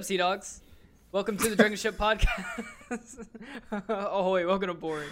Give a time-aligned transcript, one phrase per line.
[0.00, 0.62] up, Sea Dogs?
[1.12, 3.26] Welcome to the Dragon Ship Podcast.
[3.90, 5.04] oh wait, welcome aboard.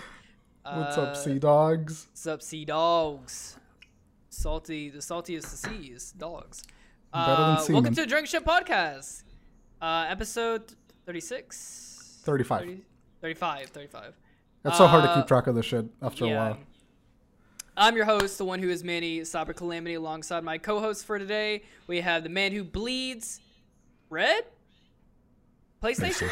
[0.63, 2.07] What's Uh, up, sea dogs?
[2.11, 3.59] What's up, Sea Dogs?
[4.31, 6.63] Salty, the saltiest see is dogs.
[7.13, 9.25] Better than Uh, welcome to the Dragon Ship Podcast,
[9.83, 10.73] uh, episode
[11.05, 12.21] 36?
[12.25, 12.61] 35.
[12.61, 12.81] 30
[13.21, 14.15] 35, 35.
[14.65, 16.59] It's so hard to uh, keep track of this shit after a while.
[17.77, 21.65] I'm your host, the one who is Manny Cyber Calamity, alongside my co-host for today.
[21.87, 23.41] We have the man who bleeds
[24.09, 24.45] red,
[25.83, 26.29] PlayStation,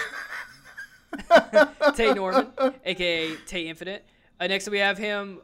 [1.96, 2.48] Tay Norman,
[2.84, 4.04] aka Tay Infinite.
[4.40, 5.38] Uh, next we have him,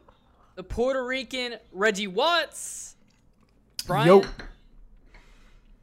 [0.55, 2.95] the Puerto Rican Reggie Watts,
[3.87, 4.23] Brian, Yo.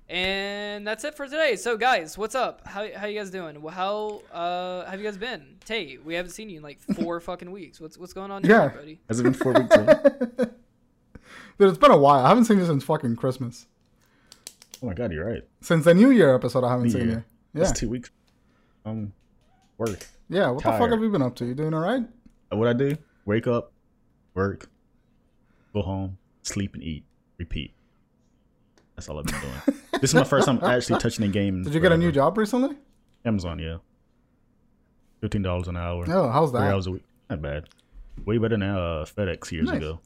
[0.08, 1.56] and that's it for today.
[1.56, 2.66] So guys, what's up?
[2.66, 3.60] How how you guys doing?
[3.70, 5.56] How uh have you guys been?
[5.64, 7.80] Tay, we haven't seen you in like four fucking weeks.
[7.80, 8.70] What's what's going on Yeah.
[8.70, 9.00] here, buddy?
[9.08, 9.74] Has it been four weeks?
[9.76, 10.00] already?
[11.58, 12.24] Dude, it's been a while.
[12.24, 13.66] I haven't seen you since fucking Christmas.
[14.82, 15.42] oh my god, you're right.
[15.60, 17.10] Since the New Year episode, I haven't New seen Year.
[17.10, 17.24] you.
[17.54, 17.64] Yeah.
[17.64, 18.10] That's two weeks.
[18.84, 19.12] Um,
[19.78, 20.06] work.
[20.28, 21.44] Yeah, what the fuck have you been up to?
[21.44, 22.02] You doing all right?
[22.52, 22.96] Uh, What I do?
[23.26, 23.72] Wake up,
[24.34, 24.68] work,
[25.74, 27.04] go home, sleep and eat,
[27.38, 27.72] repeat.
[28.96, 29.80] That's all I've been doing.
[30.00, 31.62] this is my first time actually touching a game.
[31.64, 32.76] Did you get a new job recently?
[33.24, 33.78] Amazon, yeah.
[35.20, 36.04] Fifteen dollars an hour.
[36.08, 36.60] Oh, how's that?
[36.60, 37.04] Three hours a week.
[37.28, 37.68] Not bad.
[38.24, 39.76] Way better than uh, FedEx years Nice.
[39.76, 40.00] ago.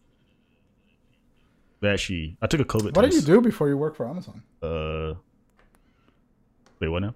[1.81, 4.43] But actually, I took a COVID What did you do before you worked for Amazon?
[4.63, 5.15] Uh,
[6.81, 7.15] wait, what now?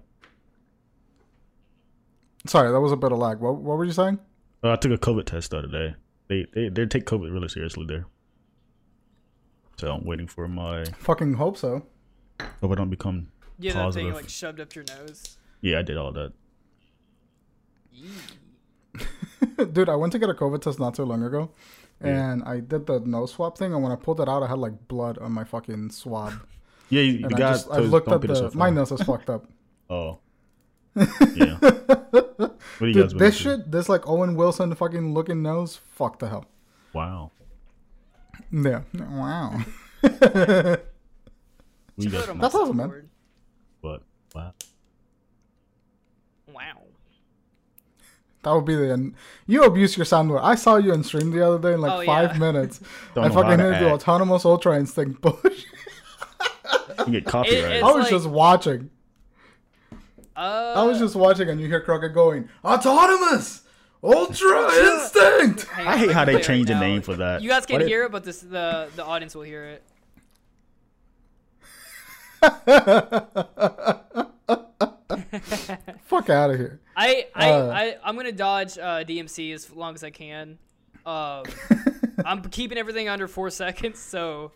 [2.45, 3.39] Sorry, that was a bit of lag.
[3.39, 4.19] What, what were you saying?
[4.63, 5.95] Uh, I took a COVID test the other day.
[6.27, 8.05] They they they take COVID really seriously there.
[9.77, 10.85] So I'm waiting for my.
[10.99, 11.85] Fucking hope so.
[12.61, 14.13] Hope I don't become Yeah, that thing positive.
[14.15, 15.37] like shoved up your nose.
[15.61, 16.33] Yeah, I did all that.
[19.73, 21.51] Dude, I went to get a COVID test not too long ago.
[22.01, 24.57] And I did the nose swab thing, and when I pulled it out, I had
[24.57, 26.33] like blood on my fucking swab.
[26.91, 28.91] Yeah, you, And the I just I looked don't at put so the my nose
[28.91, 29.45] is fucked up.
[29.91, 30.17] Oh.
[31.35, 31.59] Yeah.
[32.79, 33.43] What do you Dude, been this up to?
[33.61, 36.45] shit, this like Owen Wilson fucking looking nose, fuck the hell.
[36.93, 37.31] Wow.
[38.51, 38.81] Yeah.
[38.93, 39.61] Wow.
[40.01, 40.81] What
[41.97, 42.89] you Put it guys on been my That's awesome, man.
[42.89, 43.05] soundboard.
[43.81, 44.03] What?
[44.33, 44.53] Wow.
[46.47, 46.81] Wow.
[48.43, 49.15] That would be the end.
[49.47, 50.41] you abuse your soundboard.
[50.41, 52.39] I saw you in stream the other day in like Oh, five yeah.
[52.39, 52.79] minutes.
[53.15, 55.65] Don't I fucking to hit the autonomous ultra instinct push.
[57.05, 57.73] You get copyright.
[57.77, 58.89] it's I was like- just watching.
[60.39, 63.63] Uh, I was just watching, and you hear Crockett going, "Autonomous
[64.01, 67.41] ultra instinct." hang I hate how they play it changed the name for that.
[67.41, 69.83] You guys can't did- hear it, but this the the audience will hear it.
[76.05, 76.79] Fuck out of here.
[76.95, 77.71] I I, Uh.
[77.73, 80.57] I I'm gonna dodge uh, DMC as long as I can.
[81.05, 81.43] Um,
[82.25, 84.51] I'm keeping everything under four seconds, so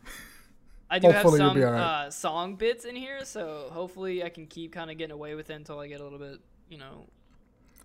[0.94, 1.82] I do Hopefully have some alright.
[1.82, 3.26] uh, song bits in here.
[3.26, 6.04] So hopefully I can keep kind of getting away with it until I get a
[6.04, 6.40] little bit,
[6.70, 7.08] you know,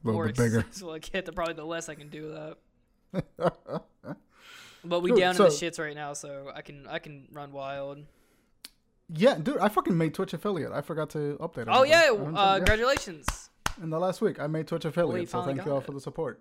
[0.04, 0.60] A little more bit bigger.
[0.60, 1.24] successful I get.
[1.24, 2.54] The probably the less I can do
[3.12, 3.82] with that.
[4.84, 7.50] But we Dude, down in the shits right now, so I can I can run
[7.52, 7.98] wild.
[9.12, 10.70] Yeah, dude, I fucking made Twitch affiliate.
[10.70, 11.64] I forgot to update.
[11.68, 13.50] Oh yeah, uh, said- congratulations.
[13.82, 14.38] in the last week.
[14.38, 15.84] I made Twitch affiliate, so thank you all it.
[15.84, 16.40] for the support.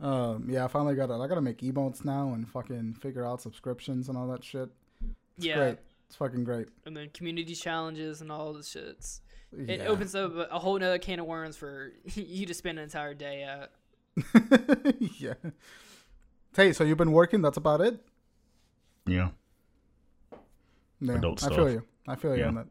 [0.00, 1.14] Um, yeah, I finally got it.
[1.20, 4.68] I gotta make emotes now and fucking figure out subscriptions and all that shit.
[5.36, 5.78] It's yeah, great.
[6.06, 6.68] It's fucking great.
[6.86, 9.20] and then community challenges and all the shits.
[9.52, 12.84] It opens up a a whole nother can of worms for you to spend an
[12.84, 13.70] entire day at.
[15.18, 15.34] yeah.
[16.54, 17.42] Hey, so you've been working?
[17.42, 18.00] That's about it.
[19.06, 19.30] Yeah.
[21.00, 21.82] Yeah, Adult I feel you.
[22.06, 22.48] I feel you Yeah.
[22.48, 22.66] on that.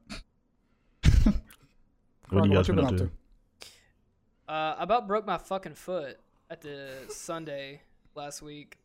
[2.30, 3.10] What Croc, you guys you been up to?
[4.48, 6.20] Uh, I about broke my fucking foot
[6.52, 7.82] at the Sunday
[8.14, 8.78] last week.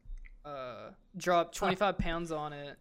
[0.46, 2.78] Uh, dropped 25 pounds on it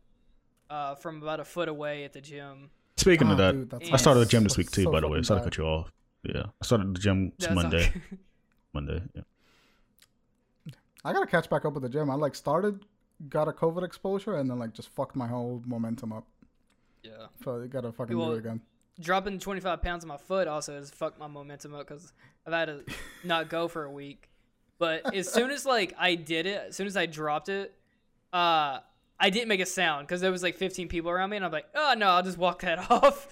[0.69, 2.69] uh, from about a foot away at the gym.
[2.97, 4.83] Speaking Oh, of that, dude, I started the gym this week too.
[4.83, 5.91] so by the way, fucking sorry to cut you off.
[6.23, 7.89] Yeah, I started the gym That's Monday.
[8.09, 8.19] good.
[8.73, 9.01] Monday.
[9.15, 9.21] Yeah.
[11.05, 12.09] I gotta catch back up with the gym.
[12.09, 12.85] I like started,
[13.29, 16.25] got a COVID exposure, and then like just fucked my whole momentum up.
[17.03, 17.27] yeah.
[17.43, 18.61] So you gotta fucking Well, do it again.
[18.99, 22.13] Dropping 25 pounds on my foot also has fucked my momentum up because
[22.45, 22.83] I've had to
[23.23, 24.29] not go for a week.
[24.79, 27.73] But as soon as like I did it, as soon as I dropped it,
[28.31, 28.79] uh,
[29.23, 31.51] I didn't make a sound because there was like 15 people around me, and I'm
[31.51, 33.27] like, oh no, I'll just walk that off.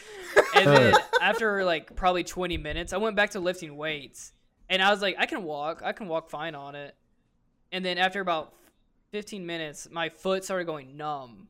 [0.56, 4.32] And then after like probably 20 minutes, I went back to lifting weights,
[4.70, 6.96] and I was like, I can walk, I can walk fine on it.
[7.74, 8.54] And then after about
[9.12, 11.50] 15 minutes, my foot started going numb.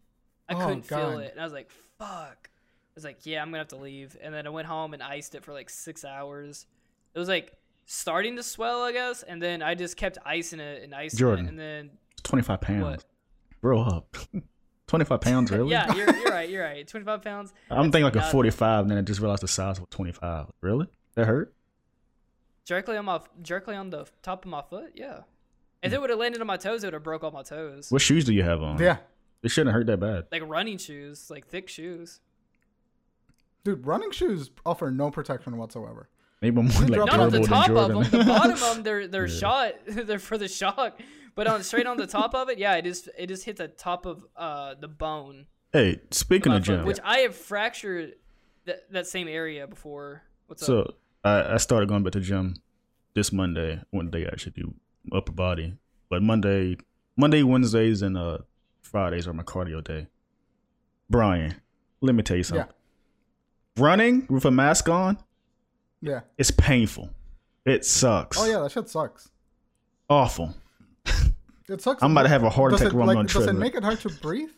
[0.50, 2.50] I Oh, couldn't feel it, and I was like, fuck.
[2.50, 4.18] I was like, yeah, I'm gonna have to leave.
[4.22, 6.66] And then I went home and iced it for like six hours.
[7.14, 7.54] It was like
[7.86, 11.46] starting to swell, I guess, and then I just kept icing it and icing Jordan.
[11.46, 11.90] it, and then
[12.24, 12.84] 25 pounds.
[12.84, 13.06] What?
[13.62, 14.16] Grow up.
[14.88, 15.72] 25 pounds, really?
[15.72, 16.50] Yeah, you're, you're right.
[16.50, 16.88] You're right.
[16.88, 17.54] 25 pounds.
[17.70, 20.48] I'm thinking like a 45, and then I just realized the size was 25.
[20.62, 20.88] Really?
[21.16, 21.54] That hurt?
[22.66, 24.92] Directly on my directly on the top of my foot.
[24.96, 25.22] Yeah.
[25.82, 27.90] If it would have landed on my toes, it would have broke all my toes.
[27.90, 28.80] What shoes do you have on?
[28.80, 28.98] Yeah,
[29.42, 30.26] It shouldn't hurt that bad.
[30.32, 32.20] Like running shoes, like thick shoes.
[33.64, 36.08] dude, running shoes offer no protection whatsoever.
[36.42, 38.04] Maybe more like drop Not on the top of them.
[38.04, 39.40] The bottom of them, they're they're Yeah.
[39.40, 39.74] shot.
[39.88, 41.00] they're for the shock.
[41.36, 43.68] But on straight on the top of it, yeah, it just it just hit the
[43.68, 45.48] top of uh the bone.
[45.74, 48.14] hey, speaking of gym, which I have fractured
[48.66, 50.24] that that same area before.
[50.48, 50.68] What's up?
[50.68, 50.94] so
[51.24, 52.56] I, I started going back to gym
[53.16, 53.82] this Monday.
[53.92, 54.74] One day I actually do
[55.14, 55.78] upper body,
[56.10, 56.78] but Monday,
[57.16, 58.40] Monday, Wednesdays, and uh
[58.82, 60.08] Fridays are my cardio day.
[61.10, 61.56] Brian,
[62.02, 62.68] let me tell you something.
[63.78, 65.18] Running with a mask on,
[66.02, 66.22] Yeah.
[66.38, 67.10] it's painful.
[67.66, 68.38] It sucks.
[68.40, 69.30] Oh yeah, that shit sucks.
[70.10, 70.56] awful.
[71.70, 72.02] It sucks.
[72.04, 74.10] I'm about to have a heart attack it, like, Does it make it hard to
[74.10, 74.50] breathe?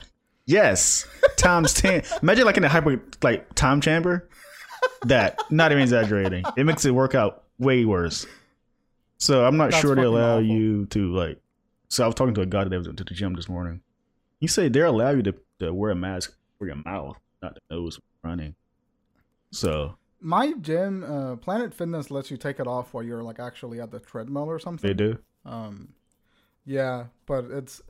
[0.46, 1.06] Yes,
[1.38, 2.04] times ten.
[2.22, 4.30] Imagine like in a hyper like time chamber.
[5.06, 6.44] That not even exaggerating.
[6.58, 8.26] It makes it work out way worse.
[9.18, 10.46] So I'm not That's sure they allow awful.
[10.46, 11.40] you to like.
[11.88, 13.82] So I was talking to a guy that was to the gym this morning.
[14.40, 17.62] He said they allow you to, to wear a mask for your mouth, not the
[17.76, 18.56] nose running.
[19.52, 23.80] So My gym, uh, Planet Fitness lets you take it off while you're like actually
[23.80, 24.86] at the treadmill or something.
[24.86, 25.18] they do.
[25.46, 25.90] Um,
[26.66, 27.82] yeah, but it's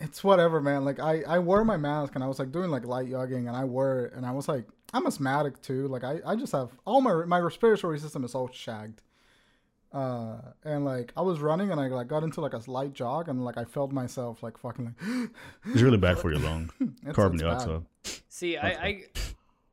[0.00, 0.84] it's whatever, man.
[0.84, 3.56] Like I I wore my mask and I was like doing like light jogging and
[3.56, 5.88] I wore it and I was like I'm asthmatic too.
[5.88, 9.00] Like I I just have all my my respiratory system is all shagged.
[9.92, 13.28] Uh, and like I was running and I like got into like a light jog
[13.28, 15.30] and like I felt myself like fucking like
[15.66, 16.70] It's really bad for your lung.
[16.80, 17.66] it's, Carbon it's bad.
[17.66, 17.82] dioxide.
[18.28, 19.02] See, I, I,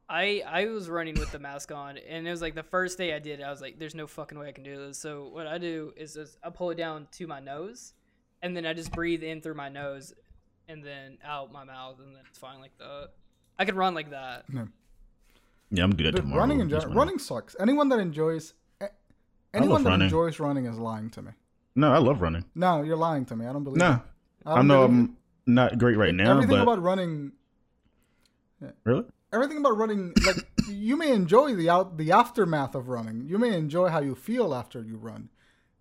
[0.08, 3.16] I, I was running with the mask on, and it was like the first day
[3.16, 3.40] I did.
[3.40, 5.58] it, I was like, "There's no fucking way I can do this." So what I
[5.58, 7.94] do is just I pull it down to my nose,
[8.42, 10.14] and then I just breathe in through my nose,
[10.68, 13.10] and then out my mouth, and then it's fine like that.
[13.60, 14.46] I could run like that.
[15.70, 16.40] Yeah, I'm good to do Dude, tomorrow.
[16.42, 17.56] running in general, running sucks.
[17.60, 18.54] Anyone that enjoys
[19.54, 20.06] anyone that running.
[20.06, 21.32] enjoys running is lying to me.
[21.76, 22.46] No, I love running.
[22.56, 23.46] No, you're lying to me.
[23.46, 23.80] I don't believe.
[23.80, 24.00] No, it.
[24.46, 25.10] I I don't know believe it.
[25.12, 25.18] I'm
[25.54, 27.32] not great right now, everything but about running
[28.84, 30.38] really, everything about running like
[30.70, 34.54] you may enjoy the out the aftermath of running you may enjoy how you feel
[34.54, 35.30] after you run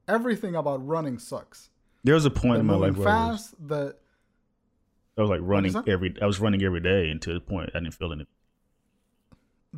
[0.08, 1.69] everything about running sucks
[2.04, 3.96] there was a point in my life where I was, fast the
[5.18, 5.88] I was like running that?
[5.88, 6.14] every.
[6.22, 8.26] I was running every day until the point I didn't feel anything.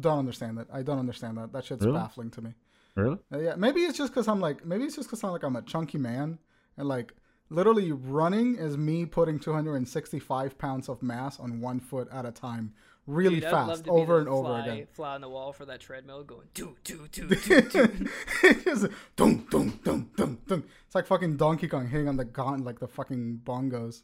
[0.01, 1.99] don't understand that i don't understand that that shit's Really?
[1.99, 2.55] baffling to me
[2.95, 3.19] Really?
[3.33, 5.57] Uh, yeah maybe it's just because i'm like maybe it's just because i'm like i'm
[5.57, 6.39] a chunky man
[6.79, 7.13] and like
[7.51, 12.73] literally running is me putting 265 pounds of mass on one foot at a time
[13.07, 15.81] really Dude, fast over the and over fly, again Fly on the wall for that
[15.81, 18.09] treadmill, going do do do do do.
[18.43, 20.65] it's like, dum, dum, dum, dum, dum.
[20.87, 24.03] It's like fucking Donkey Kong hitting on the gon like the fucking bongos.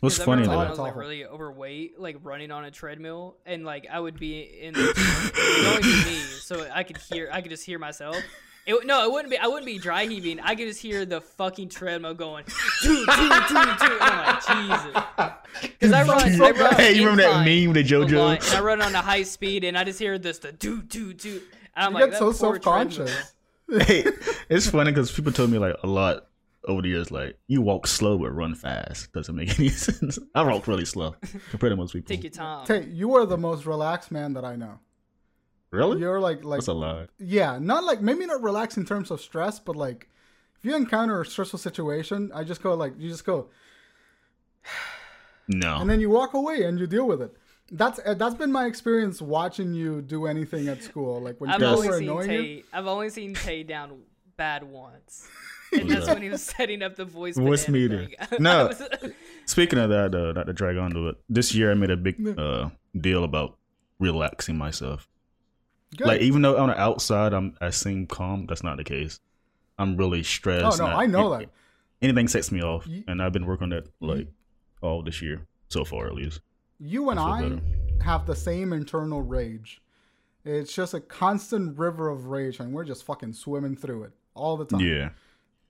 [0.00, 0.70] What's funny remember when I though?
[0.70, 1.00] was like awful.
[1.00, 5.58] really overweight, like running on a treadmill, and like I would be in the it
[5.58, 8.16] would only be me, so I could hear, I could just hear myself.
[8.66, 9.36] It, no, it wouldn't be.
[9.36, 10.40] I wouldn't be dry heaving.
[10.40, 12.44] I could just hear the fucking treadmill going,
[12.82, 13.98] doo, doo, doo, doo.
[14.00, 15.02] And I'm like, Jesus.
[15.62, 16.74] Because I run, I run.
[16.76, 18.48] Hey, you remember that meme with the lot, JoJo?
[18.48, 21.12] And I run on a high speed, and I just hear this the doo doo
[21.12, 21.42] doo.
[21.76, 23.32] And I'm You like, get so self conscious.
[23.68, 24.04] hey,
[24.48, 26.26] it's funny because people told me like a lot
[26.66, 29.12] over the years, like you walk slow but run fast.
[29.12, 30.18] Doesn't make any sense.
[30.34, 31.14] I walk really slow
[31.50, 32.08] compared to most people.
[32.08, 32.66] Take your time.
[32.66, 34.78] Tay, you are the most relaxed man that I know.
[35.74, 35.98] Really?
[36.00, 37.10] You're like like That's a lot.
[37.18, 40.08] yeah, not like maybe not relaxed in terms of stress, but like
[40.58, 43.48] if you encounter a stressful situation, I just go like you just go
[45.48, 45.76] No.
[45.80, 47.36] and then you walk away and you deal with it.
[47.70, 51.20] That's uh, that's been my experience watching you do anything at school.
[51.20, 52.42] Like when I've people only were seen annoying you.
[52.42, 52.62] Tay.
[52.72, 54.02] I've only seen Tay down
[54.36, 55.26] bad once,
[55.72, 57.36] and that's when he was setting up the voice.
[57.36, 58.12] Voicemeeter.
[58.38, 58.70] No.
[59.46, 61.16] Speaking of that, uh, not to drag on to it.
[61.28, 63.56] This year I made a big uh, deal about
[63.98, 65.08] relaxing myself.
[65.96, 66.06] Good.
[66.06, 69.20] Like even though on the outside I'm I seem calm, that's not the case.
[69.78, 70.64] I'm really stressed.
[70.64, 70.80] oh stressed.
[70.80, 71.48] no, and I know it- that.
[72.02, 74.28] Anything sets me off, You- and I've been working on that like
[74.82, 76.40] all this year so far at least.
[76.78, 77.60] You and I I better.
[78.02, 79.80] have the same internal rage.
[80.44, 84.56] It's just a constant river of rage, and we're just fucking swimming through it all
[84.58, 84.80] the time.
[84.80, 85.10] Yeah.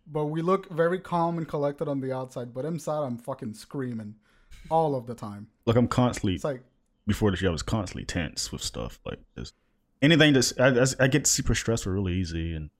[0.06, 4.16] But we look very calm and collected on the outside, but inside I'm fucking screaming
[4.70, 5.46] all of the time.
[5.66, 6.62] Like I'm constantly It's like,
[7.06, 9.54] before the show, I was constantly tense with stuff like just
[10.04, 12.70] anything that's I, I, I get super stressed for really easy and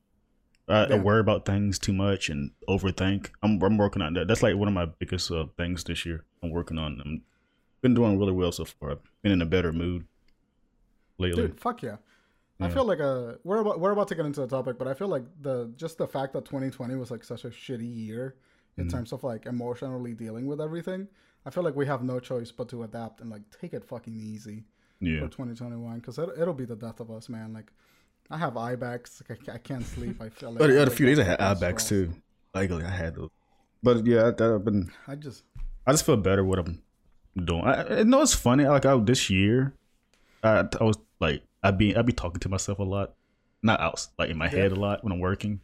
[0.69, 3.31] I, I worry about things too much and overthink.
[3.43, 4.29] I'm I'm working on that.
[4.29, 6.25] That's like one of my biggest uh, things this year.
[6.43, 7.01] I'm working on.
[7.05, 7.23] I'm
[7.83, 8.93] been doing really well so far.
[8.93, 10.07] I've been in a better mood
[11.19, 11.49] lately.
[11.49, 11.97] dude, fuck yeah.
[12.61, 14.95] I feel like uh we're about we're about to get into the topic, but I
[14.95, 18.37] feel like the just the fact that 2020 was like such a shitty year
[18.79, 18.91] in Mhm.
[18.91, 21.09] terms of like emotionally dealing with everything.
[21.45, 24.19] I feel like we have no choice but to adapt and like take it fucking
[24.19, 24.65] easy
[25.01, 25.21] Yeah.
[25.21, 27.53] for 2021 because it, it'll be the death of us, man.
[27.53, 27.71] Like
[28.31, 30.21] I have eye bags, like, I, I can't sleep.
[30.21, 32.13] I feel like But other wake few days I had fucking eye bags stressed.
[32.13, 32.15] too.
[32.55, 33.31] Like I had those.
[33.83, 34.91] But yeah, I, I've been.
[35.07, 35.45] I just
[35.87, 36.83] I just feel better what I'm
[37.37, 37.65] doing.
[37.65, 38.65] I, I know it's funny.
[38.65, 39.75] Like I, this year,
[40.43, 43.15] I, I was like I be I be talking to myself a lot,
[43.63, 45.61] not out like in my head a lot when I'm working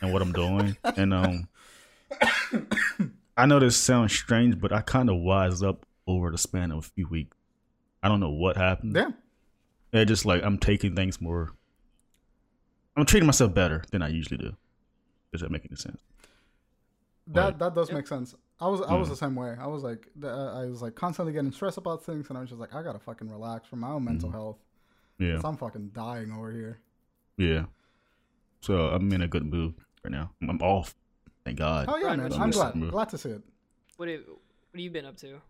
[0.00, 0.76] and what I'm doing.
[0.84, 1.48] and um,
[3.36, 6.78] I know this sounds strange, but I kind of wise up over the span of
[6.78, 7.35] a few weeks.
[8.06, 8.94] I don't know what happened.
[8.94, 9.10] yeah.
[9.92, 11.50] It's just like I'm taking things more.
[12.96, 14.54] I'm treating myself better than I usually do.
[15.32, 15.98] Does that make any sense?
[17.26, 17.58] That Right.
[17.58, 17.96] that does Yep.
[17.96, 18.34] make sense.
[18.60, 19.10] I was I was Mhm.
[19.10, 19.56] the same way.
[19.58, 20.28] I was like uh,
[20.60, 23.00] I was like constantly getting stressed about things, and I was just like I gotta
[23.00, 24.32] fucking relax for my own mental Mhm.
[24.34, 24.58] health.
[25.18, 26.78] Yeah, I'm fucking dying over here.
[27.36, 27.66] yeah.
[28.60, 30.30] So I'm in a good mood right now.
[30.40, 30.94] I'm, I'm off.
[31.44, 31.86] Thank God.
[31.88, 32.30] Oh yeah, Brian, man.
[32.30, 33.42] what's I'm glad glad to see it.
[33.96, 34.38] What have, what
[34.74, 35.40] have you been up to?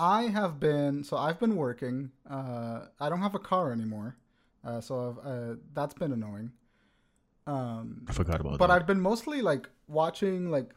[0.00, 2.10] I have been so I've been working.
[2.28, 4.16] Uh, I don't have a car anymore,
[4.64, 6.52] uh, so I've, uh, that's been annoying.
[7.46, 8.68] Um, I forgot about but that.
[8.68, 10.74] But I've been mostly like watching like,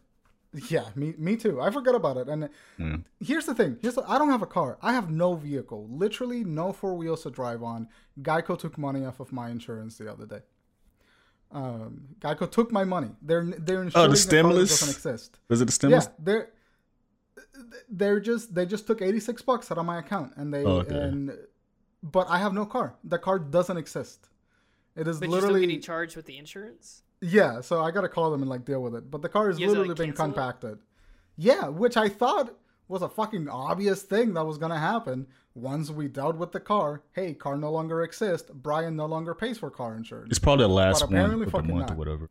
[0.69, 1.61] yeah, me me too.
[1.61, 2.27] I forgot about it.
[2.27, 2.49] And
[2.79, 3.03] Mm.
[3.19, 4.77] here's the thing: here's the, I don't have a car.
[4.81, 5.87] I have no vehicle.
[5.89, 7.87] Literally no four wheels to drive on.
[8.21, 10.41] Geico took money off of my insurance the other day.
[11.51, 13.11] Um, Geico took my money.
[13.21, 14.69] They're they're insuring a car Oh, stimulus?
[14.69, 15.39] doesn't exist.
[15.49, 16.09] Was it the stimulus?
[16.27, 16.41] Yeah,
[17.35, 17.43] they're
[17.89, 20.95] they're just they just took 86 bucks out of my account and they Oh, okay.
[20.95, 21.31] and
[22.01, 22.95] but I have no car.
[23.03, 24.27] The car doesn't exist.
[24.95, 27.03] It is But you're still literally getting charged with the insurance.
[27.21, 29.09] yeah, so I got to call them and like deal with it.
[29.09, 30.27] But the car is You guys, literally like, being cancel it?
[30.33, 30.79] compacted.
[31.37, 32.55] Yeah, which I thought
[32.89, 35.25] was a fucking obvious thing that was going to happen
[35.55, 37.01] once we dealt with the car.
[37.13, 38.51] Hey, car no longer exists.
[38.53, 40.27] Brian no longer pays for car insurance.
[40.29, 42.29] It's probably the last But one apparently of the fucking month or whatever.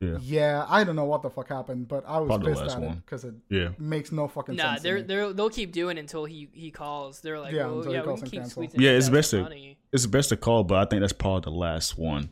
[0.00, 0.18] Yeah.
[0.20, 2.82] Yeah, I don't know what the fuck happened, but I was Probably pissed last at
[2.82, 2.96] it one.
[2.96, 3.68] because it Yeah.
[3.78, 4.80] makes no fucking Nah, sense.
[4.80, 7.20] to they're they're they'll keep doing it until he he calls.
[7.22, 8.62] They're like, Yeah, well, yeah, we calls can and keep cancel.
[8.62, 8.80] squeezing.
[8.80, 9.78] Yeah, it's best to- money.
[9.92, 12.30] It's best to call, but I think that's probably the last one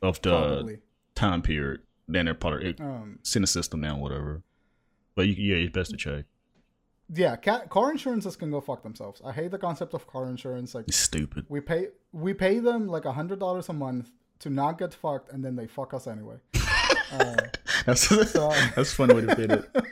[0.00, 0.78] of the Probably.
[1.16, 1.80] time period.
[2.06, 4.42] Then they're probably it, Um, send the system down, whatever.
[5.16, 6.26] But you, yeah, it's best to check.
[7.12, 9.20] yeah, ca- car insurances can go fuck themselves.
[9.24, 10.74] I hate the concept of car insurance.
[10.74, 11.46] Like It's stupid.
[11.48, 15.30] we pay we pay them like a hundred dollars a month to not get fucked,
[15.32, 16.36] and then they fuck us anyway.
[17.12, 17.36] Uh,
[17.86, 19.70] That's that's a funny way to put it.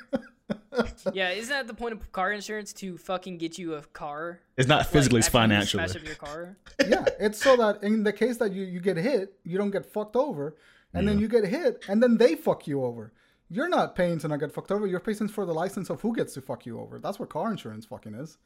[1.13, 4.41] Yeah, isn't that the point of car insurance to fucking get you a car?
[4.57, 5.89] It's not Like, physically, it's after you financially.
[5.89, 6.57] Smash up your car.
[6.87, 9.85] yeah, it's so that in the case that you you get hit, you don't get
[9.93, 10.57] fucked over,
[10.95, 13.13] and then you get hit, and then they fuck you over.
[13.49, 14.87] You're not paying to not get fucked over.
[14.87, 16.99] You're paying for the license of who gets to fuck you over.
[16.99, 18.39] That's what car insurance fucking is.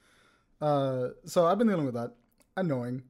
[0.60, 2.12] Uh, so I've been dealing with that.
[2.56, 3.02] Annoying.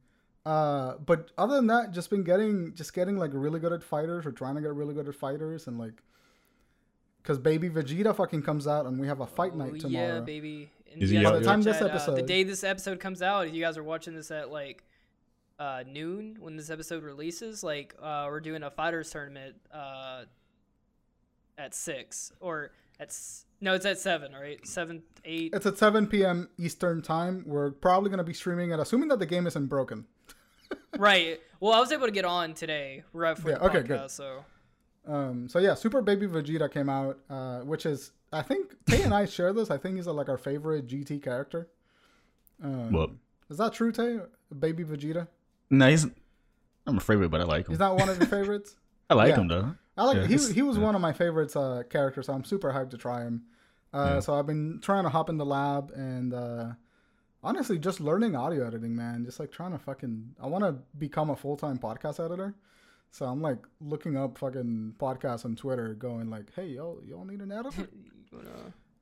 [0.46, 4.26] Uh, but other than that, just been getting just getting like really good at fighters
[4.26, 6.02] or trying to get really good at fighters and like.
[7.22, 10.16] Cause baby Vegeta fucking comes out and we have a fight Oh, night tomorrow.
[10.16, 10.68] Yeah, baby.
[10.92, 11.40] And Is he guys out can there?
[11.40, 13.62] By the time this at, uh, the episode- day this episode comes out, if you
[13.62, 14.84] guys are watching this at like
[15.58, 20.24] uh, noon when this episode releases, like uh, we're doing a fighters tournament uh,
[21.56, 24.60] at six or at s- no, it's at seven, right?
[24.66, 25.54] Seven, eight.
[25.54, 26.50] It's at 7 p.m.
[26.58, 27.44] Eastern time.
[27.46, 30.04] We're probably gonna be streaming it, assuming that the game isn't broken.
[30.98, 31.40] Right.
[31.60, 34.10] Well, I was able to get on today right for Yeah, the okay, podcast, good.
[34.10, 34.44] so
[35.06, 39.14] Um, so yeah, Super Baby Vegeta came out, uh, which is I think Tay and
[39.14, 39.70] I share this.
[39.70, 41.68] I think he's uh, like our favorite GT character.
[42.62, 43.10] Um, What?
[43.50, 44.18] is that true, Tay?
[44.58, 45.28] Baby Vegeta.
[45.70, 46.06] No, he's.
[46.86, 47.72] I'm a favorite, but I like him.
[47.72, 48.76] He's not one of your favorites.
[49.10, 49.36] I like yeah.
[49.40, 49.74] him though.
[49.96, 50.82] I like Yeah, he he was yeah.
[50.82, 52.26] one of my favorites uh, characters.
[52.26, 53.42] So I'm super hyped to try him.
[53.92, 54.20] Uh, Yeah.
[54.20, 56.66] So I've been trying to hop in the lab and uh,
[57.44, 59.24] honestly just learning audio editing, man.
[59.24, 60.34] Just like trying to fucking.
[60.42, 62.54] I want to become a full time podcast editor.
[63.10, 67.40] So I'm like looking up fucking podcasts on Twitter, going like, "Hey, yo, y'all need
[67.40, 67.88] an editor?
[67.92, 68.40] you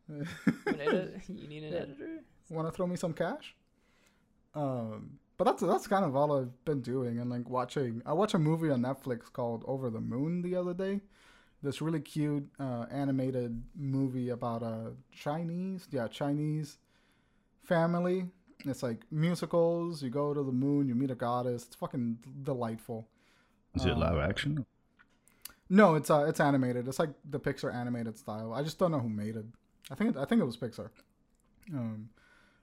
[0.67, 1.21] wanna, edit?
[1.29, 2.25] You need an editor?
[2.51, 3.55] want to throw me some cash?"
[4.55, 8.03] Um, but that's that's kind of all I've been doing, and like watching.
[8.05, 11.01] I watched a movie on Netflix called Over the Moon the other day.
[11.63, 16.79] This really cute uh, animated movie about a Chinese, yeah, Chinese
[17.65, 18.27] family.
[18.65, 20.03] It's like musicals.
[20.03, 21.65] You go to the moon, you meet a goddess.
[21.65, 23.09] It's fucking delightful.
[23.75, 24.65] Is it Um, live action?
[25.69, 26.87] No, it's uh, it's animated.
[26.87, 28.53] It's like the Pixar animated style.
[28.53, 29.47] I just don't know who made it.
[29.91, 30.91] I think it, I think it was Pixar.
[31.73, 32.11] Um,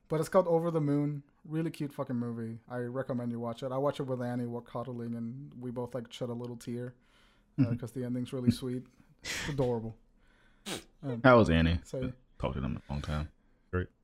[0.07, 1.23] but it's called Over the Moon.
[1.45, 2.59] Really cute fucking movie.
[2.69, 3.71] I recommend you watch it.
[3.71, 4.45] I watch it with Annie.
[4.45, 6.93] We're cuddling, and we both like shed a little tear
[7.57, 8.83] because the ending's really sweet.
[9.23, 9.95] It's adorable.
[11.01, 11.79] Um, How was Annie?
[11.85, 13.29] so Talked to them a long time.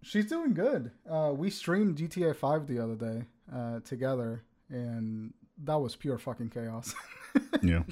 [0.01, 0.91] She's doing good.
[1.09, 6.49] Uh, we streamed GTA 5 the other day uh, together, and that was pure fucking
[6.49, 6.93] chaos.
[7.61, 7.79] Yeah.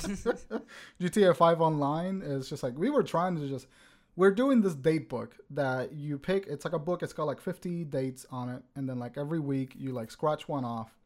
[1.02, 3.68] GTA 5 online is just like we were trying to just
[4.16, 7.42] we're doing this date book that you pick it's like a book it's got like
[7.42, 10.98] 50 dates on it and then like every week you like scratch one off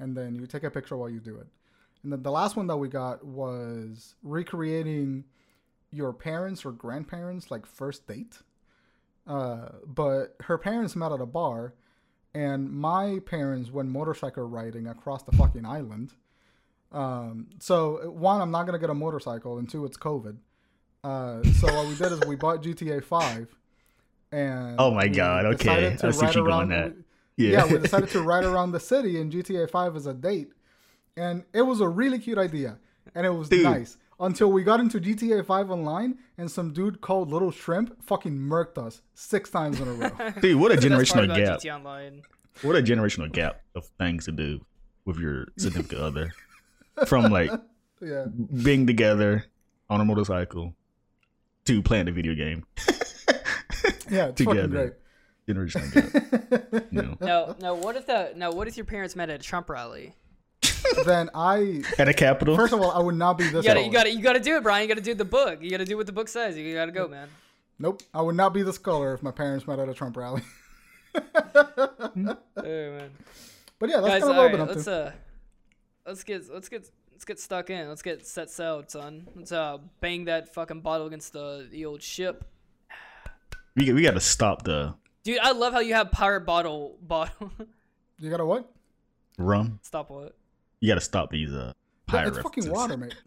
[0.00, 1.46] and then you take a picture while you do it.
[2.02, 5.24] And then the last one that we got was recreating
[5.92, 8.38] your parents or grandparents like first date.
[9.30, 11.72] Uh, but her parents met at a bar
[12.34, 16.14] and my parents went motorcycle riding across the fucking island.
[16.90, 20.36] Um, so one, I'm not gonna get a motorcycle, and two, it's COVID.
[21.04, 23.54] Uh, so what we did is we bought GTA Five,
[24.32, 25.96] and Oh my God, okay.
[26.02, 26.92] I see you going around- at.
[27.36, 27.50] Yeah.
[27.66, 27.72] Yeah.
[27.72, 30.50] we decided to ride around the city in GTA Five as a date,
[31.16, 32.78] and it was a really cute idea,
[33.14, 33.62] and it was Dude.
[33.62, 38.38] nice until we got into GTA Five online, and some dude called Little Shrimp fucking
[38.38, 40.10] murked us six times in a row.
[40.40, 41.60] Dude, what a That's the best part generational gap.
[41.60, 42.22] GTA Online.
[42.62, 44.60] What a generational gap of things to do
[45.04, 46.32] with your significant other.
[47.06, 47.50] From like
[48.00, 48.26] yeah,
[48.62, 49.46] being together
[49.88, 50.74] on a motorcycle
[51.64, 52.64] to playing a video game.
[54.10, 54.68] yeah, it's fucking Together.
[54.68, 54.92] great.
[55.48, 56.84] Generational gap.
[56.90, 57.16] You know.
[57.20, 57.74] No, no.
[57.74, 58.50] What if the no?
[58.50, 60.14] What if your parents met at a Trump rally?
[61.04, 62.56] Then I At a capital.
[62.56, 63.64] first of all I would not be this.
[63.64, 64.82] You gotta, you gotta, you gotta do it, Brian.
[64.82, 65.62] You gotta do the book.
[65.62, 66.56] You gotta do what the book says.
[66.56, 67.28] You gotta go, man.
[67.78, 70.42] Nope, I would not be this color if my parents met at a Trump rally.
[71.14, 73.10] Oh man.
[73.78, 74.92] But yeah, that's Guys, kind of what right, up let's to.
[74.92, 75.12] uh,
[76.06, 77.88] let's get, let's get, let's get stuck in.
[77.88, 79.26] Let's get set sail, son.
[79.34, 82.44] Let's uh, bang that fucking bottle against the the old ship.
[83.74, 84.94] we, we got to stop the
[85.24, 87.50] Dude, I love how you have pirate bottle bottle.
[88.18, 88.70] You got a what?
[89.38, 89.78] rum.
[89.82, 90.36] Stop what?
[90.80, 91.72] You got to stop these uh,
[92.08, 93.14] Yeah, pirate it's fucking water, mate.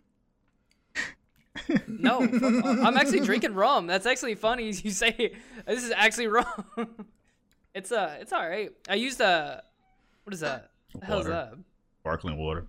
[1.88, 2.43] No, fuck.
[2.65, 3.88] I'm actually drinking rum.
[3.88, 4.65] That's actually funny.
[4.72, 5.33] You say
[5.65, 6.45] this is actually rum.
[7.75, 8.72] it's uh, it's all right.
[8.89, 9.62] I used uh,
[10.24, 10.72] what is that?
[10.91, 11.53] What the hell is that?
[12.01, 12.67] Sparkling water.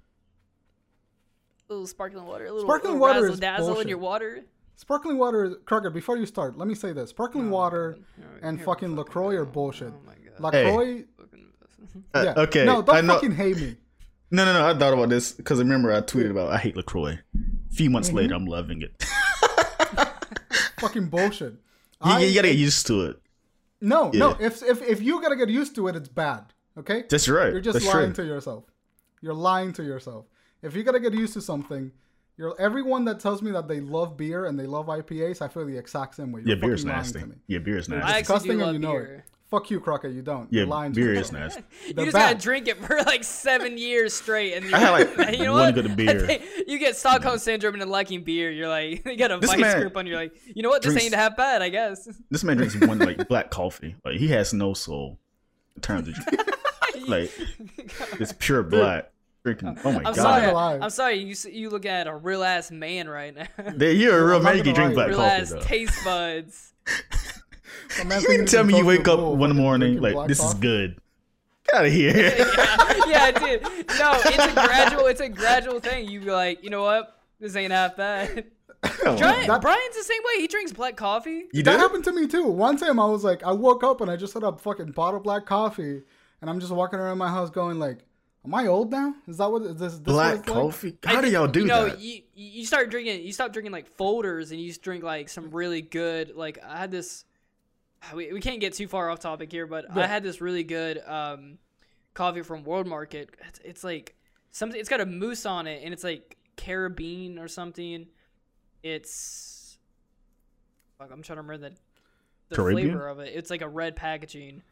[1.68, 2.44] A little sparkling water.
[2.44, 3.88] A little, Sparkling little water razzle is dazzle in bullshit.
[3.88, 4.44] your water.
[4.76, 5.90] Sparkling water, Crocker.
[5.90, 9.46] Before you start, let me say this: sparkling water Alright, and here fucking Lacroix are
[9.46, 9.92] bullshit.
[9.94, 10.40] Oh my god.
[10.40, 12.64] Lacroix, Fucking- Uh, okay.
[12.64, 13.14] No, don't I know.
[13.14, 13.76] fucking hate me.
[14.34, 14.66] No, no, no.
[14.66, 17.18] I thought about this because I remember I tweeted about I hate Lacroix.
[17.70, 18.16] A few months Mm-hmm.
[18.18, 19.04] later, I'm loving it.
[20.80, 21.52] fucking bullshit.
[21.52, 21.58] you,
[22.12, 23.16] I- you gotta get used to it.
[23.80, 24.36] no, no.
[24.40, 26.52] If if if you gotta get used to it, it's bad.
[26.76, 27.04] Okay.
[27.08, 27.52] That's right.
[27.52, 28.24] You're just That's lying true.
[28.24, 28.64] to yourself.
[29.20, 30.26] You're lying to yourself.
[30.62, 31.92] If you gotta get used to something,
[32.36, 35.40] you're everyone that tells me that they love beer and they love IPAs.
[35.42, 36.42] I feel the exact same way.
[36.44, 37.20] You're Yeah, beer is fucking nasty.
[37.20, 37.36] to me.
[37.46, 38.08] Yeah, beer is I nasty.
[38.08, 39.24] actually Disgusting, do and love you know beer.
[39.54, 39.58] It.
[39.60, 40.08] Fuck you, Crocker.
[40.08, 40.52] You don't.
[40.52, 41.40] Yeah, You're lying to beer is yourself.
[41.40, 41.62] nasty.
[41.88, 45.16] You They're just gotta drink it for like seven years straight, and I had, like,
[45.36, 45.74] you're- know one what?
[45.74, 46.38] good beer.
[46.66, 48.50] you get Stockholm syndrome and then liking beer.
[48.50, 50.06] You're like, you got a This vice man grip on.
[50.06, 50.82] You're like, you know what?
[50.82, 52.08] This drinks- ain't half bad, I guess.
[52.30, 53.96] This man drinks one like black coffee.
[54.04, 55.18] Like he has no soul
[55.76, 56.16] in terms of
[57.08, 57.30] like
[58.20, 59.10] it's pure black.
[59.44, 59.78] Drinking.
[59.84, 60.16] Oh my I'm god.
[60.16, 60.80] sorry.
[60.80, 61.14] I'm sorry.
[61.16, 63.46] You you look at a real ass man right now.
[63.78, 64.56] You're a real I'm man.
[64.56, 65.60] You can drink black real coffee ass though.
[65.60, 66.72] taste buds.
[67.98, 70.28] My man You thinking can tell me you wake up bull, one morning like black
[70.28, 70.98] this is good.
[71.66, 72.14] Get out of here.
[72.38, 73.62] yeah, yeah, dude.
[73.98, 75.06] No, it's a gradual.
[75.06, 76.08] It's a gradual thing.
[76.08, 77.18] You be like, you know what?
[77.40, 78.46] This ain't half bad.
[79.02, 80.42] Brian, That- Brian's the same way.
[80.42, 81.44] He drinks black coffee.
[81.52, 81.80] You That did?
[81.80, 82.44] happened to me too.
[82.44, 85.14] One time I was like, I woke up and I just had a fucking pot
[85.14, 86.02] of black coffee,
[86.42, 88.00] and I'm just walking around my house going like,
[88.44, 89.14] "Am I old now?
[89.26, 90.98] Is that what is this?" this what Black it's like?" coffee.
[91.06, 91.98] I How do y'all do you know, that?
[91.98, 93.24] You you start drinking.
[93.24, 96.32] You stop drinking like Folgers, and you just drink like some really good.
[96.36, 97.24] Like I had this.
[98.14, 101.02] We, we can't get too far off topic here, but I had this really good
[101.06, 101.58] um,
[102.12, 103.30] coffee from World Market.
[103.48, 104.14] It's, it's like
[104.50, 104.78] something.
[104.78, 108.06] It's got a mousse on it, and it's like carabine or something.
[108.82, 109.78] It's.
[110.98, 111.76] Fuck, I'm trying to remember the
[112.50, 112.90] the Caribbean?
[112.90, 113.32] flavor of it.
[113.34, 114.62] It's like a red packaging.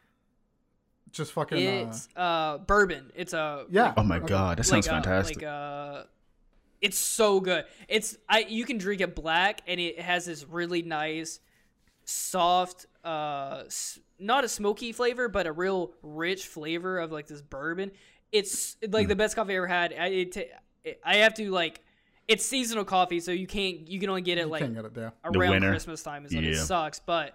[1.10, 1.58] Just fucking.
[1.58, 3.10] Uh, It's uh, bourbon.
[3.14, 3.94] It's a yeah.
[3.96, 5.36] Oh my god, that sounds like, uh, fantastic.
[5.38, 6.04] Like uh,
[6.80, 7.64] it's so good.
[7.88, 11.40] It's I you can drink it black and it has this really nice,
[12.04, 13.64] soft, uh,
[14.18, 17.90] not a smoky flavor, but a real rich flavor of like this bourbon.
[18.30, 19.92] It's like the best coffee I ever had.
[19.92, 21.80] I it, ta- I have to like.
[22.28, 23.88] It's seasonal coffee, so you can't.
[23.88, 25.12] You can only get it You like get it there.
[25.24, 25.60] Around.
[25.62, 27.00] Christmas time is when it sucks.
[27.00, 27.34] But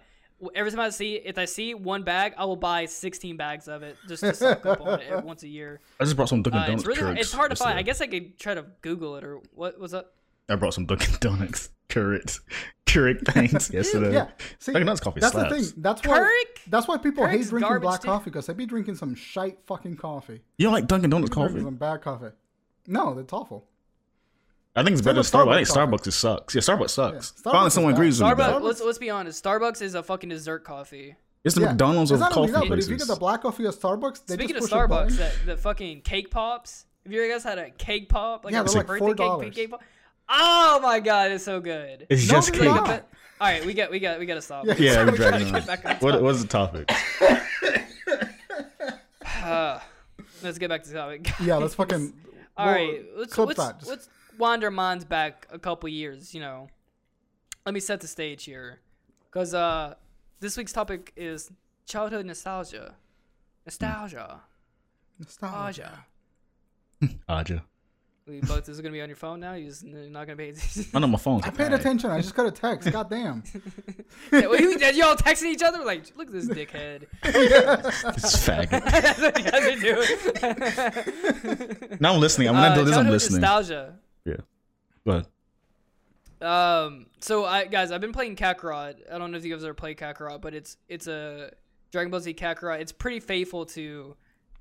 [0.54, 3.82] every time I see if I see one bag, I will buy 16 bags of
[3.82, 5.80] it just to suck up on it once a year.
[6.00, 6.82] I just brought some Dunkin' Uh, Donuts.
[6.82, 7.78] it's really hard, it's hard to find.
[7.78, 10.14] I guess I could try to Google it or what was up.
[10.48, 11.68] I brought some Dunkin' Donuts
[12.88, 14.12] Keurig Keurig things yesterday.
[14.14, 14.28] Yeah.
[14.58, 15.50] See, Dunkin' Donuts coffee that's slaps.
[15.54, 15.72] the thing.
[15.82, 16.18] That's why.
[16.18, 16.70] Keurig?
[16.70, 18.08] That's why people Keurig's hate drinking black too.
[18.08, 20.40] coffee because they'd be drinking some shite fucking coffee.
[20.56, 21.64] You don't like Dunkin' Donuts Drinking coffee?
[21.64, 22.30] some bad coffee.
[22.86, 23.66] No, that's awful.
[24.76, 25.52] I think it's Same better than with Starbucks.
[25.52, 26.54] I think Starbucks Starbucks it sucks.
[26.54, 27.32] Yeah, Starbucks sucks.
[27.32, 27.98] Starbucks Finally, someone bad.
[27.98, 28.44] agrees with me.
[28.44, 28.62] Starbucks.
[28.62, 29.42] Let's let's be honest.
[29.44, 31.16] Starbucks is a fucking dessert coffee.
[31.44, 31.68] It's the Yeah.
[31.68, 34.34] McDonald's It's of coffee that, but if you get the black coffee at Starbucks, they
[34.34, 35.12] Speaking of just push a button.
[35.14, 36.86] Starbucks, that the fucking cake pops.
[37.04, 38.44] Have you guys had a cake pop?
[38.44, 39.52] Like Yeah, a they're like birthday cake, $4.
[39.54, 39.82] cake pop?
[40.28, 42.06] Oh my god, it's so good.
[42.10, 43.02] It's No, just they're cake.
[43.40, 44.66] All right, we got we got we got to stop.
[44.66, 44.74] Yeah.
[44.78, 45.66] Yeah, we we're gotta dragging get on.
[45.66, 46.24] back on What, topic.
[46.24, 46.90] what's the topic?
[49.42, 49.80] Uh,
[50.42, 51.30] let's get back to the topic.
[51.40, 52.12] Yeah, let's fucking.
[52.56, 53.78] All well, right, let's clip let's, that.
[53.78, 56.34] Just- let's wander minds back a couple years.
[56.34, 56.68] You know,
[57.64, 58.80] let me set the stage here,
[59.30, 59.94] because uh,
[60.40, 61.50] this week's topic is
[61.86, 62.94] childhood nostalgia.
[63.64, 64.40] Nostalgia.
[65.18, 66.04] Nostalgia.
[67.00, 67.62] Nostalgia.
[68.28, 68.32] Aja.
[68.32, 69.54] We both this is gonna be on your phone now.
[69.54, 70.86] You're just n- not gonna pay attention.
[70.94, 71.44] I know my phone's.
[71.44, 72.10] I paid attention.
[72.10, 72.90] I just got a text.
[72.90, 73.42] God damn.
[74.32, 77.06] yeah, well, you, you all texting each other like, look at this dickhead.
[77.22, 78.70] This faggot.
[78.90, 79.76] That's what you guys are
[81.76, 81.98] doing.
[82.00, 82.48] Now I'm listening.
[82.48, 82.96] I'm not Uh, doing this.
[82.96, 83.40] I'm listening.
[83.40, 83.94] Nostalgia.
[84.24, 84.36] Yeah.
[85.06, 85.26] Go ahead.
[86.40, 87.06] Um.
[87.20, 88.94] So I guys, I've been playing Kakarot.
[89.12, 91.50] I don't know if you guys ever played Kakarot, but it's it's a
[91.90, 92.80] Dragon Ball Z Kakarot.
[92.80, 94.14] It's pretty faithful to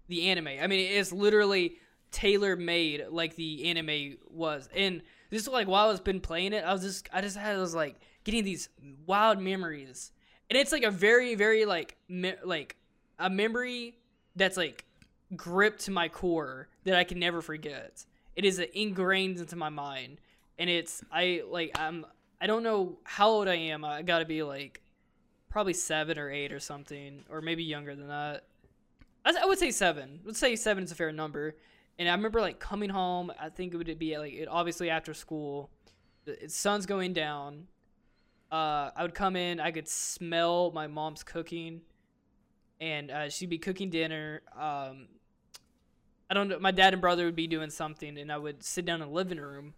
[0.08, 0.48] the anime.
[0.48, 1.76] I mean, it's literally
[2.12, 4.70] tailor made like the anime was.
[4.76, 7.38] And this is like while I was been playing it, I was just I just
[7.38, 8.70] had I was like getting these
[9.06, 10.12] wild memories,
[10.50, 12.76] and it's like a very very like me- like
[13.20, 13.98] a memory
[14.36, 14.86] that's like
[15.36, 18.06] gripped to my core that I can never forget.
[18.36, 20.22] It is ingrained into my mind,
[20.58, 22.06] and it's I like I'm
[22.40, 23.84] I don't know how old I am.
[23.84, 24.82] I got to be like
[25.50, 28.46] probably seven or eight or something, or maybe younger than that.
[29.26, 30.20] I, I would say seven.
[30.24, 31.56] Let's say seven is a fair number.
[32.00, 33.32] And I remember like coming home.
[33.40, 35.70] I think it would be like it, obviously after school.
[36.26, 37.68] The sun's going down.
[38.52, 39.60] Uh, I would come in.
[39.60, 41.82] I could smell my mom's cooking,
[42.80, 44.42] and uh, she'd be cooking dinner.
[44.56, 45.08] Um,
[46.30, 46.60] I don't know.
[46.60, 49.14] My dad and brother would be doing something, and I would sit down in the
[49.14, 49.74] living room.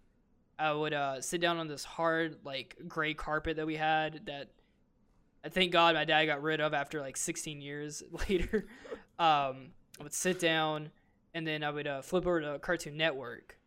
[0.58, 4.25] I would uh, sit down on this hard, like gray carpet that we had.
[4.25, 4.49] That
[5.43, 8.67] I thank God my dad got rid of after like 16 years later.
[9.17, 10.91] Um, I would sit down,
[11.34, 13.58] and then I would uh, flip over to Cartoon Network.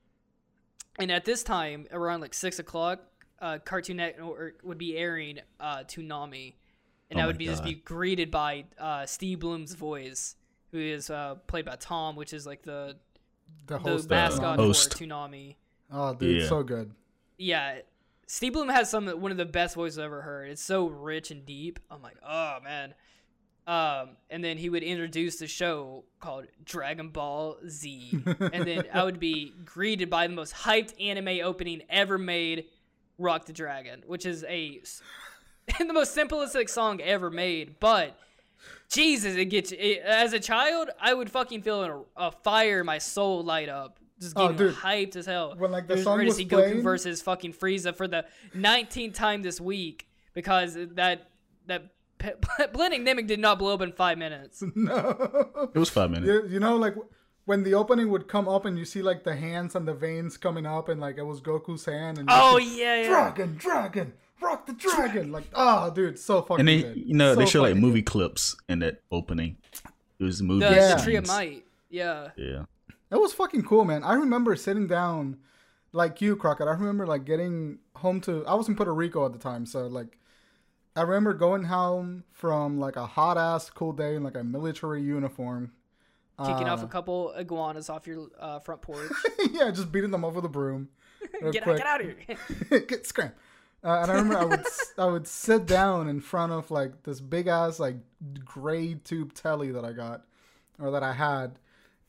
[0.98, 3.00] And at this time, around like six o'clock,
[3.40, 6.54] uh, Cartoon Network would be airing uh, Toonami,
[7.10, 10.36] and Oh I would be just be greeted by uh, Steve Blum's voice,
[10.70, 12.96] who is uh, played by Tom, which is like the
[13.66, 14.04] The the host.
[14.04, 14.62] of mascot Toonami.
[14.62, 14.92] Host.
[14.98, 15.56] for Toonami.
[15.90, 16.48] Oh, dude, Yeah.
[16.48, 16.92] so good.
[17.38, 17.78] Yeah,
[18.26, 20.48] Steve Blum has some one of the best voices I've ever heard.
[20.50, 21.78] It's so rich and deep.
[21.90, 22.94] I'm like, oh man.
[23.66, 28.10] Um, and then he would introduce the show called Dragon Ball Z,
[28.52, 32.66] and then I would be greeted by the most hyped anime opening ever made,
[33.18, 34.80] "Rock the Dragon," which is a
[35.78, 38.18] the most simplistic song ever made, but.
[38.90, 39.72] Jesus, it gets.
[39.72, 41.82] It, as a child, I would fucking feel
[42.16, 44.74] a, a fire in my soul light up, just Oh, getting dude.
[44.74, 45.54] hyped as hell.
[45.56, 48.24] When, like, the I was song to see playing- Goku versus fucking Frieza for the
[48.54, 51.30] 19th time this week because that
[51.66, 51.86] that
[52.72, 54.62] blending Namek did not blow up in five minutes.
[54.74, 55.70] no.
[55.74, 56.28] It was five minutes.
[56.28, 56.94] You, you know, like
[57.44, 60.36] when the opening would come up and you see like the hands and the veins
[60.36, 62.18] coming up, and like it was Goku's hand.
[62.18, 63.08] And Oh see, yeah, yeah.
[63.08, 65.32] dragon, dragon, rock the dragon.
[65.32, 66.96] Like, oh, dude, so fucking And they, good.
[66.96, 69.56] you know, they show like fucking movie clips in that opening.
[70.18, 70.64] It was movie.
[70.66, 70.94] The, Yeah.
[70.96, 71.26] the Tree of.
[71.26, 71.64] Might.
[71.90, 72.28] Yeah.
[72.36, 72.64] Yeah.
[73.10, 74.04] That was fucking cool, man.
[74.04, 75.36] I remember sitting down,
[75.92, 76.66] like you, Crockett.
[76.68, 78.46] I remember like getting home to.
[78.46, 80.16] I was in Puerto Rico at the time, so like,
[80.94, 85.02] I remember going home from like a hot ass cool day in like a military
[85.02, 85.72] uniform.
[86.38, 89.10] Kicking off Uh, a couple iguanas off your uh, front porch.
[89.52, 90.88] yeah, just beating them up with a broom.
[91.52, 91.78] get, quick.
[91.78, 92.80] get out of here.
[92.88, 93.32] get scram.
[93.84, 94.66] Uh, and I remember I would
[94.98, 97.96] I would sit down in front of like this big ass like
[98.44, 100.24] gray tube telly that I got
[100.78, 101.58] or that I had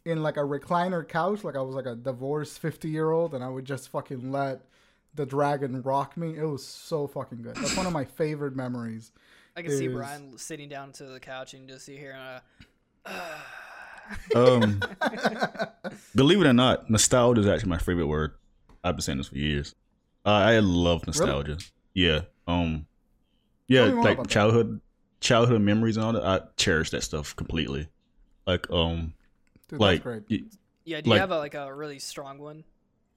[0.06, 3.44] in like a recliner couch like I was like a divorced 50 year old and
[3.44, 4.62] I would just fucking let
[5.16, 6.38] the dragon rock me.
[6.38, 7.56] It was so fucking good.
[7.56, 9.12] That's one of my favorite memories.
[9.56, 12.18] I can see Brian sitting down to the couch and just see here.
[13.06, 13.20] Uh,
[14.36, 14.82] Um,
[16.16, 18.34] believe it or not, nostalgia is actually my favorite word.
[18.84, 19.76] I've been saying this for years.
[20.26, 21.58] Uh, I love nostalgia.
[21.94, 22.22] Yeah.
[22.48, 22.86] Um.
[23.68, 24.34] Yeah, Tell me more like about that.
[24.34, 24.82] childhood,
[25.22, 26.24] childhood memories and all that.
[26.26, 27.88] I cherish that stuff completely.
[28.46, 29.14] Like, um,
[29.70, 30.42] Dude, like, that's great.
[30.44, 30.48] y-
[30.84, 31.00] yeah.
[31.02, 32.66] Do you Like- have a, like a really strong one?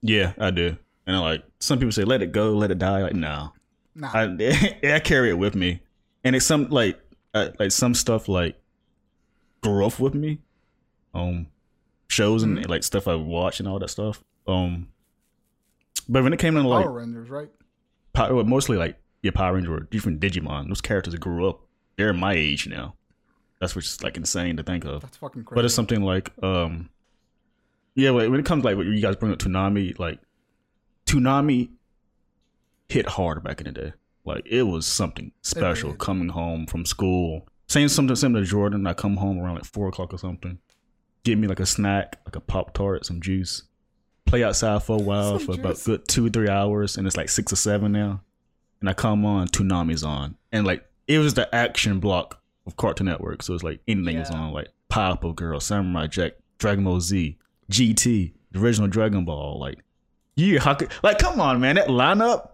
[0.01, 0.77] yeah, I do.
[1.07, 3.53] And like, some people say, "Let it go, let it die." Like, no,
[3.95, 4.11] Nah.
[4.13, 5.81] I I carry it with me,
[6.23, 6.99] and it's some like
[7.33, 8.59] uh, like some stuff like
[9.61, 10.39] grew up with me,
[11.13, 11.47] um,
[12.09, 12.69] shows and Mm-hmm.
[12.69, 14.21] like stuff I watch and all that stuff.
[14.47, 14.89] Um,
[16.09, 17.49] but when it came to like Power Rangers, right?
[18.13, 21.61] Power, well, mostly like yeah, Power Ranger or different Digimon, those characters grew up.
[21.97, 22.95] They're my age now.
[23.59, 25.01] That's what's like insane to think of.
[25.01, 25.55] That's fucking crazy.
[25.55, 26.89] But it's something like, um,
[27.95, 30.19] yeah, when it comes like what you guys bring up Toonami, like
[31.07, 31.69] Toonami
[32.89, 33.93] hit hard back in the day.
[34.25, 37.47] Like it was something special coming home from school.
[37.67, 38.85] Same something similar to Jordan.
[38.85, 40.59] I come home around like four o'clock or something.
[41.23, 43.63] get me like a snack, like a pop tart, some juice,
[44.25, 47.17] play outside for a while Some for about good two or three hours, and it's
[47.17, 48.21] like six or seven now.
[48.79, 53.07] And I come on, Toonami's on, and like it was the action block of Cartoon
[53.07, 54.37] Network, so it's like anything was Yeah.
[54.37, 57.37] on, like Papa Girl, Samurai Jack, Dragon Ball Z,
[57.71, 59.79] GT, the original Dragon Ball, like
[60.37, 62.53] Yu Yu Like, come on, man, that lineup.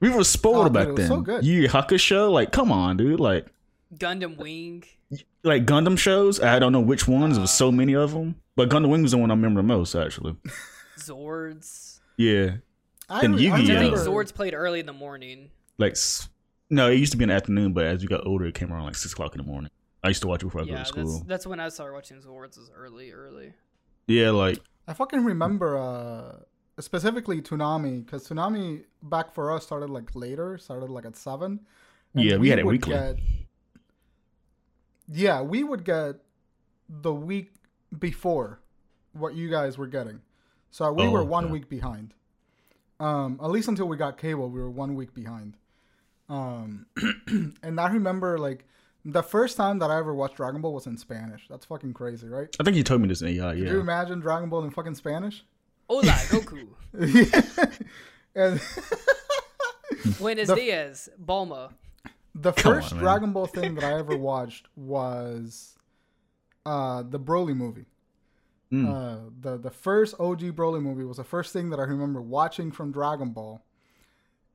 [0.00, 1.08] We were spoiled Oh, dude, back it was then.
[1.08, 1.44] so good.
[1.44, 3.46] Yu Yu Hakusho, like, come on, dude, like
[3.96, 4.84] Gundam Wing.
[5.44, 6.40] like Gundam shows.
[6.40, 7.36] I don't know which ones.
[7.36, 9.66] There was so many of them, but Gundam Wing was the one I remember the
[9.68, 10.36] most, actually.
[10.98, 12.00] Zoids.
[12.16, 12.56] Yeah,
[13.08, 13.54] I, And Yu-Gi-Oh!
[13.76, 15.50] I think Zoids played early in the morning.
[15.78, 15.96] like
[16.70, 18.72] no, it used to be in the afternoon, but as we got older, it came
[18.72, 19.70] around like six o'clock in the morning.
[20.02, 21.24] I used to watch it before I Yeah, go to that's school.
[21.26, 22.56] that's when I started watching Zoids.
[22.58, 23.52] Was early, early.
[24.06, 26.36] Yeah, like I fucking remember uh
[26.80, 31.60] specifically Toonami because Toonami back for us started like later, started like at seven.
[32.14, 32.92] Yeah, we had it weekly.
[32.92, 33.18] Get,
[35.08, 36.16] yeah, we would get
[36.88, 37.52] the week
[37.98, 38.60] before
[39.12, 40.20] what you guys were getting,
[40.70, 41.52] so we Oh, were one okay.
[41.52, 42.14] week behind.
[43.00, 45.56] Um, at least until we got cable, we were one week behind.
[46.28, 46.86] Um,
[47.62, 48.64] and I remember like
[49.04, 51.46] the first time that I ever watched Dragon Ball was in Spanish.
[51.48, 52.48] That's fucking crazy, right?
[52.58, 53.54] I think you told me this in AI.
[53.54, 55.44] Could you imagine Dragon Ball in fucking Spanish?
[55.88, 56.66] Hola, Goku.
[58.34, 58.60] and
[60.18, 61.70] Buenos The- dias, Bulma.
[62.34, 62.98] the Come first on.
[62.98, 65.78] Dragon Ball thing that I ever watched was
[66.66, 67.86] uh, the Broly movie.
[68.72, 68.88] Mm.
[68.90, 72.72] Uh, the the first OG Broly movie was the first thing that I remember watching
[72.72, 73.62] from Dragon Ball,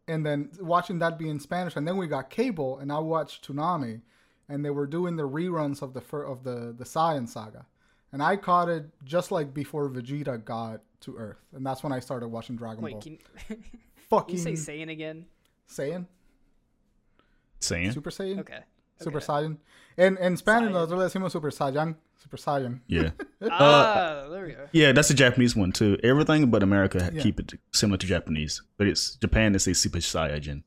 [0.07, 1.75] and then watching that be in Spanish.
[1.75, 4.01] And then we got cable, and I watched Toonami,
[4.49, 7.65] and they were doing the reruns of the fir- of the the Saiyan saga,
[8.11, 11.99] and I caught it just like before Vegeta got to Earth, and that's when I
[11.99, 13.01] started watching Dragon Wait, Ball.
[13.01, 13.63] can, can
[14.09, 15.25] Fucking you say Saiyan again?
[15.69, 16.05] Saiyan,
[17.59, 18.39] Saying, Super Saiyan.
[18.39, 18.59] Okay.
[18.99, 19.25] Super okay.
[19.27, 19.57] Saiyan.
[19.97, 20.73] En, en Spanish Saiyan.
[20.73, 21.95] nosotros decimos Super Saiyan.
[22.21, 22.79] Super Saiyan.
[22.87, 23.11] yeah,
[23.49, 24.67] Ah, there we go.
[24.71, 25.97] yeah, that's the Japanese one too.
[26.03, 27.21] Everything but America Yeah.
[27.21, 29.51] keep it similar to Japanese, but it's Japan.
[29.53, 30.63] They say Super Saiyajin.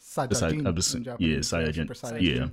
[0.00, 0.66] Saiyajin.
[0.66, 0.76] I'm
[1.18, 1.74] yeah, Japanese, Saiyajin.
[1.74, 2.22] Super Saiyan.
[2.22, 2.46] Yeah.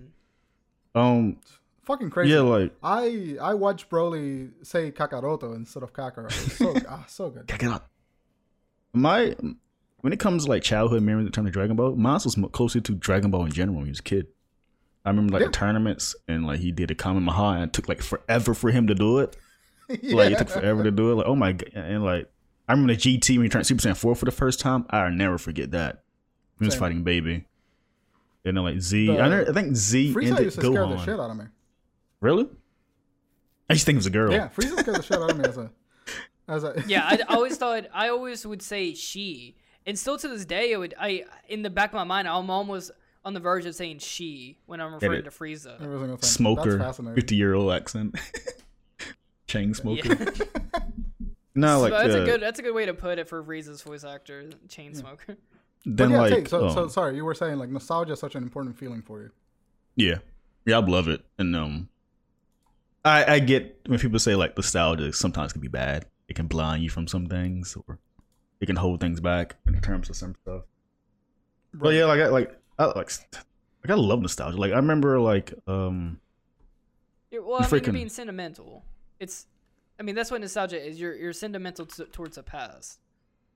[0.94, 1.38] Um,
[1.84, 2.34] Fucking crazy.
[2.34, 6.28] yeah, like I I watched Broly say Kakaroto instead of Kakarot.
[6.30, 7.52] It so ah, so good.
[7.64, 7.88] out.
[8.94, 9.36] My
[10.02, 12.80] when it comes to like childhood memories in terms of Dragon Ball, mine was closer
[12.82, 14.28] to Dragon Ball in general when he was a kid.
[15.06, 15.48] I remember like Yeah.
[15.48, 18.88] the tournaments and like he did a Kamehameha and it took like forever for him
[18.88, 19.36] to do it.
[19.90, 19.98] yeah.
[20.16, 21.16] Like it took forever to do it.
[21.16, 22.32] Like oh my god, and like
[22.70, 24.86] I remember the GT when he turned Super Saiyan four for the first time.
[24.92, 26.04] I'll never forget that.
[26.60, 26.80] He was Same.
[26.80, 27.46] fighting Baby.
[28.46, 30.74] And then like Z, The- I, never, I think Z Frieza ended used to scare
[30.88, 31.06] the Gohan.
[31.06, 31.46] shit out of me.
[32.22, 32.48] Really?
[33.70, 34.32] I used to think it was a girl.
[34.32, 35.72] Yeah, Frieza scared the shit out of me as a
[36.48, 39.56] as a Yeah, I, I always thought I always would say she,
[39.86, 40.94] and still to this day, it would.
[41.00, 42.92] I in the back of my mind, I'm almost
[43.24, 45.76] on the verge of saying she when I'm referring it- to Frieza.
[45.82, 46.30] every single thing.
[46.30, 48.16] Smoker, fifty year old accent.
[49.48, 50.16] Chain smoker.
[50.18, 50.26] Yeah.
[51.54, 53.44] No, So like that's uh, a good that's a good way to put it for
[53.44, 55.36] Frieza's voice actor, chain smoker.
[55.86, 58.20] But then yeah, like take- so, so um, sorry, you were saying like nostalgia is
[58.20, 59.32] such an important feeling for you.
[59.98, 60.20] Yeah,
[60.66, 61.90] yeah, I love it, and um,
[63.04, 66.06] I I get when people say like nostalgia sometimes can be bad.
[66.28, 68.00] It can blind you from some things, or
[68.60, 70.64] it can hold things back in terms of some stuff.
[71.74, 73.12] But yeah, like I like I like
[73.84, 74.58] like I love nostalgia.
[74.58, 76.20] Like I remember like um
[77.32, 78.84] Yeah, well, I mean, you're being sentimental.
[79.20, 79.46] It's,
[80.00, 81.00] I mean, that's what nostalgia is.
[81.00, 83.00] You're you're sentimental t- towards the past.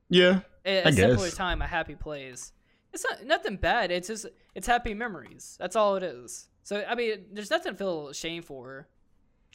[0.09, 1.35] yeah A, a simpler guess.
[1.35, 2.51] time, a happy place.
[2.93, 3.91] It's not nothing bad.
[3.91, 5.57] It's just it's happy memories.
[5.59, 6.47] That's all it is.
[6.63, 8.87] So I mean, there's nothing to feel ashamed for.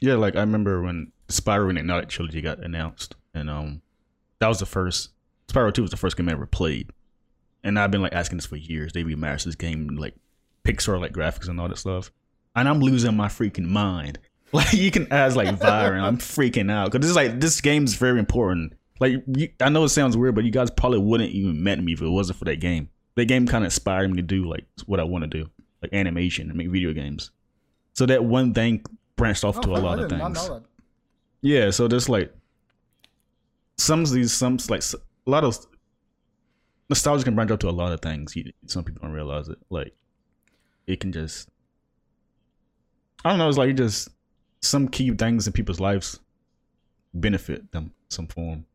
[0.00, 3.82] Yeah like I remember when Spyro Reignited trilogy got announced, and um
[4.38, 5.10] that was the first
[5.48, 6.90] Spyro Two was the first game I ever played,
[7.62, 8.92] and I've been like asking this for years.
[8.92, 10.14] They remastered this game like
[10.64, 12.10] Pixar like graphics and all that stuff,
[12.56, 14.18] and I'm losing my freaking mind.
[14.52, 17.94] Like you can ask like Byron, I'm freaking out because this is like this game's
[17.94, 18.72] very important.
[18.98, 21.92] Like you, I know it sounds weird, but you guys probably wouldn't even met me
[21.92, 22.88] if it wasn't for that game.
[23.14, 25.48] That game kind of inspired me to do like what I want to do,
[25.80, 27.30] like animation and make video games.
[27.92, 28.84] So that one thing
[29.20, 30.50] branched off Oh, to a lot of things.
[31.42, 32.32] Yeah, so there's like
[33.78, 35.58] some of these, some like a lot of
[36.88, 38.34] nostalgia can branch off to a lot of things.
[38.34, 39.58] You, some people don't realize it.
[39.70, 39.94] Like
[40.86, 41.48] it can just,
[43.24, 43.48] I don't know.
[43.48, 44.08] It's like just
[44.60, 46.18] some key things in people's lives
[47.14, 48.66] benefit them some form.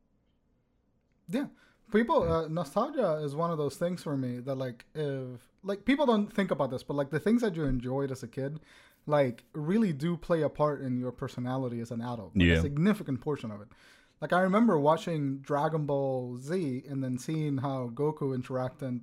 [1.29, 1.47] Yeah,
[1.91, 6.05] people uh, nostalgia is one of those things for me that like if like people
[6.05, 8.59] don't think about this, but like the things that you enjoyed as a kid,
[9.07, 12.35] like really do play a part in your personality as an adult.
[12.35, 12.53] Like, Yeah.
[12.55, 13.67] a significant portion of it.
[14.21, 19.01] Like I remember watching Dragon Ball Z and then seeing how Goku interacted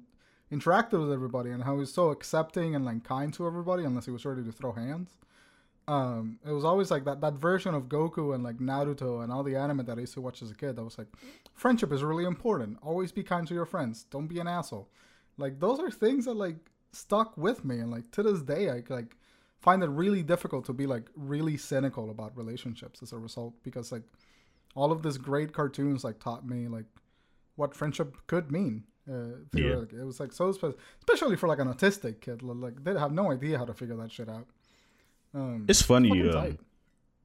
[0.51, 4.05] interacted with everybody and how he was so accepting and like kind to everybody unless
[4.05, 5.17] he was ready to throw hands.
[5.89, 9.43] Um, it was always like that that version of Goku and like Naruto and all
[9.43, 10.77] the anime that I used to watch as a kid.
[10.77, 11.09] That was like,
[11.55, 12.79] friendship is really important.
[12.83, 14.05] Always be kind to your friends.
[14.05, 14.89] Don't be an asshole.
[15.39, 16.57] Like those are things that like
[16.93, 19.17] stuck with me, and like to this day, I like
[19.63, 23.93] find it really difficult to be like really cynical about relationships as a result because
[23.93, 24.03] like
[24.75, 26.85] all of these great cartoons like taught me like
[27.57, 28.85] what friendship could mean.
[29.11, 29.99] Uh, theoretically.
[29.99, 33.33] It was like so, spe- especially for like an autistic kid, like they have no
[33.33, 34.47] idea how to figure that shit out.
[35.35, 36.59] Um, It's funny fucking um,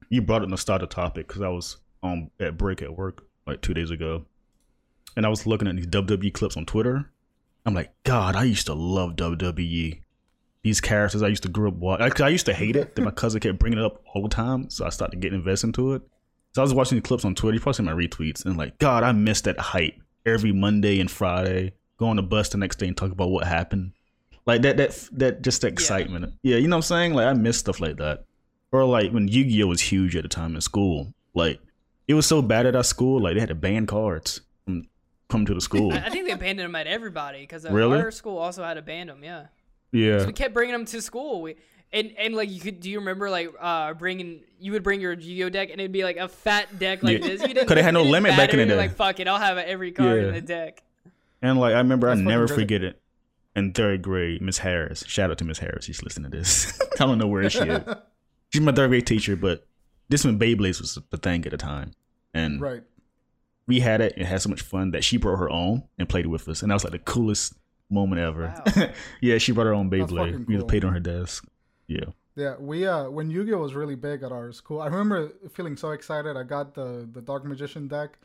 [0.08, 3.74] you brought up nostalgia topic because I was um at break at work like two
[3.74, 4.24] days ago,
[5.16, 7.10] and I was looking at these WWE clips on Twitter.
[7.64, 10.00] I'm like, God, I used to love WWE.
[10.62, 12.22] These characters I used to grow up watching.
[12.24, 12.96] I used to hate it.
[12.96, 15.68] Then my cousin kept bringing it up all the time, so I started getting invested
[15.68, 16.02] into it.
[16.54, 17.54] So I was watching the clips on Twitter.
[17.54, 19.94] You probably seen my retweets, and like, God, I miss that hype
[20.26, 21.72] every Monday and Friday.
[21.98, 23.92] Go on the bus the next day and talk about what happened.
[24.46, 26.34] Like that, that, that, just the excitement.
[26.42, 27.14] Yeah, you know what I'm saying?
[27.14, 28.24] Like I miss stuff like that.
[28.72, 31.12] Or like when Yu-Gi-Oh was huge at the time in school.
[31.34, 31.60] Like
[32.06, 33.20] it was so bad at our school.
[33.22, 34.86] Like they had to ban cards from
[35.28, 35.92] coming to the school.
[35.92, 37.98] I I think they banned them at everybody because Really?
[38.00, 39.22] our school also had to ban them.
[39.22, 39.46] Yeah,
[39.92, 41.42] yeah, so we kept bringing them to school.
[41.42, 41.56] We
[41.92, 42.80] and and like you could.
[42.80, 44.40] Do you remember like uh bringing?
[44.60, 47.28] You would bring your Yu-Gi-Oh deck and it'd be like a fat deck like Yeah.
[47.28, 47.42] this.
[47.42, 48.76] You didn't 'Cause they had no it didn't limit back in the day.
[48.76, 50.82] Like fuck it, I'll have every card in the deck.
[51.40, 52.58] and like I remember, That's I never great.
[52.58, 53.00] forget it.
[53.56, 55.04] In third grade, Miss Harris.
[55.08, 55.84] Shout out to Miss Harris.
[55.84, 56.80] She's listening to this.
[57.00, 57.80] I don't know where she is.
[58.52, 59.66] She's my third grade teacher, but
[60.08, 61.92] this when Beyblades was the thing at the time,
[62.32, 62.82] and right.
[63.66, 66.24] we had it and had so much fun that she brought her own and played
[66.24, 67.54] it with us, and that was like the coolest
[67.90, 68.54] moment ever.
[68.76, 68.88] Wow.
[69.20, 70.32] yeah, she brought her own That's Beyblade.
[70.32, 70.68] fucking We just cool.
[70.68, 71.46] played on her desk.
[71.86, 72.04] Yeah.
[72.36, 75.90] Yeah, we uh when Yu-Gi-Oh was really big at our school, I remember feeling so
[75.90, 76.36] excited.
[76.36, 78.16] I got the the Dark Magician deck,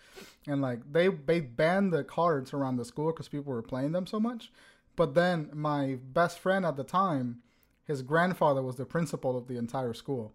[0.46, 4.06] and like they they banned the cards around the school because people were playing them
[4.06, 4.52] so much.
[4.96, 7.42] But then my best friend at the time,
[7.86, 10.34] his grandfather was the principal of the entire school.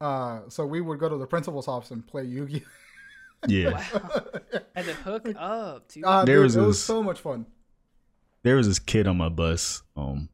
[0.00, 2.62] Uh, so we would go to the principal's office and play Yu-Gi.
[2.64, 2.68] Oh.
[3.46, 3.72] Yeah.
[3.92, 4.24] Wow.
[4.74, 6.02] Had to hook up, dude.
[6.02, 7.44] Uh, There dude, was it was so much fun.
[8.44, 9.82] There was this kid on my bus.
[9.96, 10.28] Um,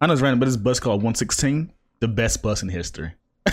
[0.00, 3.12] I know it's random, but this bus called 116, the best bus in history.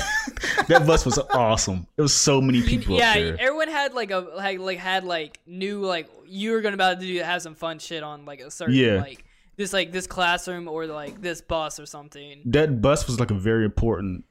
[0.68, 1.88] that bus was awesome.
[1.98, 3.38] It was so many people yeah, up there.
[3.40, 7.06] everyone had like a like like had like new like you were gonna about to
[7.06, 9.02] do have some fun shit on like a certain Yeah.
[9.02, 9.26] like
[9.58, 12.42] this like this classroom or like this bus or something.
[12.46, 14.26] that bus was like a very important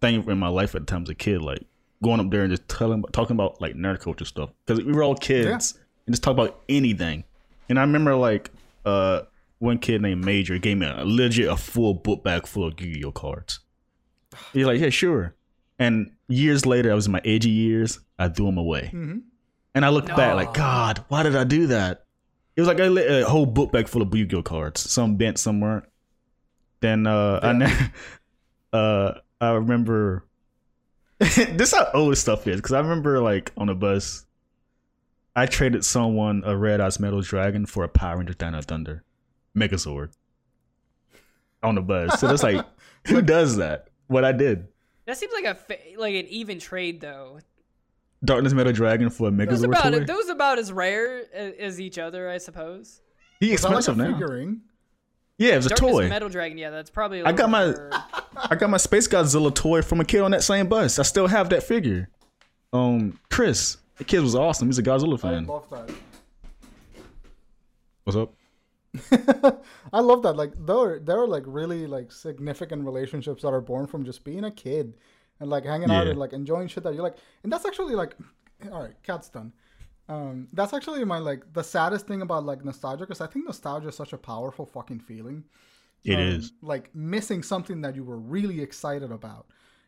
[0.00, 1.42] thing in my life at the time as a kid.
[1.42, 1.66] Like
[2.02, 5.02] going up there and just telling, talking about like nerd culture stuff because we were
[5.02, 7.24] all kids and just talk about anything.
[7.68, 8.50] And I remember like
[8.84, 9.22] uh
[9.58, 13.12] one kid named Major gave me a legit a full book bag full of Yu-Gi-Oh
[13.12, 13.60] cards.
[14.52, 15.34] He's like, yeah, sure.
[15.78, 18.00] And years later, I was in my edgy years.
[18.18, 19.18] I threw them away, hmm
[19.74, 22.04] and I look back like, God, why did I do that?
[22.56, 25.38] It was like a, li- a whole book bag full of Yu-Gi-Oh cards, some bent
[25.38, 25.88] somewhere.
[26.80, 27.90] Then uh, I ne-
[28.72, 30.26] uh, I remember
[31.18, 34.26] this how old stuff is because I remember like on a bus,
[35.34, 39.02] I traded someone a red eyes metal dragon for a Power Ranger Dino Thunder
[39.56, 40.12] Megazord
[41.62, 42.20] on the bus.
[42.20, 42.64] So that's like,
[43.06, 43.88] who does that?
[44.08, 44.68] What I did.
[45.06, 47.40] That seems like a fa- like an even trade though.
[48.24, 50.04] Darkness Metal Dragon for a Those Megazord about toy.
[50.04, 53.00] those about as rare as, as each other, I suppose.
[53.40, 54.12] He Was that like expensive now.
[54.12, 54.60] figurine?
[55.38, 56.08] Yeah, it was a toy.
[56.08, 57.20] Metal Dragon, yeah, that's probably.
[57.20, 57.90] a I got my- more-
[58.36, 60.98] I got my Space Godzilla toy from a kid on that same bus.
[60.98, 62.08] I still have that figure.
[62.72, 64.68] Um, Chris, the kid was awesome.
[64.68, 65.44] He's a Godzilla fan.
[65.44, 65.90] I love that.
[68.04, 69.64] What's up?
[69.92, 70.32] I love that.
[70.32, 74.44] Like there, there are like really like significant relationships that are born from just being
[74.44, 74.94] a kid
[75.38, 77.16] and like hanging out and like enjoying shit that you like.
[77.44, 78.16] And that's actually like,
[78.72, 79.52] all right, cat's done.
[80.08, 83.88] Um, that's actually my like the saddest thing about like nostalgia because I think nostalgia
[83.88, 85.44] is such a powerful fucking feeling.
[86.04, 86.52] It um, is.
[86.60, 89.46] like missing something that you were really excited about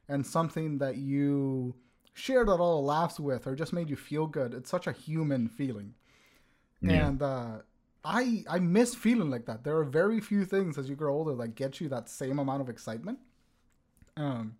[0.09, 1.74] and something that you
[2.14, 4.55] shared a lot of laughs with or just made you feel good.
[4.55, 5.94] It's such a human feeling.
[6.81, 7.09] Yeah.
[7.09, 7.59] And uh,
[8.05, 9.64] I I miss feeling like that.
[9.64, 12.62] There are very few things as you grow older that get you that same amount
[12.62, 13.18] of excitement.
[14.16, 14.57] Um,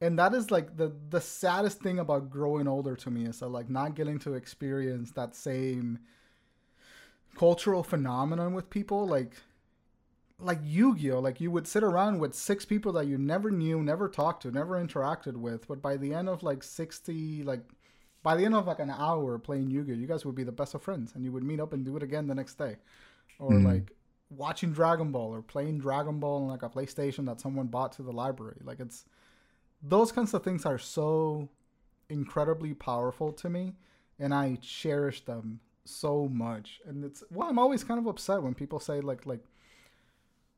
[0.00, 3.48] and that is like the the saddest thing about growing older to me is that
[3.48, 6.00] like not getting to experience that same
[7.36, 9.36] cultural phenomenon with people like
[10.42, 14.08] like Yu-Gi-Oh like you would sit around with six people that you never knew never
[14.08, 17.62] talked to never interacted with but by the end of like 60 like
[18.22, 20.74] by the end of like an hour playing Yu-Gi-Oh you guys would be the best
[20.74, 22.76] of friends and you would meet up and do it again the next day.
[23.38, 23.64] Or Mhm.
[23.64, 23.92] like
[24.28, 28.02] watching Dragon Ball or playing Dragon Ball on like a PlayStation that someone bought to
[28.02, 28.60] the library.
[28.62, 29.04] Like it's
[29.82, 31.48] those kinds of things are so
[32.08, 33.76] incredibly powerful to me
[34.18, 36.80] and I cherish them so much.
[36.86, 39.44] And it's well I'm always kind of upset when people say like like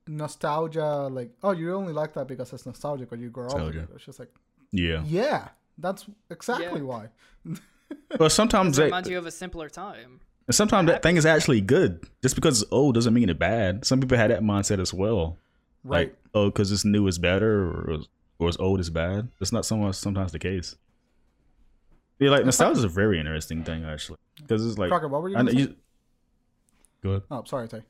[0.06, 3.54] nostalgia, like oh, you only like that because it's nostalgic, or you grow up.
[3.54, 3.80] With Nostalgia.
[3.92, 3.96] it.
[3.96, 4.30] It's just like
[4.70, 5.48] Yeah, yeah,
[5.78, 6.86] that's exactly Yeah.
[6.86, 7.08] why.
[8.18, 10.20] but sometimes It that, reminds you of a simpler time.
[10.48, 12.04] And sometimes that thing is actually good.
[12.20, 13.84] Just because it's old doesn't mean it's bad.
[13.84, 15.38] Some people had that mindset as well.
[15.84, 16.08] Right.
[16.08, 17.98] Like, oh, because it's new is better, or
[18.38, 19.28] or it's old is bad.
[19.38, 20.74] That's not sometimes sometimes the case.
[22.18, 25.28] Yeah, like nostalgia is a very interesting thing actually, because it's like Crockett, what were
[25.28, 25.58] you I gonna say?
[25.58, 25.76] you-
[27.02, 27.22] Go ahead.
[27.32, 27.82] Oh, sorry, Tay.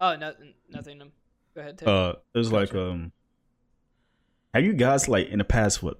[0.00, 0.32] Oh, no,
[0.68, 1.02] nothing.
[1.02, 1.12] um,
[1.54, 1.78] Go ahead.
[1.78, 1.88] Ted.
[1.88, 3.12] Uh, it was like um,
[4.54, 5.98] have you guys like in the past what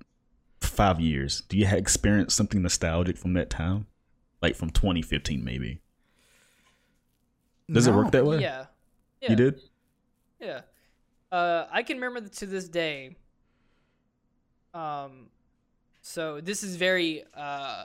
[0.61, 1.43] five years?
[1.49, 3.87] Do you have experienced something nostalgic from that time,
[4.41, 5.81] like from 2015 maybe?
[7.71, 8.41] Does it work that way?
[8.41, 8.67] yeah.
[9.21, 9.31] Yeah.
[9.31, 9.61] You did.
[10.41, 10.61] Yeah.
[11.31, 13.17] Uh, I can remember to this day.
[14.73, 15.27] Um,
[16.01, 17.85] so this is very uh,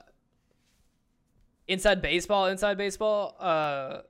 [1.67, 2.45] inside baseball.
[2.47, 3.35] Inside baseball.
[3.39, 4.01] Uh,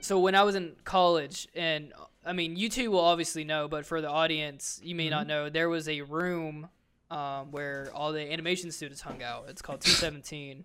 [0.00, 1.92] so when I was in college, and
[2.24, 5.48] I mean, you two will obviously know, but for the audience, you may not know.
[5.50, 6.68] There was a room
[7.10, 9.46] um, where all the animation students hung out.
[9.48, 10.64] It's called 217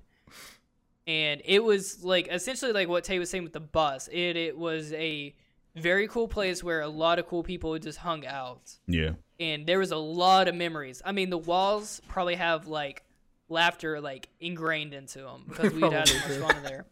[1.07, 4.09] and it was like essentially like what Tay was saying with the bus.
[4.11, 5.34] It it was a
[5.75, 9.11] very cool place where a lot of cool people just hung out, Yeah.
[9.39, 11.01] and there was a lot of memories.
[11.05, 13.03] I mean, the walls probably have like
[13.47, 16.86] laughter like ingrained into them because we had so much fun in there.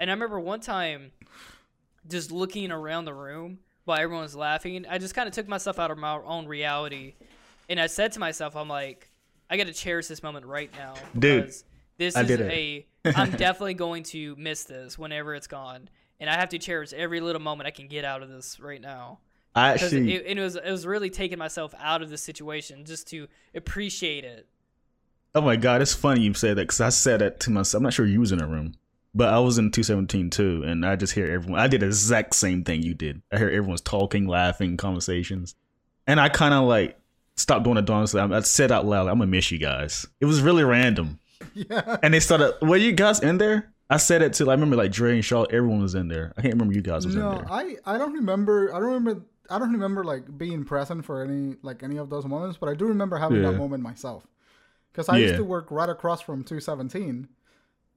[0.00, 1.12] And I remember one time
[2.08, 4.86] just looking around the room while everyone was laughing.
[4.88, 7.14] I just kind of took myself out of my own reality,
[7.68, 9.10] and I said to myself, "I'm like,
[9.50, 11.52] I got to cherish this moment right now, Dude,
[11.98, 12.50] this I is did it.
[12.50, 12.86] a.
[13.16, 15.88] I'm definitely going to miss this whenever it's gone,
[16.20, 18.80] and I have to cherish every little moment I can get out of this right
[18.80, 19.18] now."
[19.56, 23.06] I actually it, it was it was really taking myself out of the situation just
[23.10, 24.48] to appreciate it.
[25.32, 27.78] Oh my god, it's funny you say that because I said that to myself.
[27.78, 28.74] I'm not sure you was in the room,
[29.14, 31.60] but I was in 217 too, and I just hear everyone.
[31.60, 33.22] I did the exact same thing you did.
[33.32, 35.54] I hear everyone's talking, laughing, conversations,
[36.06, 36.98] and I kind of like
[37.36, 38.14] stopped doing the dance.
[38.14, 41.18] I said out loud, "I'm gonna miss you guys." It was really random,
[41.54, 41.96] Yeah.
[42.02, 42.54] and they started.
[42.62, 43.70] Were you guys in there?
[43.90, 44.48] I said it to.
[44.50, 45.44] I remember like Dre and Shaw.
[45.44, 46.32] Everyone was in there.
[46.36, 47.46] I can't remember you guys was in No, there.
[47.52, 48.74] I I don't remember.
[48.74, 49.22] I don't remember.
[49.50, 52.74] I don't remember like being present for any like any of those moments, but I
[52.74, 54.26] do remember having that moment myself.
[54.90, 57.28] Because I used to work right across from 217,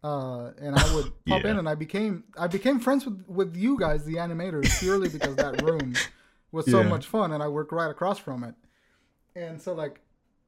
[0.08, 3.78] uh, and I would pop in, and I became I became friends with with you
[3.78, 5.94] guys, the animators, purely because that room
[6.52, 6.90] was so Yeah.
[6.90, 8.56] much fun, and I worked right across from it.
[9.36, 10.00] And so like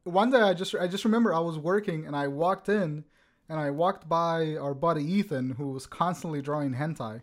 [0.04, 3.04] one day, I just I just remember I was working, and I walked in,
[3.50, 7.22] and I walked by our buddy Ethan, who was constantly drawing hentai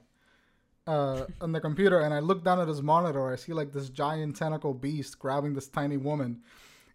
[0.86, 3.32] uh, on the computer, and I look down at his monitor.
[3.32, 6.42] I see like this giant tentacle beast grabbing this tiny woman,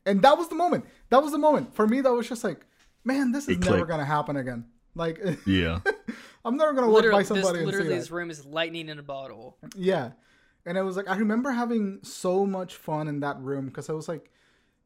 [0.06, 0.86] and that was the moment.
[1.10, 2.02] That was the moment for me.
[2.02, 2.62] That was just like,
[3.04, 4.66] man, this is never gonna happen again.
[4.96, 5.80] Like, yeah,
[6.46, 7.96] I'm never gonna walk by Literally, this, somebody and see literally that.
[7.96, 9.58] this room is lightning in a bottle.
[9.76, 10.12] Yeah.
[10.66, 13.94] And it was like I remember having so much fun in that room because it
[13.94, 14.30] was like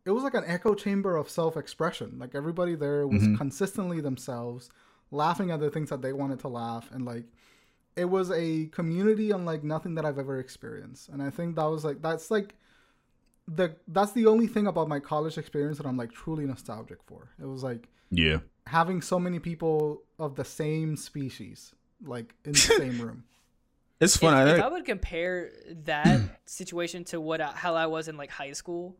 [0.06, 2.18] it was like an echo chamber of self-expression.
[2.20, 3.36] Like everybody there was mm-hmm.
[3.36, 4.70] consistently themselves,
[5.12, 7.26] laughing at the things that they wanted to laugh and like
[7.96, 11.10] it was a community unlike nothing that I've ever experienced.
[11.10, 12.56] And I think that was like that's like
[13.48, 17.30] the that's the only thing about my college experience that I'm like truly nostalgic for.
[17.42, 18.40] It was like yeah.
[18.68, 23.24] Having so many people of the same species like in the same room.
[24.00, 24.34] It's If, fun.
[24.34, 25.52] I if I would compare
[25.86, 28.98] that situation to what I, how I was in like high school,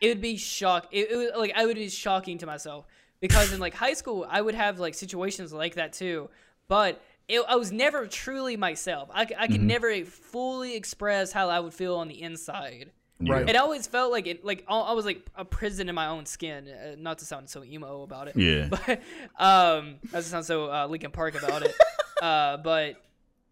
[0.00, 0.88] it would be shock.
[0.92, 2.86] It, it would, like I would be shocking to myself
[3.20, 6.30] because in like high school I would have like situations like that too,
[6.68, 9.10] but it, I was never truly myself.
[9.12, 9.52] I, c- I Mm-hmm.
[9.52, 12.92] could never fully express how I would feel on the inside.
[13.20, 13.32] Yeah.
[13.34, 13.48] Right.
[13.48, 16.24] It always felt like it, like I I was like a prison in my own
[16.26, 16.68] skin.
[16.68, 18.68] Uh, not to sound so emo about it, Yeah.
[18.70, 19.00] but
[19.42, 21.74] um, not to sound so uh, Linkin Park about it.
[22.22, 22.96] uh, but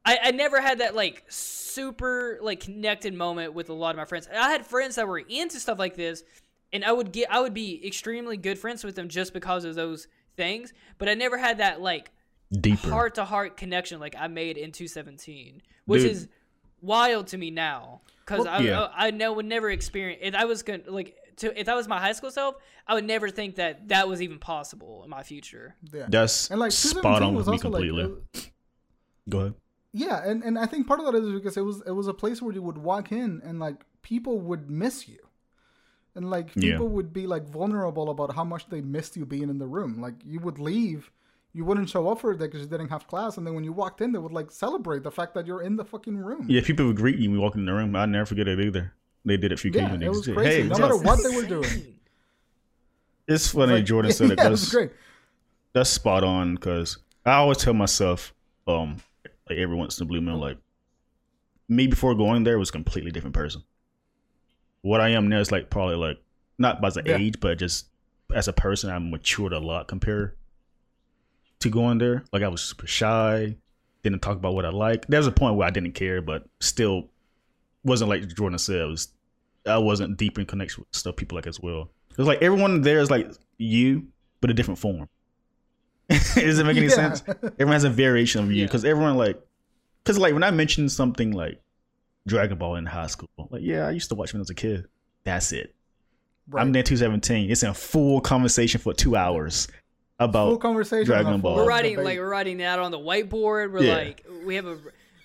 [0.05, 4.05] I, I never had that like super like connected moment with a lot of my
[4.05, 4.29] friends.
[4.33, 6.23] I had friends that were into stuff like this,
[6.73, 9.75] and I would get I would be extremely good friends with them just because of
[9.75, 10.07] those
[10.37, 10.73] things.
[10.99, 12.11] But I never had that like
[12.53, 12.89] Deeper.
[12.91, 16.11] heart to heart connection like I made in 217, which Dude.
[16.13, 16.29] is
[16.87, 18.89] wild to me now because I, yeah.
[18.95, 21.87] I I know would never experience if I was gonna like to if that was
[21.89, 22.57] my high school self,
[22.87, 25.75] I would never think that that was even possible in my future.
[25.93, 26.07] Yeah.
[26.09, 28.05] That's And like spot on was with me also like completely.
[28.05, 28.41] uh,
[29.29, 29.55] Go ahead.
[29.93, 32.15] Yeah, and, and I think part of that is because it was it was a
[32.15, 35.19] place where you would walk in and like people would miss you.
[36.15, 36.73] And like Yeah.
[36.73, 40.01] people would be like vulnerable about how much they missed you being in the room.
[40.01, 41.11] Like you would leave,
[41.57, 43.65] you wouldn't show up for a day because you didn't have class, and then when
[43.65, 46.47] you walked in, they would like celebrate the fact that you're in the fucking room.
[46.51, 47.97] Yeah, people would greet you when you walk in the room.
[47.97, 48.93] I never forget it either.
[49.25, 50.05] They did it a few Yeah, times.
[50.05, 50.63] it was crazy.
[50.63, 51.95] Hey, no matter what they were doing.
[53.27, 54.91] It's funny Like, Jordan said it yeah, it was because great.
[55.73, 56.55] that's spot on.
[56.55, 58.33] Because I always tell myself,
[58.69, 58.99] um,
[59.49, 60.59] like every once in a blue moon, like
[61.69, 63.63] me before going there was a completely different person.
[64.83, 66.19] What I am now is like probably like
[66.59, 67.17] not by the Yeah.
[67.17, 67.87] age, but just
[68.33, 70.37] as a person, I'm matured a lot compared
[71.61, 72.25] to going there.
[72.33, 73.57] Like I was super shy,
[74.03, 75.07] didn't talk about what I like.
[75.07, 77.09] There was a point where I didn't care, but still
[77.85, 78.87] wasn't like Jordan said.
[78.89, 79.09] Was
[79.67, 81.91] I wasn't deep in connection with stuff people like as well.
[82.11, 84.07] It was like everyone there is like you,
[84.41, 85.09] but a different form.
[86.09, 86.93] Does it make any Yeah.
[86.93, 87.23] sense?
[87.27, 88.67] Everyone has a variation of you Yeah.
[88.67, 89.41] because everyone like,
[90.05, 91.61] because like when I mentioned something like
[92.29, 94.55] Dragon Ball in high school, like yeah, I used to watch when I was a
[94.55, 94.87] kid.
[95.25, 95.75] That's it.
[96.49, 96.61] Right.
[96.63, 97.51] I'm there 217.
[97.51, 99.67] It's in full conversation for two hours
[100.19, 101.07] full about conversation.
[101.07, 101.57] Dragon Ball.
[101.57, 103.73] We're writing like we're writing that on the whiteboard.
[103.73, 103.97] We're Yeah.
[103.97, 104.79] like we have a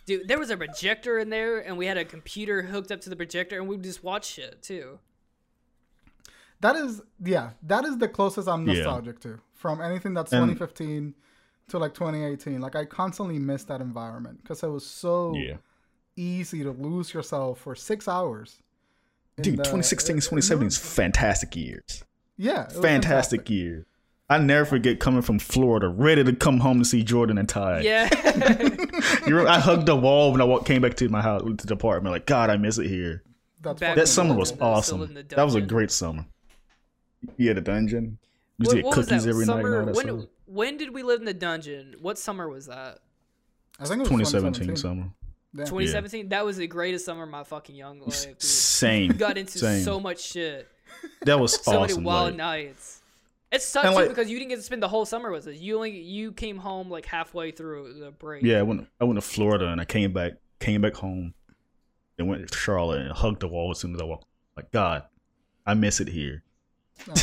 [0.06, 0.28] dude.
[0.28, 3.16] There was a projector in there, and we had a computer hooked up to the
[3.16, 5.00] projector, and we just watch shit too.
[6.60, 8.76] That is, yeah, that is the closest I'm Yeah.
[8.76, 11.16] nostalgic to from anything that's And- 2015
[11.70, 12.62] to like 2018.
[12.62, 15.58] Like I constantly miss that environment because it was so yeah.
[16.16, 18.62] easy to lose yourself for six hours.
[19.38, 20.88] Dude, the- 2016, in- 2017 is mm-hmm.
[20.88, 22.04] fantastic years.
[22.38, 23.86] Yeah, it was Fantastic year.
[24.32, 27.82] I never forget coming from Florida, ready to come home to see Jordan and Ty.
[27.82, 28.10] Yeah,
[29.28, 31.68] You remember, I hugged the wall when I walked, came back to my house, to
[31.68, 32.14] the apartment.
[32.14, 33.24] Like, God, I miss it here.
[33.62, 34.98] That's That summer was Still in the- awesome.
[35.00, 36.26] still in the That was a great summer.
[37.38, 38.18] Yeah, the dungeon.
[38.58, 39.80] You used what, get what was cookies that every night and summer?
[39.82, 40.30] all that when stuff.
[40.46, 41.96] when did we live in the dungeon?
[42.02, 43.00] What summer was that?
[43.80, 44.76] I think it was 2017 2017.
[44.78, 45.10] summer.
[45.54, 45.66] Yeah.
[45.66, 46.30] 2017.
[46.30, 48.26] That was the greatest summer of my fucking young life.
[48.26, 48.42] Dude.
[48.42, 49.10] Same.
[49.10, 49.84] We got into Same.
[49.84, 50.68] so much shit.
[51.26, 51.98] That was so awesome.
[51.98, 53.01] many wild like- nights.
[53.52, 55.46] It sucked And, too like- because you didn't get to spend the whole summer with
[55.48, 55.58] us.
[55.58, 58.44] You only you came home like halfway through the break.
[58.44, 58.88] Yeah, I went.
[59.00, 60.34] I went to Florida and I came back.
[60.60, 61.34] Came back home.
[62.18, 64.26] Then went to Charlotte and hugged the wall as soon as I walked.
[64.56, 65.04] Like God,
[65.66, 66.44] I miss it here.
[67.10, 67.14] Oh,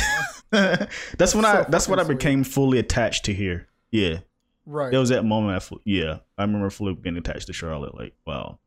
[1.17, 1.63] that's when I.
[1.63, 2.17] That's when I fucking sweet.
[2.17, 3.67] became fully attached to here.
[3.91, 4.19] Yeah,
[4.65, 4.91] right.
[4.91, 5.55] there was that moment.
[5.55, 7.95] I fl- yeah, I remember fully getting attached to Charlotte.
[7.95, 8.59] Like wow,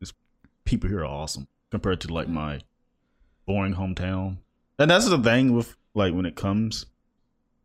[0.00, 0.14] These
[0.64, 2.34] people here are awesome compared to like mm-hmm.
[2.34, 2.60] my
[3.46, 4.38] boring hometown.
[4.78, 6.86] And that's the thing with like when it comes.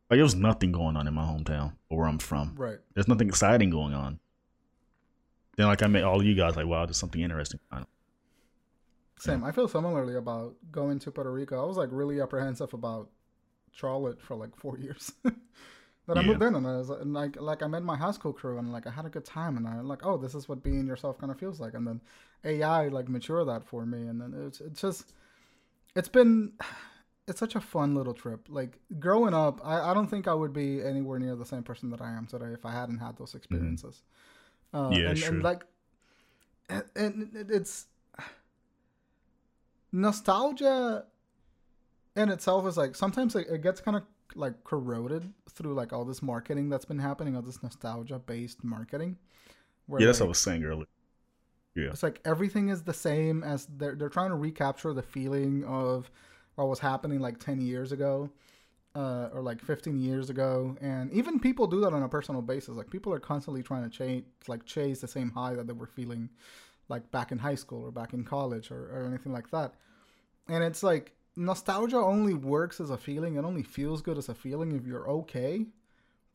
[0.09, 2.53] Like there was nothing going on in my hometown or where I'm from.
[2.57, 2.77] right.
[2.93, 4.19] There's nothing exciting going on.
[5.55, 7.59] Then like I met all of you guys like wow, there's something interesting.
[7.71, 7.85] on.
[9.19, 9.43] Same.
[9.43, 11.61] I feel similarly about going to Puerto Rico.
[11.61, 13.09] I was like really apprehensive about
[13.71, 15.13] Charlotte for like four years.
[15.23, 18.33] then I moved in and I was and like like I met my high school
[18.33, 20.63] crew and like I had a good time and I'm like oh this is what
[20.63, 22.01] being yourself kind of feels like and then
[22.43, 25.13] AI like mature that for me and then it's it's just
[25.95, 26.51] it's been
[27.27, 28.47] it's such a fun little trip.
[28.49, 31.89] Like growing up, I, I don't think I would be anywhere near the same person
[31.91, 34.01] that I am today if I hadn't had those experiences.
[34.73, 35.27] Uh, Yeah, and, true.
[35.35, 35.63] and like
[36.69, 37.87] and, and it's
[39.91, 41.05] nostalgia
[42.15, 44.03] in itself is like sometimes it, it gets kind of
[44.35, 49.17] like corroded through like all this marketing that's been happening all this nostalgia based marketing
[49.85, 50.87] where Yeah, that's what I was saying earlier.
[51.75, 51.89] Yeah.
[51.89, 56.09] it's like everything is the same as they're, they're trying to recapture the feeling of
[56.55, 58.29] what was happening like 10 years ago
[58.95, 60.75] uh, or like 15 years ago.
[60.81, 62.75] And even people do that on a personal basis.
[62.75, 65.87] Like people are constantly trying to chase like chase the same high that they were
[65.87, 66.29] feeling
[66.89, 69.73] like back in high school or back in college or, or anything like that.
[70.47, 73.35] And it's like nostalgia only works as a feeling.
[73.35, 75.65] It only feels good as a feeling if you're okay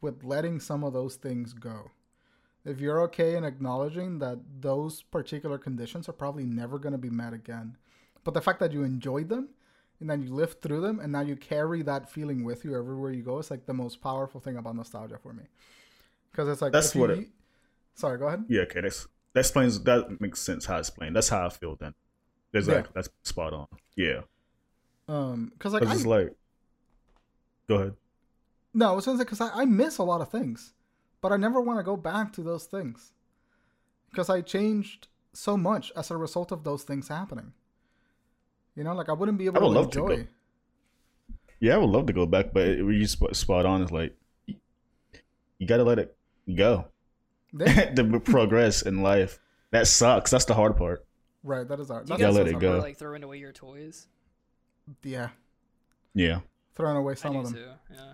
[0.01, 1.91] with letting some of those things go.
[2.65, 7.11] If you're okay in acknowledging that those particular conditions are probably never going to be
[7.11, 7.77] met again.
[8.25, 9.51] But the fact that you enjoyed them
[10.01, 13.11] and then you lived through them and now you carry that feeling with you everywhere
[13.13, 15.43] you go it's like the most powerful thing about nostalgia for me
[16.31, 17.29] because it's like That's if you- what it-
[17.95, 21.13] sorry go ahead Yeah, okay, that's that explains that makes sense how I explain.
[21.13, 21.95] That's how I feel then.
[22.55, 22.91] Exactly.
[22.95, 23.67] That's spot on.
[23.95, 24.21] Yeah.
[25.09, 26.35] um because like I, it's like
[27.69, 27.95] Go ahead.
[28.73, 30.73] no it's because I, I miss a lot of things
[31.21, 33.13] but i never want to go back to those things
[34.11, 37.53] because i changed so much as a result of those things happening
[38.79, 40.29] you know like i wouldn't be able I would to love to enjoy go.
[41.61, 44.15] Yeah, I would love to go back, but it, you spot, spot on is like
[44.47, 46.17] you gotta let it
[46.55, 46.87] go.
[47.53, 49.41] The progress in life.
[49.73, 50.31] That sucks.
[50.31, 51.05] That's the hard part.
[51.43, 52.79] right that is our Do you that's, Yeah, guys let it go.
[52.79, 54.07] like throwing away your toys?
[55.03, 55.31] yeah
[56.15, 56.41] Yeah.
[56.77, 57.69] throwing away I some do of them too.
[57.93, 58.13] Yeah.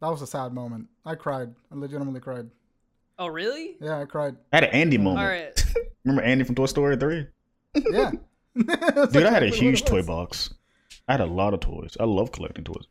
[0.00, 2.48] that was a sad moment i cried i legitimately cried
[3.18, 3.76] Oh really?
[3.80, 5.20] yeah i cried I had an Andy moment.
[5.26, 5.64] All right.
[6.04, 7.26] Remember Andy from Toy Story 3?
[7.90, 8.12] yeah
[8.56, 10.52] Dude, I had a huge toy box.
[11.08, 11.96] I had a lot of toys.
[12.00, 12.86] I love collecting toys.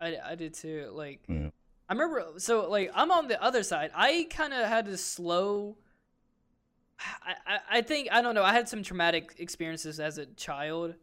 [0.00, 0.90] I, I did too.
[0.92, 1.50] Like Yeah.
[1.88, 2.24] I remember.
[2.38, 3.90] So like I'm on the other side.
[3.94, 5.76] I kind of had to slow.
[7.00, 8.42] I, I I think I don't know.
[8.44, 10.94] I had some traumatic experiences as a child,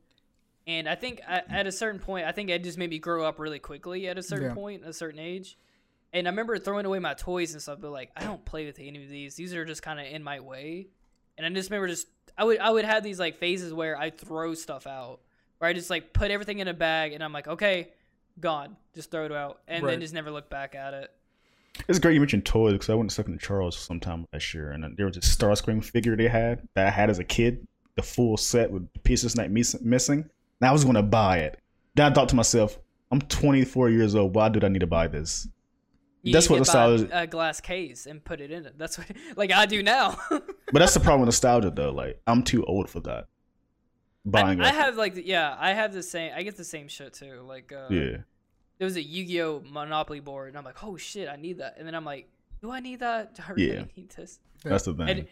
[0.68, 1.52] and I think I, mm.
[1.52, 4.18] at a certain point, I think it just made me grow up really quickly at
[4.18, 4.54] a certain Yeah.
[4.54, 5.58] point, a certain age.
[6.14, 8.80] And I remember throwing away my toys and stuff, but like I don't play with
[8.80, 9.36] any of these.
[9.36, 10.88] These are just kind of in my way.
[11.38, 12.08] And I just remember just
[12.38, 15.20] I would I would have these like phases where I throw stuff out,
[15.60, 17.90] where I just like put everything in a bag, and I'm like, okay,
[18.40, 19.92] gone, just throw it out, and Right.
[19.92, 21.12] then just never look back at it.
[21.90, 24.96] It's great you mentioned toys because I went to Second Charles sometime last year, and
[24.98, 28.38] there was a Starscream figure they had that I had as a kid, the full
[28.38, 30.30] set with pieces not missing.
[30.62, 31.60] And I was going to buy it.
[31.96, 32.80] Then I thought to myself,
[33.12, 34.34] I'm 24 years old.
[34.36, 35.50] Why did I need to buy this?
[36.26, 38.78] You That's what to buy nostalgia- a glass case and put it in it.
[38.80, 39.08] That's what
[39.38, 40.18] like I do now.
[40.74, 41.92] But that's the problem with nostalgia, though.
[41.92, 43.28] Like I'm too old for that.
[44.26, 46.32] Buying, I, I have like yeah, I have the same.
[46.36, 47.42] I get the same shit too.
[47.48, 48.18] Like uh, yeah,
[48.80, 51.76] there was a Yu-Gi-Oh Monopoly board, and I'm like, oh shit, I need that.
[51.78, 52.28] And then I'm like,
[52.62, 53.36] do I need that?
[53.36, 53.84] Do I really Yeah.
[53.96, 54.40] need this?
[54.64, 55.28] that's the thing.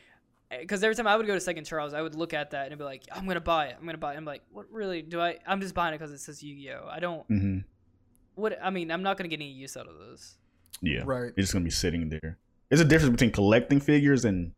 [0.62, 2.78] Because every time I would go to Second Charles, I would look at that and
[2.78, 3.76] be like, I'm gonna buy it.
[3.80, 4.18] I'm gonna buy it.
[4.18, 5.40] I'm like, what really do I?
[5.48, 6.88] I'm just buying it because it says Yu-Gi-Oh.
[6.88, 7.26] I don't.
[7.28, 7.58] hmm
[8.36, 10.38] What I mean, I'm not gonna get any use out of this.
[10.84, 11.28] Yeah, Right.
[11.30, 12.38] It's just gonna be sitting there.
[12.70, 14.52] There's a difference between collecting figures and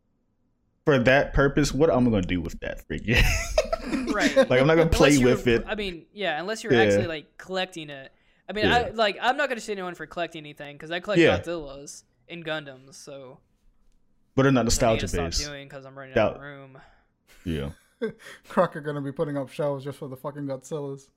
[0.85, 3.21] for that purpose, what am I gonna do with that figure?
[4.07, 4.35] Right.
[4.35, 5.63] like I'm not gonna play with it.
[5.67, 6.83] I mean, yeah, unless you're Yeah.
[6.83, 8.11] actually like collecting it.
[8.49, 8.91] I mean, I Yeah.
[8.95, 11.37] like I'm not gonna shit anyone for collecting anything because I collect Yeah.
[11.39, 13.39] Godzillas and Gundams, so
[14.35, 15.45] But they're not I need nostalgia to stop based.
[15.45, 16.77] doing because I'm running Doubt- out of room.
[17.43, 17.69] Yeah.
[18.47, 21.07] Crocker gonna be putting up shelves just for the fucking Godzillas.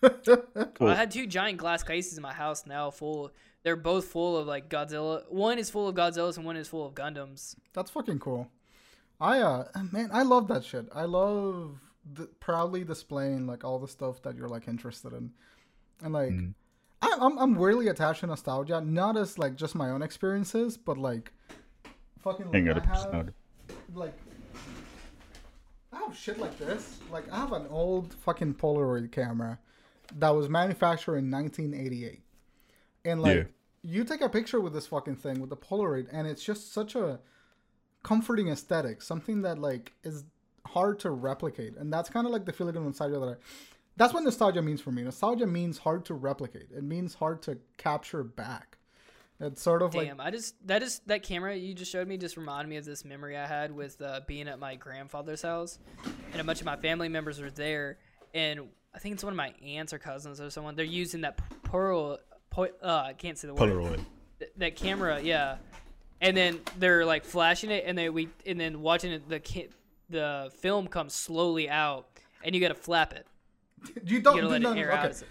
[0.00, 0.88] Cool.
[0.88, 3.30] I had two giant glass cases in my house now, full.
[3.62, 5.30] They're both full of like Godzilla.
[5.30, 7.54] One is full of Godzillas and one is full of Gundams.
[7.72, 8.48] That's fucking cool.
[9.20, 10.88] I uh man, I love that shit.
[10.92, 11.78] I love
[12.12, 15.30] the, proudly displaying like all the stuff that you're like interested in,
[16.02, 16.54] and like Mm.
[17.02, 20.98] I, I'm I'm really attached to nostalgia, not as like just my own experiences, but
[20.98, 21.32] like
[22.20, 23.32] fucking like, Ain't got have,
[23.94, 24.14] like
[25.92, 26.98] I have shit like this.
[27.10, 29.58] Like I have an old fucking Polaroid camera
[30.18, 32.21] that was manufactured in 1988,
[33.04, 33.44] and like Yeah.
[33.82, 36.94] you take a picture with this fucking thing with the Polaroid, and it's just such
[36.94, 37.20] a
[38.02, 40.24] comforting aesthetic, something that like is
[40.66, 43.34] hard to replicate, and that's kind of like the feeling of nostalgia that I.
[43.96, 45.02] That's what nostalgia means for me.
[45.02, 46.68] Nostalgia means hard to replicate.
[46.74, 48.78] It means hard to capture back.
[49.38, 52.16] It's sort of like Damn, I just that is that camera you just showed me
[52.16, 55.78] just reminded me of this memory I had with uh, being at my grandfather's house,
[56.32, 57.98] and a bunch of my family members were there,
[58.34, 60.76] and I think it's one of my aunts or cousins or someone.
[60.76, 62.18] They're using that pearl,
[62.52, 63.70] po- uh, I can't say the word.
[63.72, 64.04] Polaroid.
[64.38, 65.56] Th- that camera, yeah.
[66.20, 69.28] And then they're like flashing it, and then we and then watching it.
[69.28, 69.68] The ca-
[70.08, 72.06] the film comes slowly out,
[72.44, 73.26] and you gotta flap it.
[74.04, 75.08] you You don't gotta do let not, it air okay.
[75.08, 75.22] out.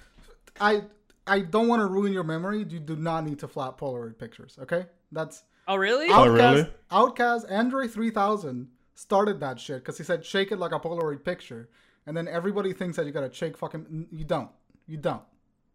[0.60, 0.82] I
[1.26, 2.66] I don't want to ruin your memory.
[2.68, 4.58] You do not need to flap Polaroid pictures.
[4.64, 6.08] Okay, that's Oh really?
[6.10, 6.54] Oh, OutKast.
[6.56, 6.68] really?
[6.92, 11.24] OutKast Andre three thousand started that shit because he said shake it like a Polaroid
[11.24, 11.70] picture,
[12.06, 14.08] and then everybody thinks that you gotta shake fucking.
[14.12, 14.50] You don't.
[14.88, 15.22] You don't.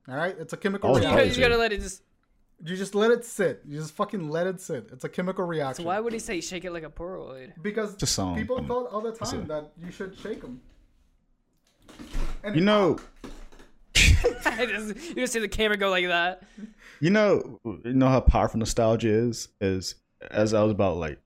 [0.08, 1.42] All right, it's a chemical Oh, you, gotta, reaction.
[1.42, 2.02] you gotta let it just.
[2.64, 3.60] You just let it sit.
[3.66, 4.88] You just fucking let it sit.
[4.90, 5.74] It's a chemical reaction.
[5.74, 5.84] So reaction.
[5.86, 7.52] why would he say shake it like a Polaroid?
[7.62, 8.34] Because a song.
[8.36, 10.62] people Um, thought all the time that you should shake them.
[12.42, 12.98] And You know,
[13.94, 16.42] Just- you just see the camera go like that.
[17.00, 19.48] you know, you know how powerful nostalgia is.
[19.60, 19.96] Is
[20.30, 21.18] as I was about like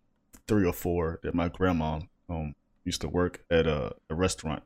[0.49, 2.55] three or four, that my grandma um
[2.85, 4.63] used to work at a, a restaurant,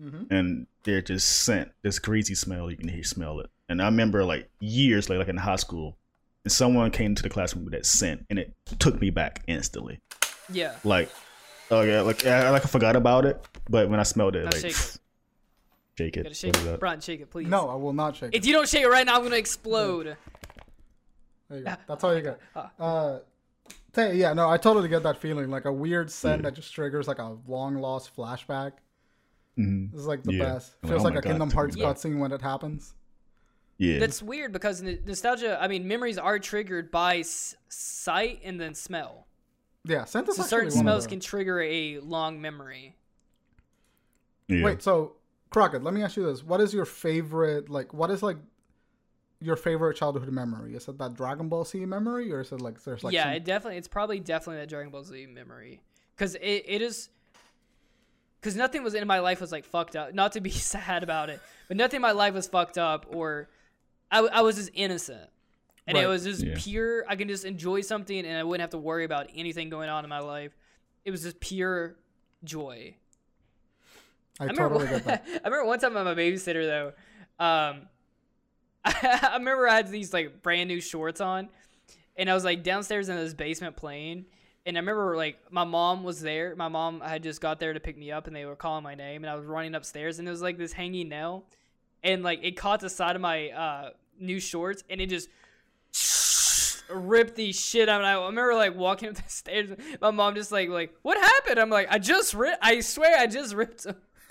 [0.00, 0.26] Mhm.
[0.30, 2.70] and there just scent this greasy smell.
[2.70, 5.96] You can hear smell it, and I remember like years later, like in high school,
[6.44, 10.00] and someone came to the classroom with that scent, and it took me back instantly.
[10.52, 10.74] Yeah.
[10.84, 11.08] Like,
[11.70, 14.50] oh yeah, like I, like I forgot about it, but when I smelled it, Now
[14.50, 14.98] like shake it.
[15.98, 16.22] shake it.
[16.24, 16.64] Gotta shake it.
[16.64, 16.80] that?
[16.80, 17.48] Brian, shake it, please.
[17.48, 18.34] no, I will not shake.
[18.34, 18.38] it.
[18.38, 20.16] If you don't shake it right now, I'm gonna explode.
[21.48, 21.74] There you go.
[21.88, 22.40] That's all you get.
[22.56, 22.70] Ah.
[22.78, 23.18] Uh,
[23.92, 25.50] Tay, yeah, no, I totally get that feeling.
[25.50, 28.72] Like a weird scent that just triggers like a long lost flashback.
[29.56, 29.92] Mhm.
[29.92, 30.44] This is like the Yeah.
[30.54, 30.74] best.
[30.84, 31.84] Feels oh like a God, Kingdom Hearts back.
[31.96, 32.92] cutscene when it happens.
[33.76, 35.58] Yeah, That's weird because nostalgia.
[35.60, 37.22] I mean, memories are triggered by
[37.68, 39.26] sight and then smell.
[39.84, 42.96] Yeah, scent is So certain one smells the- can trigger a long memory.
[44.48, 44.64] yeah.
[44.64, 45.16] Wait, so
[45.50, 47.68] Crockett, let me ask you this: What is your favorite?
[47.68, 48.36] Like, what is like
[49.40, 50.74] your favorite childhood memory?
[50.74, 53.32] Is it that Dragon Ball Z memory, or is it like there's like yeah, some-
[53.34, 53.78] it definitely.
[53.78, 55.82] It's probably definitely that Dragon Ball Z memory
[56.16, 57.08] because it, it is.
[58.40, 60.12] Because nothing was in my life was like fucked up.
[60.14, 63.48] Not to be sad about it, but nothing in my life was fucked up or
[64.14, 65.28] I, w- I was just innocent.
[65.86, 66.54] And it was just Yeah.
[66.56, 67.04] pure.
[67.08, 70.02] I can just enjoy something and I wouldn't have to worry about anything going on
[70.04, 70.52] in my life.
[71.04, 71.96] It was just pure
[72.42, 72.94] joy.
[74.40, 75.24] I, I remember, totally get that.
[75.44, 76.92] I remember one time I'm a babysitter though.
[77.44, 77.82] Um,
[78.84, 81.48] I, remember I had these like brand new shorts on,
[82.16, 84.24] and I was like downstairs in this basement playing.
[84.66, 86.56] And I remember like my mom was there.
[86.56, 88.94] My mom had just got there to pick me up, and they were calling my
[88.94, 91.44] name, and I was running upstairs, and it was like this hanging nail,
[92.02, 95.28] and like it caught the side of my uh, new shorts, and it just
[96.90, 98.04] ripped the shit out.
[98.04, 99.70] I remember like walking up the stairs.
[100.00, 101.58] My mom just like like what happened?
[101.58, 102.58] I'm like I just ripped.
[102.62, 103.96] I swear I just ripped them.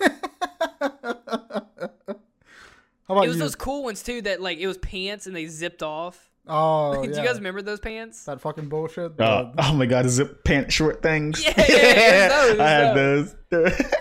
[3.06, 3.42] How about It was you?
[3.42, 6.30] those cool ones too that like it was pants and they zipped off.
[6.46, 7.20] Oh, Do yeah.
[7.20, 8.24] you guys remember those pants?
[8.24, 9.18] that fucking bullshit?
[9.20, 11.42] Uh, The- oh my god, the zip pant short things.
[11.44, 13.36] Yeah, yeah, yeah, those, I had those.
[13.50, 13.82] those.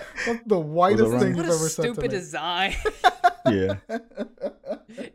[0.45, 1.19] The whitest wrong?
[1.19, 2.17] thing What you've a ever said to stupid me.
[2.17, 2.75] design.
[3.47, 3.75] yeah.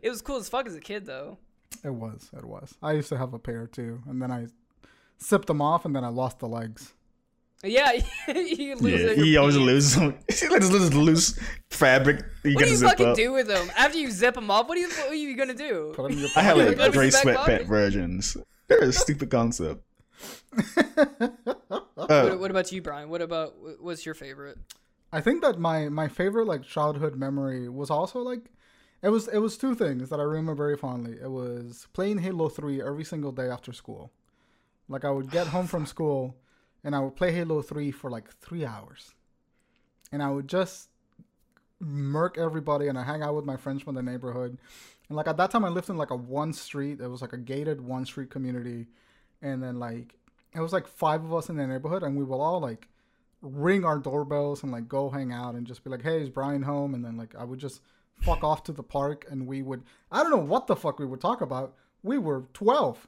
[0.03, 1.39] it was cool as fuck as a kid though.
[1.83, 2.29] It was.
[2.37, 2.75] It was.
[2.83, 4.47] I used to have a pair too, and then I
[5.17, 6.93] sipped them off, and then I lost the legs.
[7.63, 7.91] Yeah,
[8.27, 9.17] you lose Yeah, it.
[9.17, 10.15] he always loses some.
[10.33, 11.39] He lets loose loose
[11.69, 12.23] fabric.
[12.43, 13.15] You What do you fucking up.
[13.17, 14.67] do with them after you zip them off?
[14.69, 15.91] What are you what are you gonna do?
[15.95, 16.67] Put 'em in your I had pocket.
[16.69, 18.37] like Go to gray the back sweatpant versions.
[18.67, 19.83] They're a stupid concept.
[21.97, 23.09] Uh, What, what about you, Brian?
[23.09, 24.57] What about wh- what's your favorite?
[25.11, 28.49] I think that my my favorite like childhood memory was also like
[29.03, 31.17] it was it was two things that I remember very fondly.
[31.21, 34.11] It was playing Halo 3 every single day after school.
[34.87, 36.35] Like I would get home from school
[36.83, 39.13] and I would play Halo 3 for like 3 hours.
[40.11, 40.89] And I would just
[41.79, 44.57] murk everybody and I hang out with my friends from the neighborhood.
[45.07, 46.99] And like at that time I lived in like a one street.
[46.99, 48.87] It was like a gated one street community.
[49.41, 50.15] And then like
[50.53, 52.87] it was like five of us in the neighborhood and we would all like
[53.41, 56.63] ring our doorbells and like go hang out and just be like, "Hey, is Brian
[56.63, 57.81] home?" And then like I would just
[58.15, 61.05] fuck off to the park and we would I don't know what the fuck we
[61.05, 61.75] would talk about.
[62.03, 63.07] We were twelve,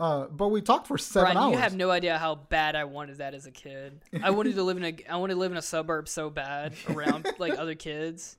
[0.00, 1.52] uh, but we talked for seven Brian, hours.
[1.52, 4.00] you have no idea how bad I wanted that as a kid.
[4.22, 6.74] I wanted to live in a I wanted to live in a suburb so bad
[6.88, 8.36] around like other kids.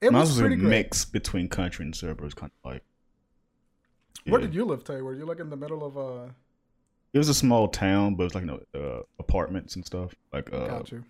[0.00, 0.58] it Mine was was a great.
[0.58, 2.82] mix between country and suburbs, kind of like.
[4.26, 4.46] Where Yeah.
[4.46, 5.00] did you live, Tay?
[5.00, 6.34] Were you like in the middle of a?
[7.14, 8.60] It was a small town, but it was like you know,
[8.98, 11.04] uh, apartments and stuff, like uh, Got you.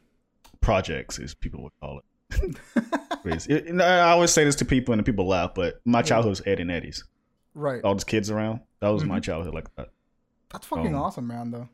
[0.60, 2.56] projects, as people would call it.
[3.22, 3.52] Crazy.
[3.54, 6.42] It- I always say this to people, and the people laugh, but my childhood was
[6.46, 7.02] Ed and Eddie's.
[7.58, 7.82] Right.
[7.82, 8.60] All these kids around.
[8.80, 9.12] That was Mm-hmm.
[9.12, 9.88] my childhood, like that.
[10.50, 11.50] That's fucking um, awesome, man.
[11.50, 11.68] Though.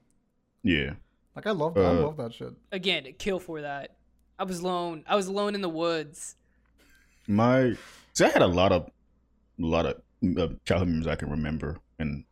[0.63, 0.95] Yeah.
[1.37, 2.55] Like I love I uh, love that shit.
[2.73, 3.97] Again, kill for that.
[4.39, 5.05] I was alone.
[5.07, 6.37] I was alone in the woods.
[7.29, 7.75] My
[8.15, 8.91] see, I had a lot of, a
[9.67, 9.97] lot of
[10.39, 12.25] uh, childhood memories I can remember and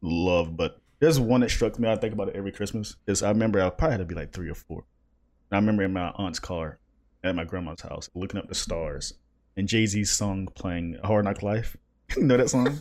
[0.00, 1.88] love, but there's one that struck me.
[1.88, 2.96] I think about it every Christmas.
[3.06, 4.84] Is I remember I probably had to be like three or four.
[5.50, 6.78] And I remember in my aunt's car
[7.24, 9.14] at my grandma's house, looking up the stars,
[9.56, 11.76] and Jay Z's song playing "Hard Knock Life."
[12.16, 12.78] You know that song?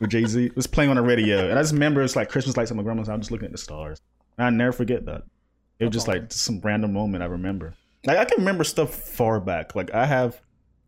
[0.00, 2.30] With Jay Z, it was playing on the radio, and I just remember it's like
[2.30, 4.00] Christmas lights at my grandma's house, I'm just looking at the stars.
[4.38, 5.24] And I never forget that.
[5.78, 7.74] It was just like some random moment I remember.
[8.06, 9.74] Like I can remember stuff far back.
[9.74, 10.40] Like I have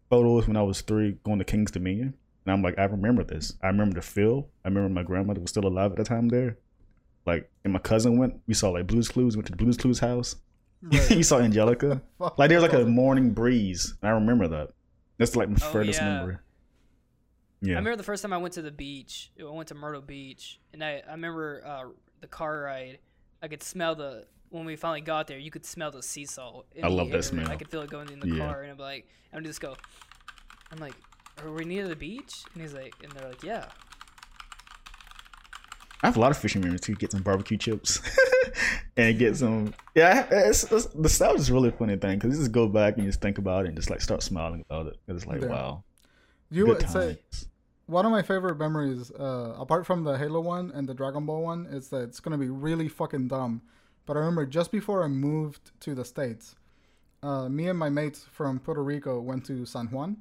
[0.09, 2.14] photos when I was three going to King's Dominion.
[2.47, 3.53] And I'm like, I remember this.
[3.62, 4.49] I remember the feel.
[4.64, 6.57] I remember my grandmother was still alive at the time there.
[7.26, 9.99] Like, and my cousin went, we saw like Blues Clues, went to the Blues Clues
[9.99, 10.37] house.
[10.83, 11.11] Right.
[11.18, 12.01] you saw Angelica.
[12.39, 13.95] Like, there was like a morning breeze.
[14.03, 14.70] And I remember that.
[15.18, 16.14] That's like my Oh, furthest yeah.
[16.20, 16.37] memory.
[17.64, 19.30] I remember the first time I went to the beach.
[19.40, 21.84] I went to Myrtle Beach, and I, I remember uh,
[22.20, 22.98] the car ride.
[23.42, 25.38] I could smell the when we finally got there.
[25.38, 26.66] You could smell the sea salt.
[26.74, 27.22] In I the love that air.
[27.22, 27.48] smell.
[27.48, 28.38] I could feel it going in the Yeah.
[28.46, 29.76] car, and I'm like, I'm just go.
[30.70, 30.94] I'm like,
[31.42, 32.42] are we near the beach?
[32.52, 33.66] And he's like, and they're like, yeah.
[36.02, 36.94] I have a lot of fishing memories too.
[36.96, 38.00] Get some barbecue chips
[38.96, 39.72] and get some.
[39.94, 42.94] Yeah, it's, it's, the style is really a funny thing because you just go back
[42.96, 44.96] and you just think about it and just like start smiling about it.
[45.06, 45.48] 'Cause It's like, Yeah.
[45.48, 45.84] wow.
[46.50, 47.46] You good would say times.
[47.93, 51.43] One of my favorite memories, uh, apart from the Halo one and the Dragon Ball
[51.43, 53.62] one, is that it's gonna be really fucking dumb.
[54.07, 56.57] But I remember just before I moved to the states,
[57.22, 60.16] uh, me and my mates from Puerto Rico went to San Juan,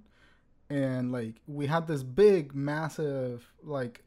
[0.69, 4.03] and like we had this big, massive like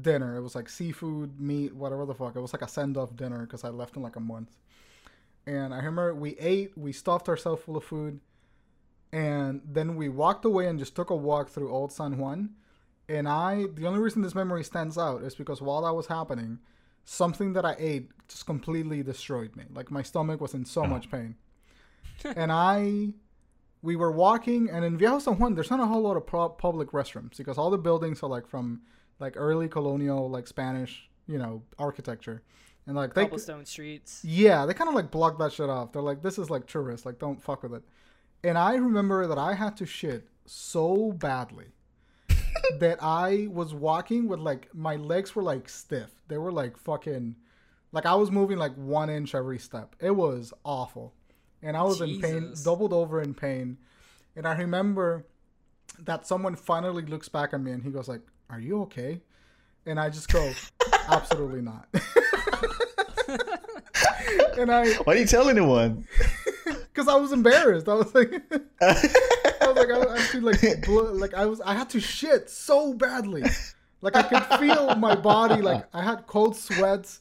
[0.00, 0.36] dinner.
[0.36, 2.34] It was like seafood, meat, whatever the fuck.
[2.34, 4.56] It was like a send off dinner because I left in like a month.
[5.46, 8.20] And I remember we ate, we stuffed ourselves full of food,
[9.12, 12.54] and then we walked away and just took a walk through Old San Juan.
[13.08, 16.58] And I, the only reason this memory stands out is because while that was happening,
[17.04, 19.64] something that I ate just completely destroyed me.
[19.72, 20.90] Like my stomach was in so mm.
[20.90, 21.36] much pain.
[22.36, 23.12] and I,
[23.82, 26.48] we were walking, and in Viejo San Juan, there's not a whole lot of pro-
[26.48, 28.80] public restrooms because all the buildings are like from
[29.20, 32.42] like early colonial, like Spanish, you know, architecture.
[32.86, 34.20] And like they, Cobblestone streets.
[34.24, 35.92] yeah, they kind of like block that shit off.
[35.92, 37.82] They're like, this is like tourist, like don't fuck with it.
[38.42, 41.73] And I remember that I had to shit so badly
[42.80, 46.10] that I was walking with like my legs were like stiff.
[46.28, 47.36] They were like fucking,
[47.92, 49.96] like I was moving like one inch every step.
[50.00, 51.14] It was awful,
[51.62, 53.78] and I was in pain, doubled over in pain.
[54.36, 55.26] And I remember
[56.00, 59.20] that someone finally looks back at me and he goes like, "Are you okay?"
[59.86, 60.52] And I just go,
[61.08, 61.88] "Absolutely not."
[64.58, 66.06] and I, Why didn't you tell anyone?
[66.94, 67.88] because I was embarrassed.
[67.88, 68.42] I was like,
[68.80, 68.94] I
[69.74, 72.94] was like, I was actually like, blo- like I was, I had to shit so
[72.94, 73.44] badly,
[74.00, 75.62] Like I could feel my body.
[75.62, 77.18] Like I had cold sweats.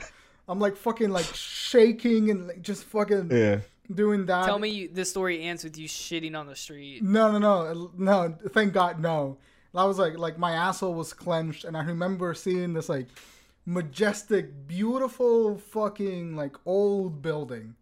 [0.50, 3.60] I'm like fucking like shaking and like just fucking Yeah.
[3.94, 4.46] doing that.
[4.46, 7.02] Tell me you, this story ends with you shitting on the street.
[7.02, 8.38] No, no, no, no.
[8.50, 9.38] Thank God, no.
[9.76, 13.08] I was like, like my asshole was clenched, and I remember seeing this like
[13.66, 17.76] majestic, beautiful, fucking like old building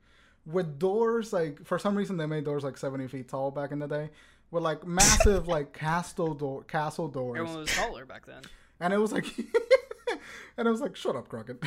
[0.46, 1.34] with doors.
[1.34, 4.10] Like for some reason, they made doors like seventy feet tall back in the day,
[4.52, 8.42] with like massive like castle door, castle doors, Everyone was taller back then.
[8.80, 9.26] and it was like,
[10.58, 11.64] and it was like, shut up, Crockett.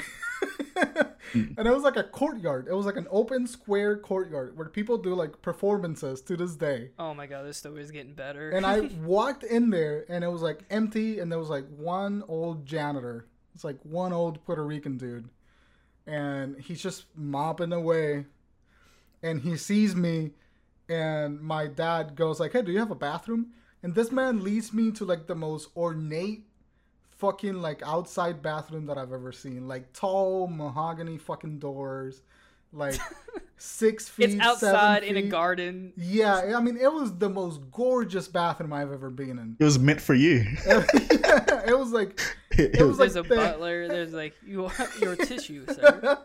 [1.34, 2.66] and it was like a courtyard.
[2.68, 6.90] It was like an open square courtyard where people do like performances to this day.
[6.98, 8.50] Oh my god, this story is getting better.
[8.50, 12.22] And I walked in there and it was like empty and there was like one
[12.28, 13.26] old janitor.
[13.54, 15.28] It's like one old Puerto Rican dude.
[16.06, 18.26] And he's just mopping away.
[19.22, 20.32] And he sees me
[20.88, 24.72] and my dad goes like, "Hey, do you have a bathroom?" And this man leads
[24.72, 26.46] me to like the most ornate
[27.18, 29.68] fucking like outside bathroom that I've ever seen.
[29.68, 32.22] Like tall mahogany fucking doors.
[32.72, 32.98] Like
[33.56, 35.92] 6 feet it's outside seven in a garden.
[35.96, 39.56] Yeah, I mean, it was the most gorgeous bathroom I've ever been in.
[39.60, 40.44] It was meant for you.
[40.66, 42.20] it was like
[42.58, 43.88] It, was like There's a the- butler.
[43.88, 44.70] There's like you
[45.00, 46.18] your tissue, sir.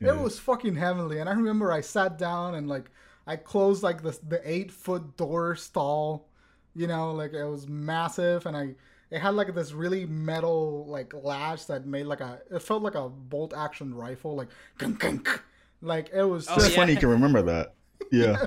[0.00, 0.14] Yeah.
[0.14, 1.18] it was fucking heavenly.
[1.18, 2.90] And I remember I sat down and like
[3.26, 6.28] I closed like the the eight foot door stall,
[6.74, 8.74] you know, like it was massive, and I
[9.10, 12.94] it had like this really metal like latch that made like a it felt like
[12.94, 14.48] a bolt action rifle, like
[14.78, 15.42] gunk, gunk.
[15.82, 16.76] like it was Oh, It's just yeah.
[16.82, 17.74] funny you can remember that.
[18.12, 18.46] Yeah.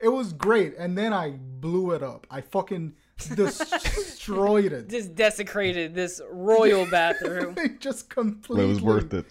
[0.00, 0.74] it was great.
[0.78, 2.26] And then I blew it up.
[2.30, 2.94] I fucking
[3.34, 4.88] destroyed it.
[4.88, 7.54] Just desecrated this royal bathroom.
[7.78, 9.26] just completely it was worth it.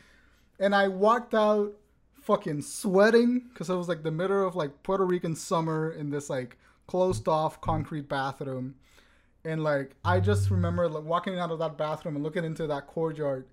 [0.60, 1.74] and I walked out
[2.22, 6.30] fucking sweating because it was like the middle of like Puerto Rican summer in this
[6.30, 6.58] like
[6.88, 8.76] closed off concrete bathroom.
[9.46, 12.88] And like I just remember like walking out of that bathroom and looking into that
[12.88, 13.48] courtyard.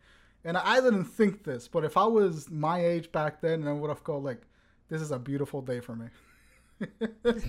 [0.45, 3.73] And I didn't think this, but if I was my age back then, and I
[3.73, 4.43] would have called like,
[4.89, 6.07] "This is a beautiful day for me."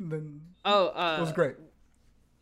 [0.00, 1.56] then Oh, uh, it was great.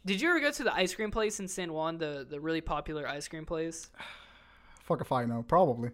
[0.07, 2.61] Did you ever go to the ice cream place in San Juan, the the really
[2.61, 3.90] popular ice cream place?
[4.84, 5.45] Fuck if I know.
[5.49, 5.90] Probably.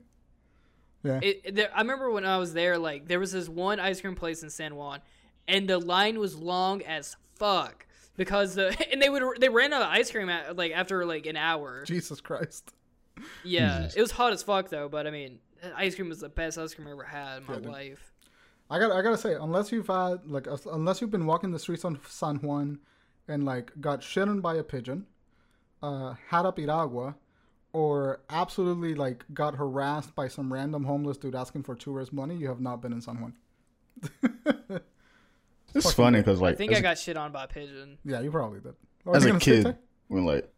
[1.03, 1.21] Yeah.
[1.23, 4.01] It, it- there, I remember when I was there, like there was this one ice
[4.01, 5.01] cream place in San Juan,
[5.49, 7.87] and the line was long as fuck
[8.17, 11.27] because the and they would they ran out of ice cream at, like after like
[11.27, 11.85] an hour.
[11.85, 12.73] Jesus Christ.
[13.45, 13.97] Yeah, Jesus.
[13.97, 14.89] it was hot as fuck though.
[14.89, 15.39] But I mean,
[15.77, 18.13] ice cream was the best ice cream I ever had in my Yeah, life.
[18.71, 21.85] I got I gotta say, unless you've had like unless you've been walking the streets
[21.85, 22.79] on San Juan
[23.27, 25.07] and like got shit on by a pigeon,
[25.83, 27.15] uh, had a piragua,
[27.73, 32.49] or absolutely like got harassed by some random homeless dude asking for tourist money, you
[32.49, 34.81] have not been in San Juan.
[35.75, 37.99] It's Fucking funny because like I think I got shit on by a pigeon.
[38.05, 38.75] Yeah, you probably did.
[39.05, 39.75] What as a kid Tay?
[40.09, 40.53] when like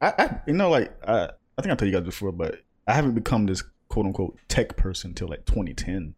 [0.00, 2.94] I, I you know like I I think I told you guys before, but I
[2.94, 6.14] haven't become this quote unquote tech person until like 2010.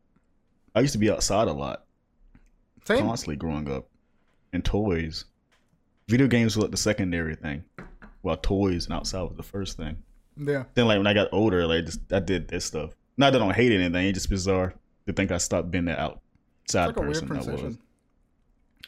[0.75, 1.85] I used to be outside a lot,
[2.85, 2.99] Same.
[3.05, 3.89] constantly growing up,
[4.53, 5.25] and toys.
[6.09, 7.65] Video games were like the secondary thing,
[8.27, 10.03] while toys and outside was the first thing.
[10.37, 10.65] Yeah.
[10.75, 12.91] Then like when I got older, like just I did this stuff.
[13.17, 14.75] Not that I don't hate anything, it's just bizarre
[15.07, 17.79] to think I stopped being that outside like person I was.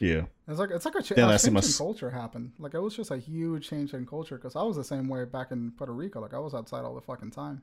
[0.00, 0.22] Yeah.
[0.48, 2.52] It's like it's like a, ch- Then a I see change my in culture happen.
[2.58, 5.24] Like it was just a huge change in culture because I was the same way
[5.24, 6.20] back in Puerto Rico.
[6.20, 7.62] Like I was outside all the fucking time.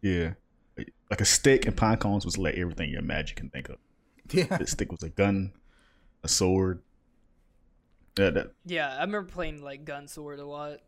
[0.00, 0.32] Yeah.
[0.76, 3.76] Like a stick and pine cones was like everything your magic can think of.
[4.30, 4.56] Yeah.
[4.56, 5.52] The stick was a gun,
[6.22, 6.80] a sword.
[8.18, 10.78] Yeah, that, Yeah, I remember playing like gun sword a lot.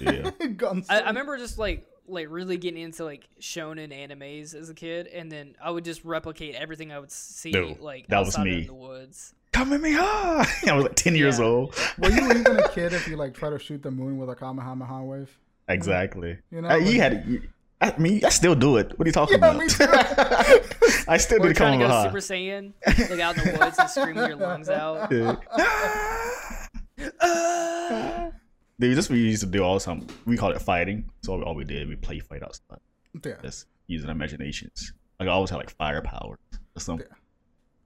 [0.00, 0.30] yeah.
[0.56, 0.86] Guns.
[0.90, 5.06] I, I remember just like like really getting into like shonen animes as a kid,
[5.06, 8.62] and then I would just replicate everything I would see No, like that was me.
[8.62, 9.34] in the woods.
[9.52, 10.46] Come at me hard.
[10.68, 11.44] I was like ten years Yeah.
[11.44, 11.76] old.
[11.98, 14.34] Were you even a kid if you like try to shoot the moon with a
[14.34, 15.30] Kamehameha wave?
[15.68, 16.36] Exactly.
[16.50, 17.24] You know, you had.
[17.28, 17.42] You,
[17.80, 18.96] I mean, I still do it.
[18.98, 19.60] What are you talking Yeah, about?
[19.60, 19.86] me too.
[21.08, 22.04] I still do Or the trying to go.
[22.04, 25.10] Super Saiyan, like out in the woods and screaming your lungs out.
[28.80, 30.06] Dude, this we used to do all the time.
[30.24, 31.10] We call it fighting.
[31.22, 32.78] So all we did, we play fight outside.
[33.24, 33.34] yeah.
[33.42, 34.92] Just using our imaginations.
[35.20, 36.38] Like I always had like firepower
[36.76, 37.06] or something.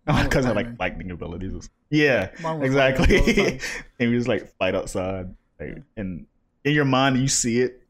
[0.09, 0.15] Yeah.
[0.23, 1.53] Was cousin had like lightning abilities.
[1.53, 1.61] or
[1.91, 3.61] Yeah, Mine was lightning all the exactly.
[3.99, 5.35] and we just like fight outside.
[5.59, 6.27] Like, and
[6.65, 7.83] in your mind, you see it,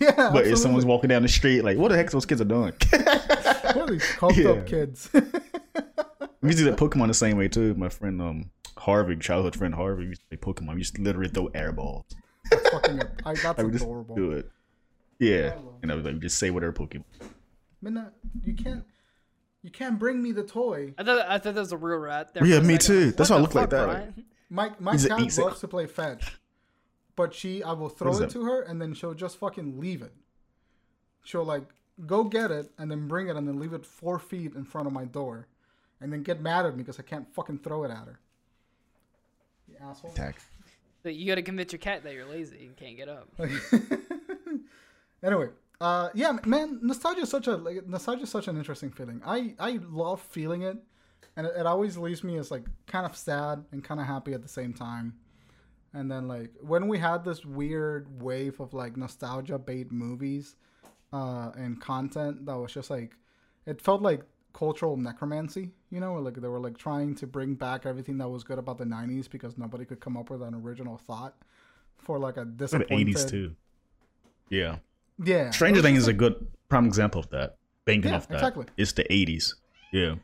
[0.00, 0.30] Yeah.
[0.32, 2.72] but if someone's walking down the street, like, what the heck those kids are doing?
[2.90, 4.48] What are these Yeah.
[4.50, 5.10] up kids?
[5.12, 5.20] we
[6.48, 7.74] used to do that Pokemon the same way too.
[7.74, 8.50] My friend um
[8.80, 10.72] Harvey, childhood friend Harvey, we used to play Pokemon.
[10.74, 12.04] We used to literally throw air balls.
[12.50, 13.00] that's fucking.
[13.24, 14.14] I, that's Like, we just adorable.
[14.16, 14.50] do it.
[15.18, 17.04] Yeah, and I was like, just say whatever Pokemon.
[17.82, 18.12] Minna,
[18.44, 18.84] you can't.
[19.62, 20.94] You can't bring me the toy.
[20.96, 22.32] I thought I thought that was a real rat.
[22.32, 22.80] There Yeah, me second.
[22.86, 23.06] too.
[23.06, 24.24] Like, That's why I the look like that, Brian?
[24.50, 26.38] My my He's cat he's a- loves to play fetch,
[27.16, 28.30] but she I will throw it that?
[28.30, 30.12] to her and then she'll just fucking leave it.
[31.24, 31.64] She'll like
[32.06, 34.86] go get it and then bring it and then leave it four feet in front
[34.86, 35.48] of my door,
[36.00, 38.20] and then get mad at me because I can't fucking throw it at her.
[39.80, 40.10] You asshole.
[40.12, 40.40] Attack.
[41.02, 43.28] So you gotta convince your cat that you're lazy and can't get up.
[45.22, 45.48] anyway,
[45.80, 49.22] uh, yeah, man, nostalgia is such a like nostalgia is such an interesting feeling.
[49.24, 50.76] I I love feeling it,
[51.36, 54.32] and it, it always leaves me as like kind of sad and kind of happy
[54.32, 55.14] at the same time.
[55.94, 60.56] And then like when we had this weird wave of like nostalgia bait movies,
[61.12, 63.16] uh, and content that was just like,
[63.66, 64.22] it felt like
[64.58, 68.42] cultural necromancy, you know, like they were like trying to bring back everything that was
[68.44, 71.34] good about the '90s because nobody could come up with an original thought
[71.98, 73.14] for like a The disappointed.
[73.16, 73.54] 80s too.
[74.50, 74.76] Yeah.
[75.24, 77.56] Yeah, Stranger Things is a good prime example of that.
[77.84, 78.34] Banking Yeah, off that.
[78.34, 78.66] exactly.
[78.76, 79.54] It's the 80s.
[79.92, 80.14] Yeah.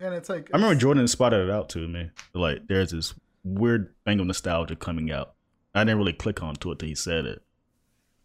[0.00, 2.10] and it's like I remember Jordan spotted it out to me.
[2.34, 3.14] Like, there's this
[3.44, 5.34] weird thing of nostalgia coming out.
[5.74, 7.42] I didn't really click onto it till he said it.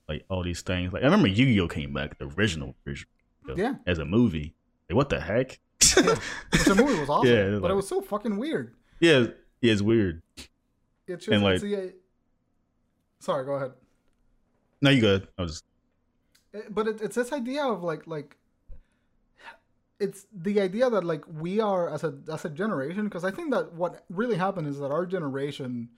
[0.10, 0.92] Like all these things.
[0.92, 3.08] Like I remember Yu-Gi-Oh came back, the original version.
[3.56, 3.76] Yeah.
[3.86, 4.54] As a movie.
[4.92, 5.60] Like what the heck?
[5.80, 8.76] which the movie was awesome, Yeah, but like- it was so fucking weird.
[9.00, 9.28] yeah,
[9.62, 10.22] yeah, it's weird.
[11.08, 11.88] It's just And, it's like- uh,
[13.20, 13.72] sorry, go ahead.
[14.82, 15.28] No, you good.
[15.38, 15.64] I was
[16.54, 18.36] It- uh, but it, it's this idea of like like
[20.00, 23.52] it's the idea that like we are as a as a generation because I think
[23.52, 25.90] that what really happened is that our generation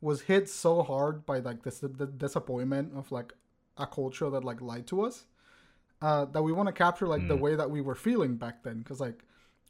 [0.00, 3.32] was hit so hard by like this the disappointment of like
[3.76, 5.26] a culture that like lied to us
[6.04, 8.80] uh, that we want to capture like the way that we were feeling back then
[8.80, 9.24] because like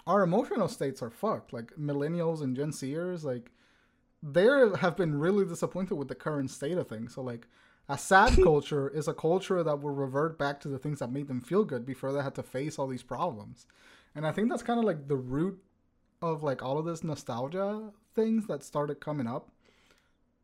[0.04, 1.52] our emotional states are fucked.
[1.52, 3.52] Like millennials and gen zers like
[4.20, 4.48] they
[4.80, 7.14] have been really disappointed with the current state of things.
[7.14, 7.46] So like
[7.88, 11.28] a sad culture is a culture that will revert back to the things that made
[11.28, 13.68] them feel good before they had to face all these problems.
[14.16, 15.62] And i think that's kind of like the root
[16.20, 19.50] of like all of this nostalgia things that started coming up.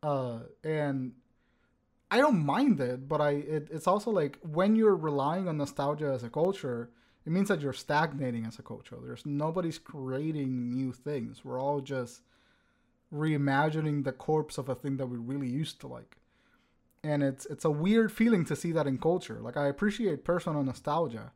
[0.01, 1.11] Uh and
[2.11, 6.11] i don't mind it but i it, it's also like when you're relying on nostalgia
[6.13, 6.89] as a culture
[7.25, 8.97] it means that you're stagnating as a culture.
[9.01, 11.45] There's nobody's creating new things.
[11.45, 12.21] We're all just
[13.13, 16.17] reimagining the corpse of a thing that we really used to like.
[17.03, 19.39] And it's it's a weird feeling to see that in culture.
[19.41, 21.31] Like i appreciate personal nostalgia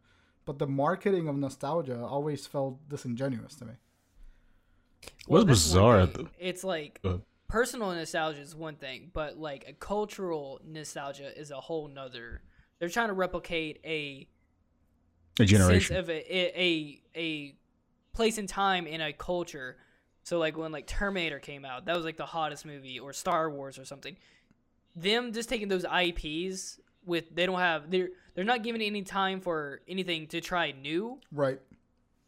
[0.46, 3.74] but the marketing of nostalgia always felt disingenuous to me.
[5.26, 6.30] What's that's one bizarre thing.
[6.40, 7.22] It's like Go ahead.
[7.48, 12.42] Personal nostalgia is one thing, but like a cultural nostalgia is a whole nother.
[12.80, 14.28] They're trying to replicate a
[15.40, 15.98] a sense generation.
[15.98, 17.56] of a, a a a
[18.14, 19.78] place and time in a culture.
[20.24, 23.50] So like when like Terminator came out, that was like the hottest movie, or Star
[23.50, 24.18] Wars or something.
[24.96, 29.40] Them just taking those IPs with they don't have they're they're not giving any time
[29.40, 31.20] for anything to try new.
[31.32, 31.60] right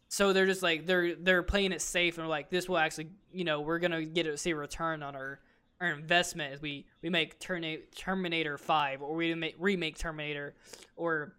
[0.08, 3.08] So they're just like they're they're playing it safe and they're like this will actually
[3.32, 5.38] you know we're gonna get a see a return on our
[5.80, 10.54] our investment as we we make Terna- Terminator Five or we make remake Terminator
[10.96, 11.34] or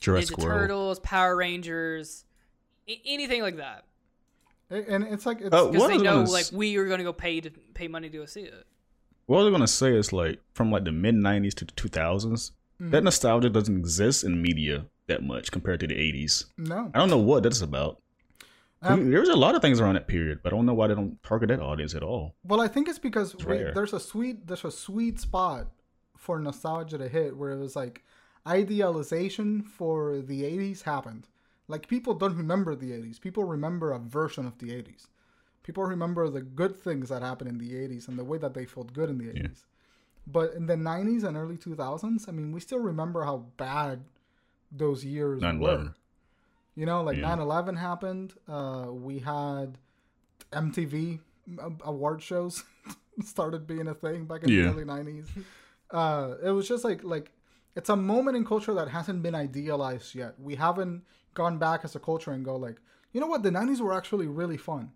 [0.00, 0.60] Jurassic Ninja World.
[0.60, 2.24] Turtles, Power Rangers,
[2.88, 3.84] a- anything like that.
[4.70, 7.12] And it's like it's Oh, Because What they know gonna like we are gonna go
[7.12, 8.66] pay to pay money to go see it.
[9.26, 12.52] What I was gonna say is like from like the mid '90s to the 2000s,
[12.80, 12.90] Mm-hmm.
[12.92, 16.46] that nostalgia doesn't exist in media that much compared to the '80s.
[16.56, 18.00] no I don't know what that's about.
[18.82, 20.72] Um, mean, there was a lot of things around that period, but I don't know
[20.72, 22.34] why they don't target that audience at all.
[22.44, 23.72] Well, I think it's because we, rare.
[23.74, 25.66] there's a sweet there's a sweet spot
[26.16, 28.02] for nostalgia to hit where it was like
[28.46, 31.28] idealization for the 80s happened.
[31.68, 33.20] Like people don't remember the 80s.
[33.20, 35.08] People remember a version of the 80s.
[35.62, 38.64] People remember the good things that happened in the 80s and the way that they
[38.64, 39.64] felt good in the 80s.
[40.26, 44.04] But in the 90s and early 2000s, I mean, we still remember how bad
[44.70, 45.60] those years 9/11.
[45.60, 45.94] were.
[46.76, 47.28] You know, like Yeah.
[47.34, 48.34] 9 11 happened.
[48.48, 49.78] Uh, we had
[50.52, 51.20] MTV
[51.84, 52.64] award shows
[53.24, 54.62] started being a thing back in Yeah.
[54.64, 55.28] the early 90s.
[55.90, 57.32] Uh, it was just like, like,
[57.74, 60.38] it's a moment in culture that hasn't been idealized yet.
[60.40, 61.04] We haven't
[61.34, 62.80] gone back as a culture and go, like,
[63.12, 64.92] you know what, the 90s were actually really fun.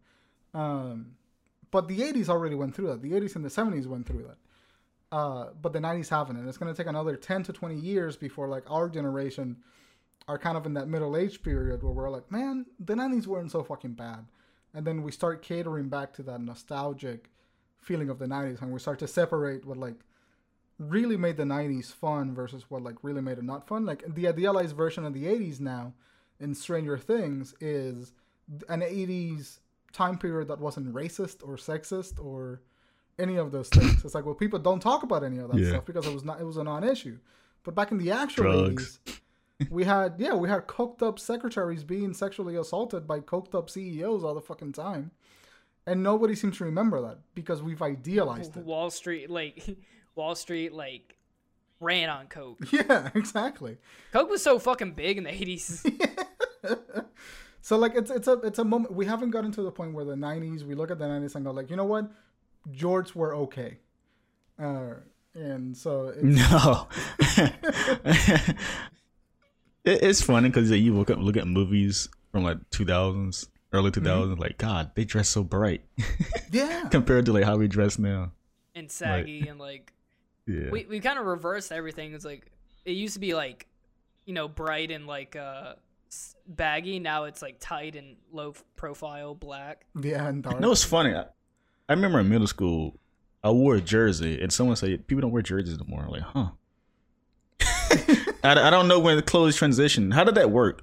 [0.53, 1.17] Um,
[1.73, 3.03] but the 80s already went through that.
[3.03, 4.37] The 80s and the 70s went through that.
[5.15, 6.39] Uh, but the 90s haven't.
[6.39, 9.59] And it's going to take another 10 to 20 years before, like, our generation
[10.27, 13.53] are kind of in that middle age period where we're like, man, the 90s weren't
[13.53, 14.27] so fucking bad.
[14.75, 17.31] And then we start catering back to that nostalgic
[17.79, 20.01] feeling of the 90s and we start to separate what, like,
[20.81, 23.87] really made the 90s fun versus what, like, really made it not fun.
[23.87, 25.93] Like, the idealized version of the 80s now
[26.41, 28.15] in Stranger Things is
[28.69, 29.61] an 80s
[29.93, 32.63] time period that wasn't racist or sexist or
[33.19, 34.05] any of those things.
[34.05, 35.69] It's like, well, people don't talk about any of that Yeah.
[35.71, 37.19] stuff because it was not, it was a non-issue.
[37.63, 38.99] But back in the actual Drugs.
[39.07, 39.21] 80s,
[39.71, 44.25] we had yeah, we had coked up secretaries being sexually assaulted by coked up CEOs
[44.25, 45.13] all the fucking time,
[45.87, 48.65] and nobody seems to remember that because we've idealized it.
[48.65, 49.77] Wall Street, like
[50.17, 51.17] Wall Street like
[51.81, 52.59] ran on coke.
[52.73, 53.79] Yeah, exactly.
[54.13, 55.85] Coke was so fucking big in the 80s.
[57.61, 60.05] So like it's it's a it's a moment we haven't gotten to the point where
[60.05, 62.11] the '90s we look at the '90s and go like you know what,
[62.73, 63.79] jorts were okay,
[64.59, 64.95] uh,
[65.35, 66.89] and so it's, No.
[69.85, 74.39] it, it's funny because you look up look at movies from like 2000s, early 2000s,
[74.39, 75.83] like God, they dress so bright
[76.51, 78.33] yeah compared to like how we dress now.
[78.75, 79.93] and saggy and like
[80.47, 80.71] Yeah.
[80.71, 82.15] we we kind of reversed everything.
[82.15, 82.51] It's like
[82.85, 83.67] it used to be like
[84.27, 85.75] you know bright and like uh
[86.47, 86.99] baggy.
[86.99, 89.85] Now it's like tight and low profile, black.
[90.01, 90.61] yeah and dark.
[90.61, 91.15] No, it's funny.
[91.89, 92.99] I, remember in middle school,
[93.43, 96.05] I wore a jersey, and someone said people don't wear jerseys anymore.
[96.05, 96.49] I'm like, huh?
[98.45, 100.11] I, I don't know when the clothes transition.
[100.11, 100.83] How did that work?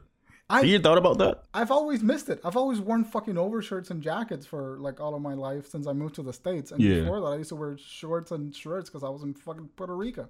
[0.51, 1.43] I you thought about that?
[1.53, 2.41] I've always missed it.
[2.43, 5.93] I've always worn fucking overshirts and jackets for like all of my life since I
[5.93, 6.71] moved to the states.
[6.71, 7.01] And Yeah.
[7.01, 9.95] before that, I used to wear shorts and shirts because I was in fucking Puerto
[9.95, 10.27] Rico.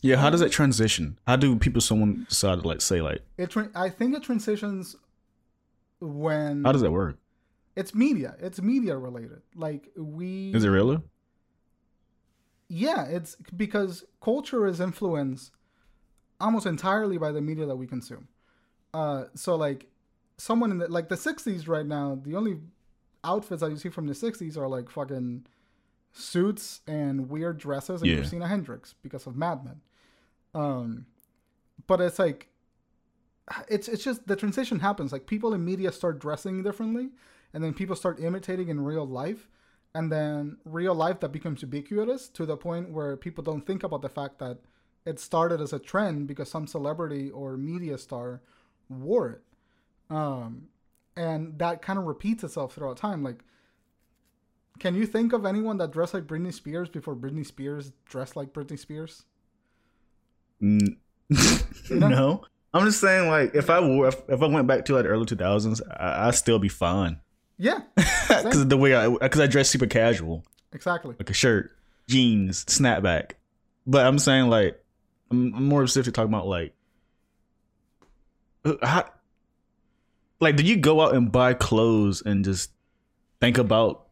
[0.00, 0.16] Yeah.
[0.16, 1.18] How does um, that transition?
[1.26, 4.94] How do people, someone decide to like say like, It tra- I think it transitions
[6.00, 7.18] when how does that work?
[7.76, 8.34] It's media.
[8.40, 9.42] It's media related.
[9.54, 11.00] Like we Is it really?
[12.68, 15.52] Yeah, it's because culture is influenced
[16.40, 18.28] almost entirely by the media that we consume.
[18.94, 19.86] Uh, so like
[20.38, 22.58] someone in the like the '60s right now, the only
[23.24, 25.46] outfits that you see from the '60s are like fucking
[26.12, 28.18] suits and weird dresses and Yeah.
[28.18, 29.80] Christina Hendricks because of Mad Men.
[30.54, 31.06] Um,
[31.86, 32.48] but it's like
[33.68, 35.12] it's it's just the transition happens.
[35.12, 37.10] Like people in media start dressing differently,
[37.54, 39.48] and then people start imitating in real life,
[39.94, 44.02] and then real life that becomes ubiquitous to the point where people don't think about
[44.02, 44.58] the fact that
[45.04, 48.40] it started as a trend because some celebrity or media star
[48.88, 49.42] wore it.
[50.14, 50.68] Um,
[51.16, 53.22] and that kind of repeats itself throughout time.
[53.22, 53.44] Like,
[54.78, 58.52] can you think of anyone that dressed like Britney Spears before Britney Spears dressed like
[58.52, 59.24] Britney Spears?
[61.90, 62.44] No.
[62.74, 65.26] I'm just saying, like, if I wore, if, if I went back to like early
[65.26, 67.20] 2000s, I, I'd still be fine.
[67.62, 67.80] Yeah,
[68.28, 71.14] Because the way I, because I dress super casual, exactly.
[71.16, 71.70] like a shirt,
[72.08, 73.32] jeans, snapback.
[73.86, 74.82] But I'm saying, like,
[75.30, 76.74] I'm, I'm more specific talking about like,
[78.64, 79.04] uh, how,
[80.40, 82.70] like, do you go out and buy clothes and just
[83.40, 84.06] think about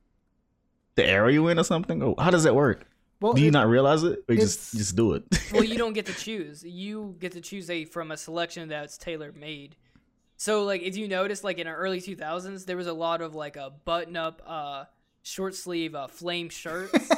[0.95, 2.03] the area you're in or something?
[2.03, 2.87] Or how does that work?
[3.21, 5.25] Well, Do you it- not realize it, or you just just do it?
[5.53, 6.63] well, you don't get to choose.
[6.65, 9.77] You get to choose a from a selection that's tailor made.
[10.41, 13.35] So like if you notice like in our early 2000s there was a lot of
[13.35, 14.85] like a button up uh
[15.23, 16.93] short sleeve uh flame shirts.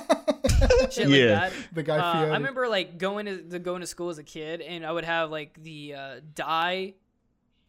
[0.90, 1.26] shit like Yeah.
[1.28, 1.52] that.
[1.72, 4.60] the guy Uh, I remember like going to, to going to school as a kid
[4.60, 6.94] and I would have like the uh dye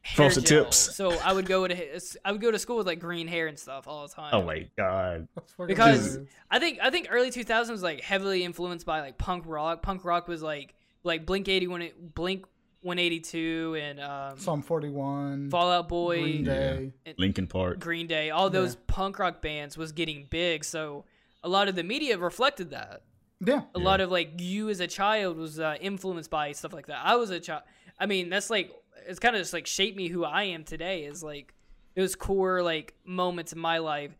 [0.01, 0.63] hair Frosted gel.
[0.65, 0.77] tips.
[0.77, 3.57] So I would go to I would go to school with like green hair and
[3.59, 4.31] stuff all the time.
[4.33, 5.27] oh my god!
[5.67, 6.29] Because hilarious.
[6.49, 9.83] I think I think early 2000s was like heavily influenced by like punk rock.
[9.83, 10.73] Punk rock was like
[11.03, 12.45] like Blink 81 Blink
[12.83, 16.93] 182 and um, Sum 41, Fall Out Boy, Green Day.
[17.17, 17.79] Linkin Park.
[17.79, 18.79] Green Day, all those Yeah.
[18.87, 20.63] punk rock bands was getting big.
[20.65, 21.05] So
[21.43, 23.03] a lot of the media reflected that.
[23.45, 26.87] Yeah, A lot of like you as a child was uh, influenced by stuff like
[26.87, 27.01] that.
[27.03, 27.63] I was a child.
[27.99, 28.71] I mean, that's like
[29.05, 31.03] it's kind of just like shaped me who I am today.
[31.03, 31.53] Is like
[31.95, 34.17] those core like moments in my life.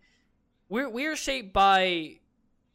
[0.68, 2.20] We're we're shaped by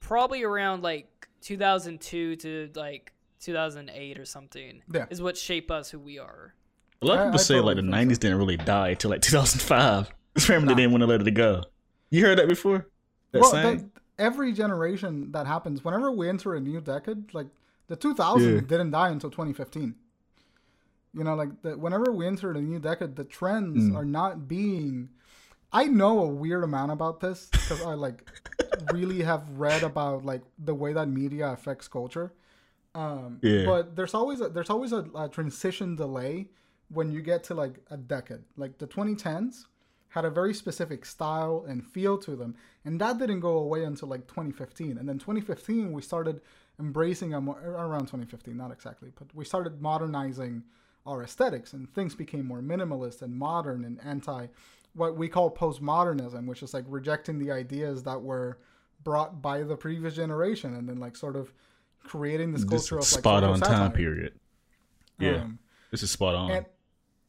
[0.00, 4.82] probably around like 2002 to like 2008 or something.
[4.92, 5.06] Yeah.
[5.10, 6.54] is what shape us who we are.
[7.02, 9.10] A lot of people I say like the totally think '90s didn't really die till
[9.10, 10.10] like 2005.
[10.36, 10.76] Apparently, Nah.
[10.76, 11.62] didn't want to let it go.
[12.10, 12.86] You heard that before?
[13.32, 13.90] That well, saying?
[14.16, 17.46] the, every generation that happens, whenever we enter a new decade, like
[17.88, 18.60] the 2000s Yeah.
[18.60, 19.94] didn't die until 2015.
[21.14, 23.96] You know, like the, whenever we enter a new decade, the trends Mm.
[23.96, 25.08] are not being.
[25.72, 28.22] I know a weird amount about this because I like
[28.92, 32.32] really have read about like the way that media affects culture.
[32.98, 33.64] Um, Yeah.
[33.64, 36.48] But there's always a, there's always a, a transition delay
[36.90, 38.44] when you get to like a decade.
[38.56, 39.66] Like the 2010s
[40.10, 44.08] had a very specific style and feel to them, and that didn't go away until
[44.08, 44.98] like 2015.
[44.98, 46.40] And then 2015 we started
[46.80, 50.62] embracing a more around 2015, not exactly, but we started modernizing
[51.06, 54.46] our aesthetics, and things became more minimalist and modern and anti
[54.94, 58.58] what we call postmodernism, which is like rejecting the ideas that were
[59.04, 61.52] brought by the previous generation, and then like sort of
[62.04, 64.34] creating this this of spot social on time period.
[65.18, 65.58] Yeah, Um,
[65.90, 66.50] this is spot on.
[66.50, 66.66] and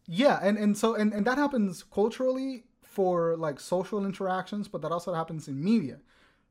[0.08, 4.92] yeah and and so and, and that happens culturally for like social interactions but that
[4.92, 6.00] also happens in media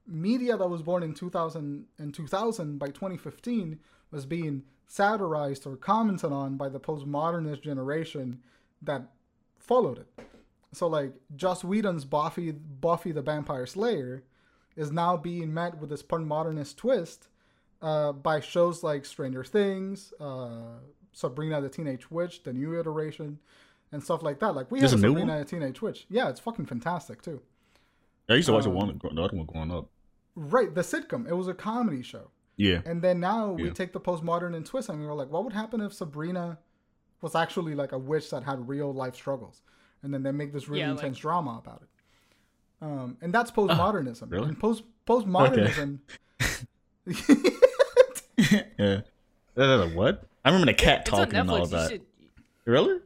[0.07, 3.79] media that was born in 2000 in 2000 by 2015
[4.11, 8.41] was being satirized or commented on by the postmodernist generation
[8.81, 9.03] that
[9.59, 10.09] followed it
[10.73, 14.23] so like Joss Whedon's Buffy Buffy the Vampire Slayer
[14.77, 17.29] is now being met with this postmodernist twist
[17.83, 20.79] uh, by shows like Stranger Things, uh,
[21.13, 23.39] Sabrina the Teenage Witch, the new iteration,
[23.93, 24.55] and stuff like that.
[24.55, 25.39] Like we There's have a new Sabrina one?
[25.41, 26.07] the Teenage Witch.
[26.09, 27.41] Yeah, it's fucking fantastic too.
[28.29, 29.89] Yeah, I used to watch the Um, one, the other one growing up.
[30.35, 31.29] Right, the sitcom.
[31.29, 32.31] It was a comedy show.
[32.57, 35.45] Yeah, And then now we take the postmodern and twist, and we were like, what
[35.45, 36.59] would happen if Sabrina
[37.21, 39.63] was actually like a witch that had real life struggles?
[40.03, 41.89] And then they make this really Yeah, like- intense drama about it.
[42.85, 44.31] Um, and that's postmodernism.
[44.33, 44.49] really?
[44.49, 46.01] And post postmodernism.
[48.79, 49.01] yeah.
[49.55, 50.25] That's a what?
[50.45, 51.91] I remember the cat It's talking and all You that.
[51.91, 52.03] should,
[52.65, 53.01] Really?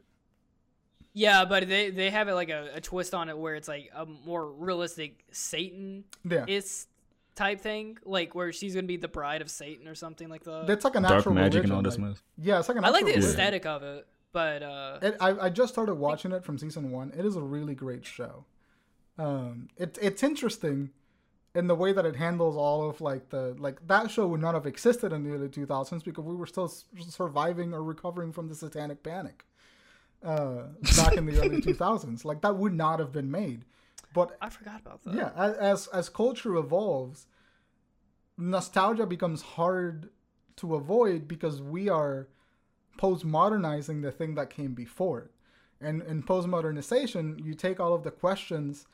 [1.13, 3.89] yeah, but they they have it like a, a twist on it where it's like
[3.95, 6.87] a more realistic Satan yeah, is
[7.35, 10.67] type thing, like where she's gonna be the bride of Satan or something like that.
[10.67, 11.71] that's like an Dark actual magic religion.
[11.71, 12.21] and all this like- mess.
[12.37, 13.29] Yeah, it's like an I like the religion.
[13.29, 17.11] aesthetic of it, but uh, It, I, I just started watching it from season one.
[17.17, 18.45] It is a really great show.
[19.17, 20.89] Um, it, it's interesting
[21.55, 24.55] in the way that it handles all of like the like that show would not
[24.55, 26.71] have existed in the early 2000s because we were still
[27.07, 29.45] surviving or recovering from the satanic panic
[30.23, 30.63] uh,
[30.97, 32.25] back in the early 2000s.
[32.25, 33.65] Like that would not have been made.
[34.13, 35.15] But I forgot about that.
[35.15, 37.25] yeah, as as culture evolves,
[38.37, 40.09] nostalgia becomes hard
[40.57, 42.27] to avoid because we are
[42.99, 45.31] postmodernizing the thing that came before it.
[45.81, 48.85] And in postmodernization, you take all of the questions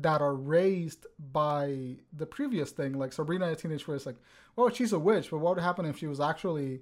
[0.00, 4.16] that are raised by the previous thing, like Sabrina the Teenage Witch, like,
[4.56, 6.80] well, she's a witch, but what would happen if she was actually,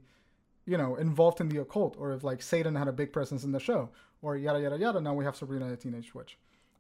[0.67, 3.53] you know, involved in the occult, or if like Satan had a big presence in
[3.53, 3.91] the show,
[4.23, 5.01] or yada yada yada.
[5.01, 6.39] Now we have Sabrina the Teenage Witch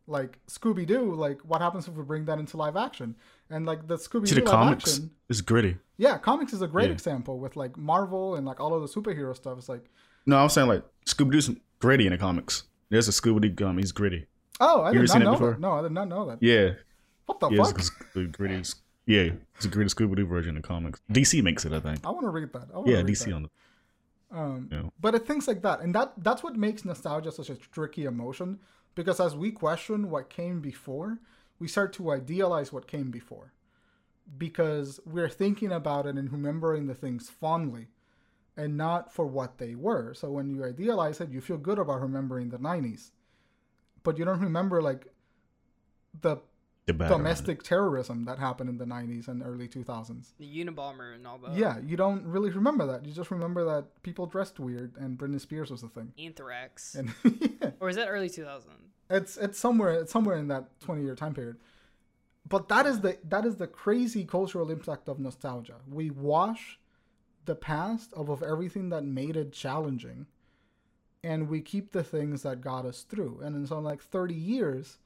[0.08, 3.16] like Scooby Doo, like what happens if we bring that into live action?
[3.50, 4.84] And like the Scooby Doo comics?
[4.92, 5.78] action, It's gritty.
[5.96, 6.92] yeah, comics is a great Yeah.
[6.92, 9.58] example with like Marvel and like all of the superhero stuff.
[9.58, 9.84] It's like,
[10.24, 11.50] No, I'm saying like Scooby Doo's
[11.80, 12.62] gritty in the comics.
[12.88, 13.78] There's a Scooby Doo gum.
[13.78, 14.26] He's gritty.
[14.60, 15.50] Oh, I You did not know before?
[15.52, 15.60] that.
[15.60, 16.42] No, I did not know that.
[16.42, 16.70] Yeah,
[17.26, 17.64] What the yeah.
[17.64, 17.78] fuck?
[17.78, 18.62] It's a gritty.
[19.06, 21.00] Yeah, it's the gritty Scooby Doo version of comics.
[21.12, 22.00] DC makes it, I think.
[22.04, 22.68] I want to read that.
[22.74, 23.32] I Yeah, DC that.
[23.34, 23.50] on the.
[24.36, 24.82] Um, Yeah.
[25.00, 28.58] But it things like that, and that that's what makes nostalgia such a tricky emotion.
[28.96, 31.18] Because as we question what came before,
[31.58, 33.52] we start to idealize what came before.
[34.38, 37.86] Because we're thinking about it and remembering the things fondly,
[38.56, 40.14] and not for what they were.
[40.14, 43.12] So when you idealize it, you feel good about remembering the '90s,
[44.06, 45.02] but you don't remember like
[46.26, 46.34] the
[46.86, 47.22] The bad around it.
[47.24, 50.32] domestic terrorism that happened in the '90s and early 2000s.
[50.38, 51.56] The Unabomber and all that.
[51.62, 53.04] Yeah, you don't really remember that.
[53.06, 56.12] You just remember that people dressed weird and Britney Spears was the thing.
[56.26, 56.94] Anthrax.
[56.94, 58.70] And yeah, or is that early 2000?
[59.08, 61.56] it's it's somewhere it's somewhere in that 20 year time period.
[62.54, 65.78] But that is the that is the crazy cultural impact of nostalgia.
[66.00, 66.78] We wash
[67.50, 70.26] the past of, of everything that made it challenging
[71.24, 73.40] and we keep the things that got us through.
[73.42, 74.98] And in some like 30 years,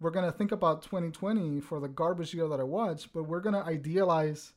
[0.00, 3.62] we're gonna think about 2020 for the garbage year that it was, but we're gonna
[3.62, 4.52] idealize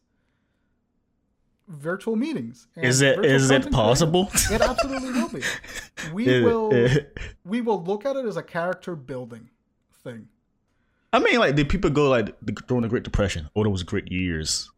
[1.68, 2.68] virtual meetings.
[2.76, 4.30] Is it is it possible?
[4.52, 5.42] It absolutely will be.
[6.14, 6.90] We will
[7.44, 9.50] we will look at it as a character building
[10.04, 10.30] thing.
[11.14, 12.36] I mean, like, did people go like
[12.68, 13.50] during the Great Depression?
[13.56, 14.70] Oh, those great years.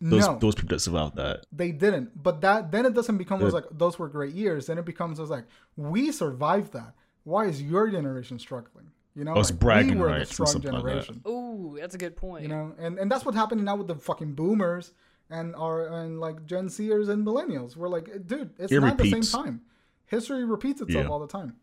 [0.00, 1.46] Those no, those people that survived that.
[1.50, 2.22] they didn't.
[2.22, 3.60] But that then it doesn't become as Yeah.
[3.60, 4.66] like those were great years.
[4.66, 5.44] Then it becomes as like
[5.76, 6.94] we survived that.
[7.24, 8.90] Why is your generation struggling?
[9.14, 11.06] You know, Oh, it's like, bragging we were rights the or strong something like that.
[11.06, 11.22] generation.
[11.26, 12.42] Ooh, that's a good point.
[12.42, 14.92] You know, and and that's what's happening now with the fucking boomers
[15.30, 17.74] and our and like Gen Zers and millennials.
[17.76, 19.62] We're like, dude, it's It not the same time.
[20.04, 21.10] History repeats itself Yeah.
[21.10, 21.56] all the time.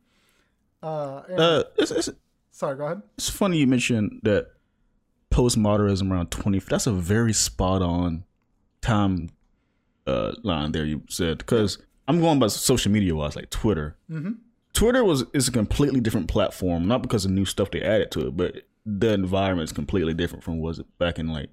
[0.81, 2.09] Uh, and- Uh, it's, it's
[2.51, 3.01] sorry, go ahead.
[3.17, 4.47] it's funny you mentioned that
[5.33, 8.23] postmodernism around 20 that's a very spot on
[8.81, 9.29] time
[10.07, 11.77] uh line there you said because
[12.07, 13.95] i'm going by social media wise like twitter.
[14.09, 14.37] Mhm.
[14.73, 18.27] twitter was is a completely different platform not because of new stuff they added to
[18.27, 18.55] it but
[18.85, 21.49] the environment is completely different from was it back in like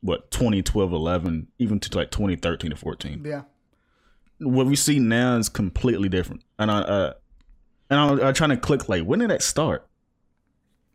[0.00, 3.42] what 2012 11 even to like 2013 to 14 Yeah,
[4.40, 6.42] what we see now is completely different.
[6.58, 7.12] And i uh
[7.88, 9.86] and I'm, I'm trying to click like when did that start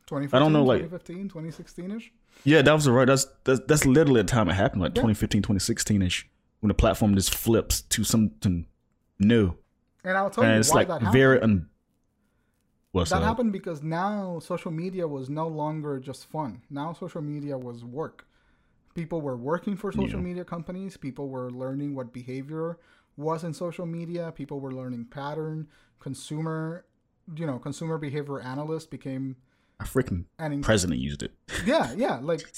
[0.07, 2.11] 2015, I don't know, like- 2015, 2016 ish.
[2.43, 3.05] Yeah, that was the right.
[3.07, 5.01] That's that's, that's literally the time it happened, like Yeah.
[5.01, 6.27] 2015, 2016 ish,
[6.61, 8.67] when the platform just flips to something
[9.19, 9.53] new,
[10.03, 11.13] And I'll tell and you it's why like that happened.
[11.13, 11.69] very un.
[12.91, 13.25] What's that that?
[13.25, 16.61] happened because now social media was no longer just fun.
[16.69, 18.25] Now social media was work.
[18.95, 20.25] People were working for social Yeah.
[20.25, 20.97] media companies.
[20.97, 22.79] People were learning what behavior
[23.17, 24.31] was in social media.
[24.31, 25.67] People were learning pattern.
[25.99, 26.85] Consumer,
[27.35, 29.35] you know, consumer behavior analysts became
[29.79, 31.31] A freaking an in- president used it.
[31.65, 32.19] yeah, yeah.
[32.21, 32.39] Like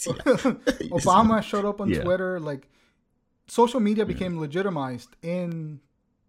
[0.91, 2.01] Obama showed up on Yeah.
[2.03, 2.39] Twitter.
[2.39, 2.69] Like
[3.47, 5.81] social media became legitimized in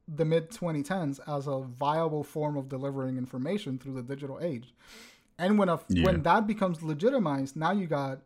[0.08, 4.74] the mid 2010s as a viable form of delivering information through the digital age.
[5.38, 6.06] And when a Yeah.
[6.06, 8.20] when that becomes legitimized, now you got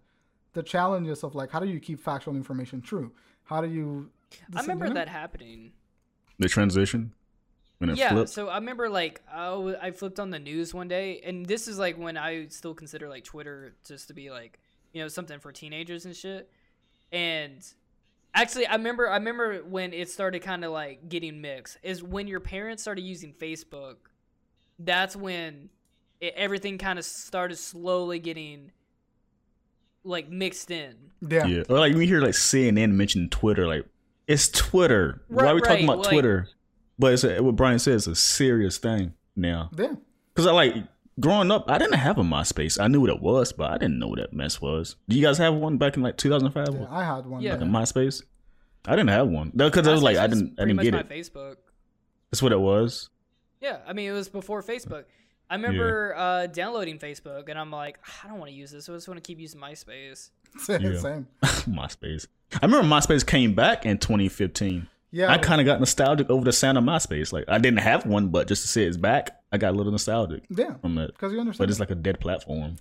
[0.54, 3.12] the challenges of like how do you keep factual information true?
[3.44, 4.10] How do you?
[4.56, 5.72] I remember that happening.
[6.38, 7.12] The transition
[7.88, 8.30] when it yeah, flipped.
[8.30, 11.68] so I remember like I, w- I flipped on the news one day, and this
[11.68, 14.58] is like when I still consider like Twitter just to be like
[14.92, 16.50] you know something for teenagers and shit.
[17.12, 17.64] And
[18.34, 21.78] actually, I remember I remember when it started kind of like getting mixed.
[21.82, 23.96] Is when your parents started using Facebook.
[24.78, 25.68] That's when
[26.20, 28.72] it, everything kind of started slowly getting
[30.04, 30.94] like mixed in.
[31.26, 31.46] Yeah.
[31.46, 31.62] Yeah.
[31.68, 33.86] Or like when you hear like CNN mention Twitter, like
[34.26, 35.22] it's Twitter.
[35.28, 36.48] Why are we Right, talking about like- Twitter?
[36.98, 39.70] But it's a, what Brian says, it's a serious thing now.
[39.76, 39.94] Yeah.
[40.34, 40.74] Cause I like
[41.20, 42.80] growing up, I didn't have a MySpace.
[42.80, 44.96] I knew what it was, but I didn't know what that mess was.
[45.08, 46.68] Do you guys have one back in like 2005?
[46.72, 47.42] Yeah, I had one.
[47.42, 47.52] Yeah.
[47.52, 48.22] Like a MySpace?
[48.86, 49.50] I didn't have one.
[49.54, 51.08] Because I was like, I didn't, I didn't much get my it.
[51.08, 51.56] Facebook.
[52.30, 53.10] That's what it was.
[53.60, 55.04] Yeah, I mean it was before Facebook.
[55.48, 58.88] I remember uh, downloading Facebook, and I'm like, I don't want to use this.
[58.88, 60.30] I just want to keep using MySpace.
[60.58, 60.80] Same.
[61.42, 62.26] MySpace.
[62.54, 64.88] I remember MySpace came back in 2015.
[65.14, 65.30] Yeah.
[65.30, 67.32] I kind of got nostalgic over the sound of MySpace.
[67.32, 69.92] Like I didn't have one, but just to see it's back, I got a little
[69.92, 70.74] nostalgic yeah.
[70.78, 71.12] from it.
[71.12, 71.58] Because you understand.
[71.58, 72.78] But it's like a dead platform.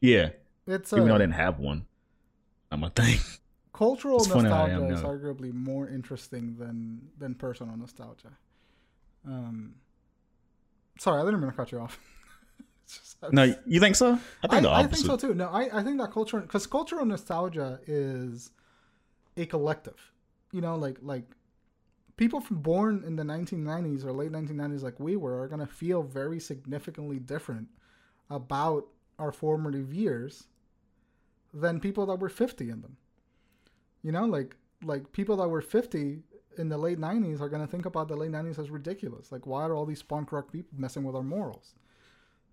[0.00, 0.30] Yeah,
[0.68, 1.86] it's even though I uh, didn't have one.
[2.70, 3.18] I'm a thing.
[3.72, 8.30] cultural It's funny how I nostalgia is arguably more interesting than than personal nostalgia.
[9.26, 9.74] Um,
[11.00, 11.98] sorry, I didn't mean to cut you off.
[12.86, 14.20] Just- No, you think so?
[14.44, 15.34] I think I, the I think so too.
[15.34, 18.52] No, I, I think that culture because cultural nostalgia is
[19.36, 20.12] a collective.
[20.52, 21.24] You know, like like
[22.16, 26.02] people from born in the 1990s or late 1990s, like we were, are gonna feel
[26.02, 27.68] very significantly different
[28.30, 28.86] about
[29.18, 30.44] our formative years
[31.52, 32.96] than people that were 50 in them.
[34.02, 36.22] You know, like like people that were 50
[36.58, 39.32] in the late 90s are gonna think about the late 90s as ridiculous.
[39.32, 41.74] Like, why are all these punk rock people messing with our morals?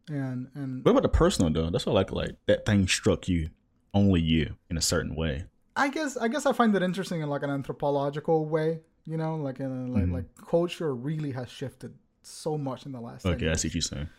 [0.09, 1.69] And and What about the personal though?
[1.69, 3.49] That's what like like that thing struck you,
[3.93, 5.45] only you in a certain way.
[5.75, 9.35] I guess I guess I find it interesting in like an anthropological way, you know,
[9.35, 10.13] like in a, like Mhm.
[10.13, 13.23] like culture really has shifted so much in the last.
[13.23, 14.09] 10 Okay, I see what you're saying.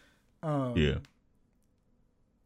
[0.42, 0.98] Um, Yeah,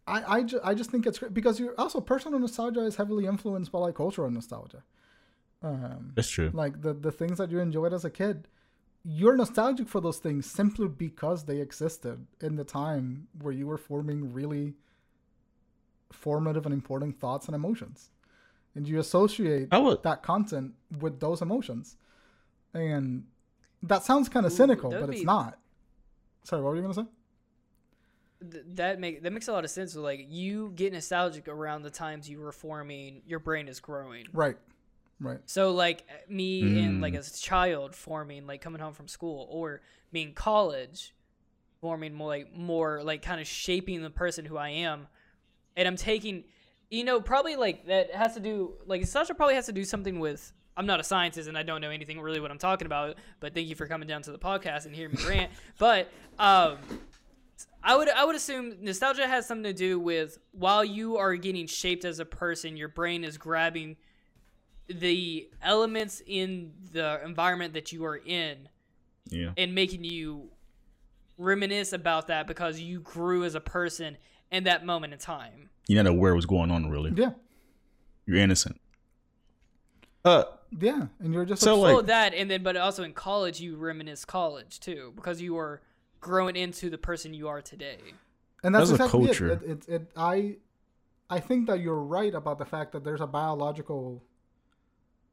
[0.07, 3.27] I I, ju- I just think it's great because you also personal nostalgia is heavily
[3.27, 4.83] influenced by like cultural nostalgia.
[5.63, 6.51] Um, that's true.
[6.53, 8.49] like the the things that you enjoyed as a kid,
[9.03, 13.79] you're nostalgic for those things simply because they existed in the time where you were
[13.79, 14.75] forming really
[16.13, 18.11] formative and important thoughts and emotions,
[18.75, 20.03] and you associate would.
[20.03, 21.97] that content with those emotions.
[22.75, 23.25] And
[23.83, 25.59] that sounds kind of Ooh, cynical, that'd but it's not.
[26.43, 27.07] Sorry, what were you gonna say?
[28.51, 29.93] Th- that make that makes a lot of sense.
[29.95, 34.27] So, Like you get nostalgic around the times you were forming, your brain is growing.
[34.33, 34.57] Right,
[35.21, 35.39] right.
[35.47, 37.19] So like me and like Mm.
[37.19, 39.81] as a child forming, like coming home from school, or
[40.13, 41.15] me in college,
[41.81, 45.07] forming more like more like kind of shaping the person who I am,
[45.77, 46.45] and I'm taking,
[46.91, 50.19] you know, probably like that has to do like nostalgia probably has to do something
[50.19, 50.53] with.
[50.77, 53.55] I'm not a scientist and I don't know anything really what I'm talking about, but
[53.55, 55.53] thank you for coming down to the podcast and hearing me rant.
[55.79, 56.79] But um,
[57.83, 61.67] I would I would assume nostalgia has something to do with while you are getting
[61.67, 63.97] shaped as a person, your brain is grabbing
[64.89, 68.69] the elements in the environment that you are in
[69.31, 70.51] Yeah, and making you
[71.39, 74.17] reminisce about that because you grew as a person
[74.51, 75.71] in that moment in time.
[75.89, 77.13] you know where was going on really.
[77.15, 77.31] Yeah,
[78.27, 78.81] You're innocent.
[80.25, 80.45] Uh,
[80.79, 81.07] yeah.
[81.21, 83.77] And you're just So, obs- like- oh, that and then but also in college you
[83.77, 85.81] reminisce college too because you are
[86.21, 87.99] growing into the person you are today.
[88.63, 89.49] and that's That's a exactly culture.
[89.53, 89.63] It.
[89.63, 90.11] It, it, it.
[90.17, 90.57] I,
[91.29, 94.23] I think that you're right about the fact that there's a biological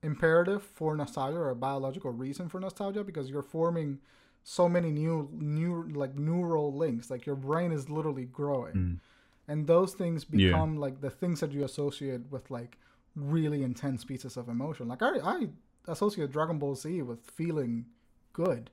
[0.04, 4.00] imperative for nostalgia or a biological reason for nostalgia because you're forming
[4.44, 9.00] so many new new like neural links like your brain is literally growing Mm.
[9.48, 10.48] and those things Yeah.
[10.50, 12.80] become like the things that you associate with like
[13.16, 15.48] really intense pieces of emotion like i, I
[15.88, 17.86] associate dragon ball z with feeling
[18.34, 18.70] good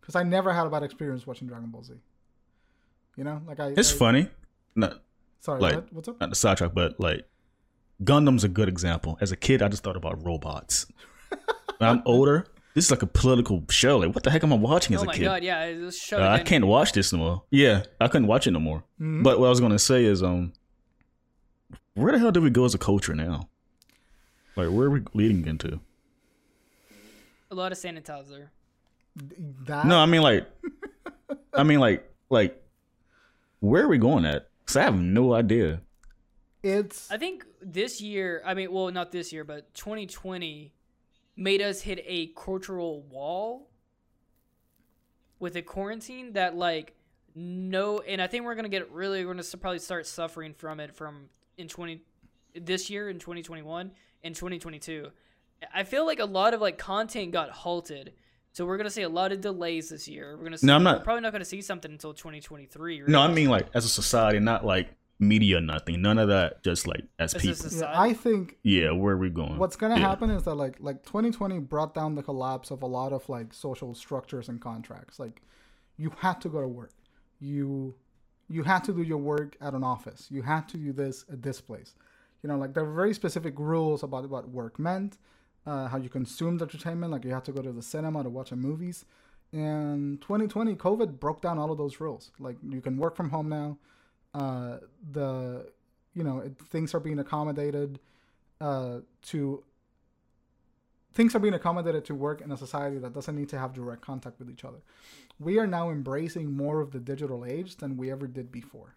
[0.00, 1.94] because i never had a bad experience watching dragon ball z
[3.16, 4.28] you know like i it's I- funny.
[4.76, 5.00] Not
[5.40, 5.92] sorry like- what?
[5.92, 7.24] what's up not the sidetrack, but like
[8.04, 9.18] Gundam's a good example.
[9.20, 10.86] As a kid, I just thought about robots.
[11.78, 13.98] when I'm older, this is like a political show.
[13.98, 15.08] Like, what the heck am I watching as a kid?
[15.08, 15.24] oh a my kid?
[15.24, 16.22] god, yeah, this show.
[16.22, 17.42] Uh, I can't watch this no more.
[17.50, 18.84] Yeah, I couldn't watch it no more.
[19.00, 19.24] Mhm.
[19.24, 20.52] But what I was gonna say is, um,
[21.98, 23.48] where the hell do we go as a culture now?
[24.56, 25.80] Like, where are we leading into?
[27.50, 28.48] a lot of sanitizer.
[29.16, 30.46] that No, I mean like,
[31.54, 32.62] I mean like, like,
[33.60, 34.48] where are we going at?
[34.66, 35.80] Cause I have no idea.
[36.62, 40.72] it's I think this year, I mean, well, not this year, but 2020
[41.36, 43.70] made us hit a cultural wall
[45.38, 46.94] with a quarantine that, like,
[47.34, 50.94] no, and I think we're gonna get really, we're gonna probably start suffering from it
[50.94, 52.00] from in 20,
[52.54, 53.90] this year in 2021
[54.24, 55.08] and 2022.
[55.74, 58.12] I feel like a lot of like content got halted.
[58.52, 60.36] So we're gonna see a lot of delays this year.
[60.36, 63.02] We're gonna see, No, I'm not- we're probably not gonna see something until 2023.
[63.08, 64.88] No, I mean like as a society, not like
[65.20, 66.00] media, nothing.
[66.00, 66.62] None of that.
[66.62, 67.78] Just like as As people.
[67.78, 69.58] Yeah, I think Yeah, where are we going?
[69.58, 70.08] what's gonna Yeah.
[70.08, 73.52] happen is that like like 2020 brought down the collapse of a lot of like
[73.52, 75.18] social structures and contracts.
[75.18, 75.42] Like
[75.96, 76.92] you had to go to work.
[77.40, 77.96] You
[78.48, 80.26] you had to do your work at an office.
[80.30, 81.94] You had to do this at this place.
[82.42, 85.18] You know, like there were very specific rules about what work meant,
[85.66, 87.12] uh, how you consumed entertainment.
[87.12, 89.04] Like you had to go to the cinema to watch a movies.
[89.52, 92.30] And 2020, COVID broke down all of those rules.
[92.38, 93.78] Like you can work from home now.
[94.34, 94.78] Uh,
[95.10, 95.70] the
[96.14, 97.98] you know it, things are being accommodated
[98.60, 99.62] uh, to
[101.18, 104.00] things are being accommodated to work in a society that doesn't need to have direct
[104.00, 104.78] contact with each other.
[105.40, 108.94] We are now embracing more of the digital age than we ever did before.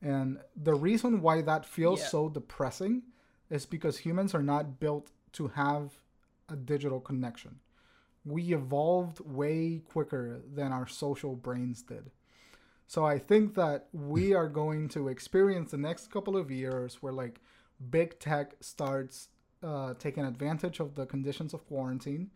[0.00, 2.06] And the reason why that feels Yeah.
[2.06, 3.02] so depressing
[3.50, 6.00] is because humans are not built to have
[6.48, 7.60] a digital connection.
[8.24, 12.10] We evolved way quicker than our social brains did.
[12.86, 14.36] So I think that we hmm.
[14.36, 17.42] are going to experience the next couple of years where like
[17.90, 19.28] big tech starts
[19.62, 22.30] uh, taking advantage of the conditions of quarantine,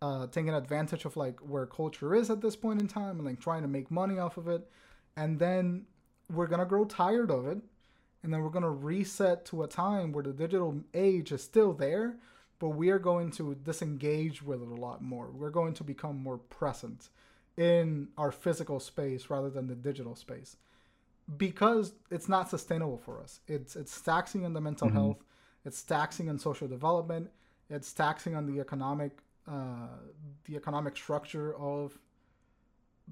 [0.00, 3.40] uh, taking advantage of like where culture is at this point in time, and like
[3.40, 4.68] trying to make money off of it,
[5.16, 5.86] and then
[6.30, 7.58] we're gonna grow tired of it,
[8.22, 12.16] and then we're gonna reset to a time where the digital age is still there,
[12.58, 15.30] but we are going to disengage with it a lot more.
[15.32, 17.08] We're going to become more present
[17.56, 20.56] in our physical space rather than the digital space.
[21.36, 23.40] Because it's not sustainable for us.
[23.46, 25.24] It's it's taxing on the mental health,
[25.64, 27.30] it's taxing on social development,
[27.70, 29.18] it's taxing on the economic
[29.50, 29.88] uh,
[30.44, 31.98] the economic structure of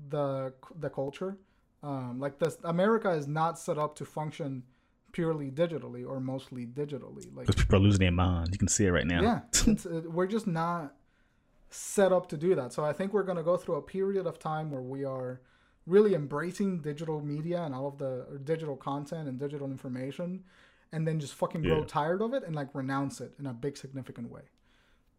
[0.09, 1.37] the the culture.
[1.83, 4.63] Um, like this, America is not set up to function
[5.13, 7.35] purely digitally or mostly digitally.
[7.35, 8.51] Like Because people are losing their minds.
[8.53, 9.23] You can see it right now.
[9.23, 10.95] yeah, it, we're just not
[11.71, 12.73] set up to do that.
[12.73, 15.41] So I think we're going to go through a period of time where we are
[15.87, 20.45] really embracing digital media and all of the digital content and digital information,
[20.93, 21.85] and then just fucking grow Yeah.
[21.87, 24.43] tired of it and like renounce it in a big significant way.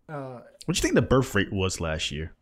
[0.10, 2.34] Uh, What do you think the birth rate was last year?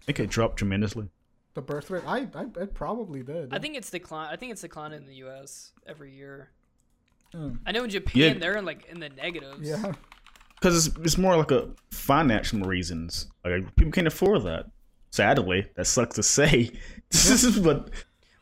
[0.00, 1.08] I think it dropped tremendously.
[1.54, 3.52] the birth rate, I, I it probably did.
[3.54, 4.28] I think it's decline.
[4.30, 5.72] I think it's declining in the U.S.
[5.86, 6.50] every year.
[7.34, 7.58] Mm.
[7.66, 8.34] I know in Japan Yeah.
[8.38, 9.66] they're in like in the negatives.
[9.66, 9.92] yeah,
[10.54, 13.28] Because it's, it's more like a financial reasons.
[13.44, 14.66] Like people can't afford that.
[15.10, 16.72] Sadly, that sucks to say.
[17.10, 17.90] This is but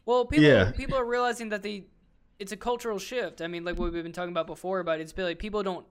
[0.07, 0.73] Well, people Yeah.
[0.73, 1.87] people are realizing that they
[2.39, 3.41] it's a cultural shift.
[3.43, 5.87] I mean, like what we've been talking about before about it's been like people don't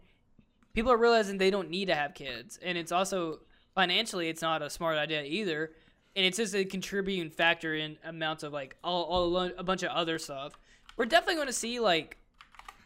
[0.74, 3.40] people are realizing they don't need to have kids, and it's also
[3.76, 5.72] financially it's not a smart idea either,
[6.16, 9.90] and it's just a contributing factor in amounts of like all, all a bunch of
[9.92, 10.54] other stuff.
[10.98, 12.18] We're definitely going to see like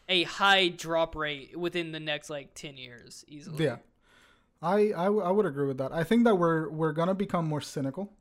[0.10, 3.66] a high drop rate within the next like ten years easily.
[3.66, 3.78] yeah.
[4.62, 5.92] I, I, w- I would agree with that.
[5.92, 8.12] I think that we're we're gonna become more cynical.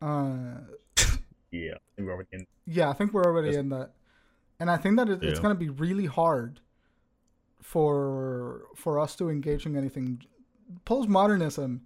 [0.00, 0.60] Uh,
[1.50, 3.56] yeah, we're already in- Yeah, I think we're already Yes.
[3.56, 3.90] in that,
[4.60, 6.60] and I think that it, it's going to be really hard
[7.60, 10.22] for for us to engage in anything.
[10.86, 11.80] Postmodernism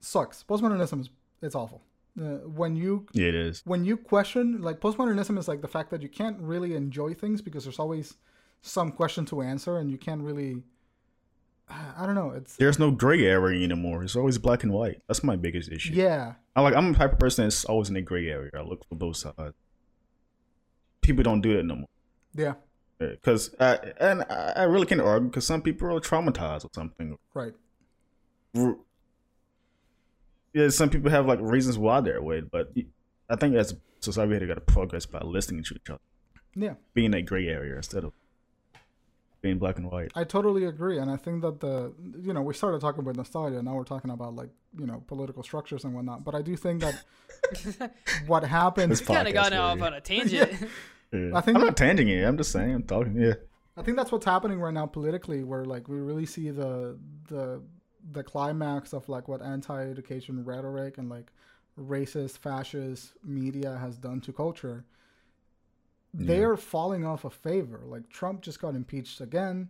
[0.00, 0.44] sucks.
[0.44, 1.10] Postmodernism is
[1.42, 1.82] it's awful.
[2.18, 3.60] Uh, when you it is.
[3.66, 7.42] when you question like postmodernism is like the fact that you can't really enjoy things
[7.42, 8.14] because there's always
[8.62, 10.62] some question to answer and you can't really.
[11.68, 12.30] I don't know.
[12.30, 14.04] It's There's no gray area anymore.
[14.04, 15.02] It's always black and white.
[15.08, 15.94] That's my biggest issue.
[15.94, 16.76] yeah, I like.
[16.76, 18.52] I'm a type of person that's always in a gray area.
[18.54, 19.54] I look for both sides.
[21.06, 21.88] People don't do that no more.
[22.34, 22.54] yeah,
[22.98, 27.16] Because uh, and I I really can't argue because some people are traumatized or something.
[27.34, 27.54] right.
[30.52, 32.72] Yeah, some people have like reasons why they're way, but
[33.28, 36.00] I think as a society we got to progress by listening to each other,
[36.54, 36.74] Yeah.
[36.94, 38.12] being a gray area instead of
[39.42, 40.10] being black and white.
[40.14, 41.92] I totally agree, and I think that the
[42.22, 43.62] you know we started talking about nostalgia.
[43.62, 46.24] Now we're talking about like you know political structures and whatnot.
[46.24, 47.04] But I do think that
[48.26, 50.50] what happens, This kind of got off on a tangent.
[50.60, 50.68] Yeah.
[51.34, 52.22] I think I'm that- not tanging it.
[52.24, 52.72] I'm just saying.
[52.74, 53.16] I'm talking.
[53.16, 53.34] Yeah.
[53.76, 56.98] I think that's what's happening right now politically, where like we really see the
[57.28, 57.62] the
[58.12, 61.32] the climax of like what anti-education rhetoric and like
[61.78, 64.84] racist, fascist media has done to culture.
[66.14, 66.46] They Yeah.
[66.46, 67.82] are falling off a favor.
[67.84, 69.68] Like Trump just got impeached again.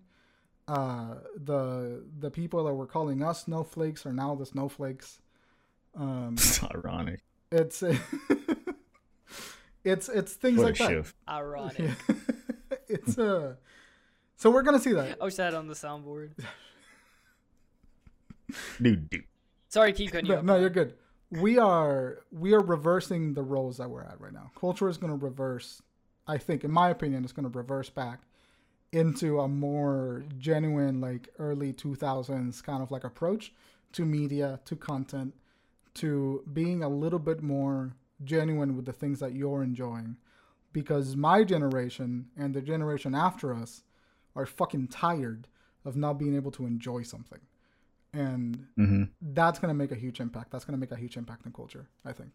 [0.69, 5.21] Uh, the the people that were calling us snowflakes are now the snowflakes.
[5.97, 7.21] Um, It's ironic.
[7.51, 7.83] it's
[9.87, 10.89] it's it's things What a like that.
[10.89, 11.17] shift.
[11.29, 11.79] Ironic.
[11.79, 11.95] Yeah.
[12.89, 13.55] it's uh
[14.37, 15.19] so we're gonna see that.
[15.21, 16.31] I wish I on the soundboard.
[18.81, 19.25] Dude, dude.
[19.69, 20.37] Sorry, to keep cutting you.
[20.37, 20.95] No, no, you're good.
[21.31, 24.51] We are we are reversing the roles that we're at right now.
[24.59, 25.83] Culture is gonna reverse.
[26.29, 28.21] I think, in my opinion, it's gonna reverse back
[28.93, 33.53] into a more genuine like early 2000s kind of like approach
[33.93, 35.35] to media to content
[35.95, 37.93] to being a little bit more
[38.25, 40.17] genuine with the things that you're enjoying.
[40.73, 43.83] Because my generation and the generation after us
[44.35, 45.49] are fucking tired
[45.85, 47.41] of not being able to enjoy something.
[48.13, 50.51] And hmm that's going to make a huge impact.
[50.51, 52.35] That's going to make a huge impact in culture i think.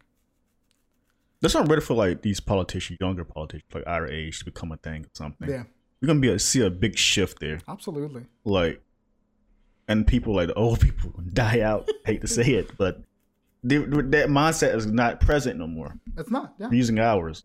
[1.40, 4.76] That's not ready for like these politicians, younger politicians, like our age, to become a
[4.76, 5.48] thing or something.
[5.48, 5.64] yeah.
[6.00, 8.26] You're gonna be a, see a big shift there, absolutely.
[8.44, 8.80] Like,
[9.86, 11.88] and people like the old people die out.
[12.04, 13.02] hate to say it, but
[13.64, 15.94] they, that mindset is not present no more.
[16.16, 17.44] it's not yeah We're using ours.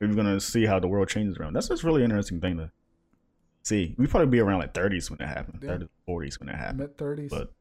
[0.00, 1.54] We're gonna see how the world changes around.
[1.54, 2.70] That's just really interesting thing to
[3.62, 3.94] see.
[3.96, 5.76] We probably be around like 30s when that happened, Yeah.
[5.78, 6.78] 30s, 40s when that happened.
[6.80, 7.52] mid 30s But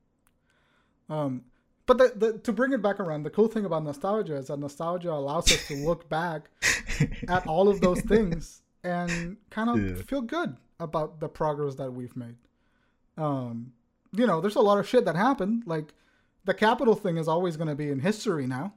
[1.09, 1.43] Um,
[1.85, 4.57] but the, the, to bring it back around, the cool thing about nostalgia is that
[4.59, 6.49] nostalgia allows us to look back
[7.27, 10.01] at all of those things and kind of Yeah.
[10.03, 12.35] feel good about the progress that we've made.
[13.17, 13.73] Um,
[14.13, 15.63] you know, there's a lot of shit that happened.
[15.65, 15.93] Like
[16.45, 18.73] the Capitol thing is always going to be in history now.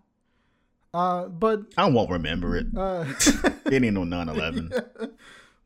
[0.93, 2.67] Uh, but I won't remember it.
[2.77, 3.05] uh,
[3.67, 5.11] It ain't no 9/11.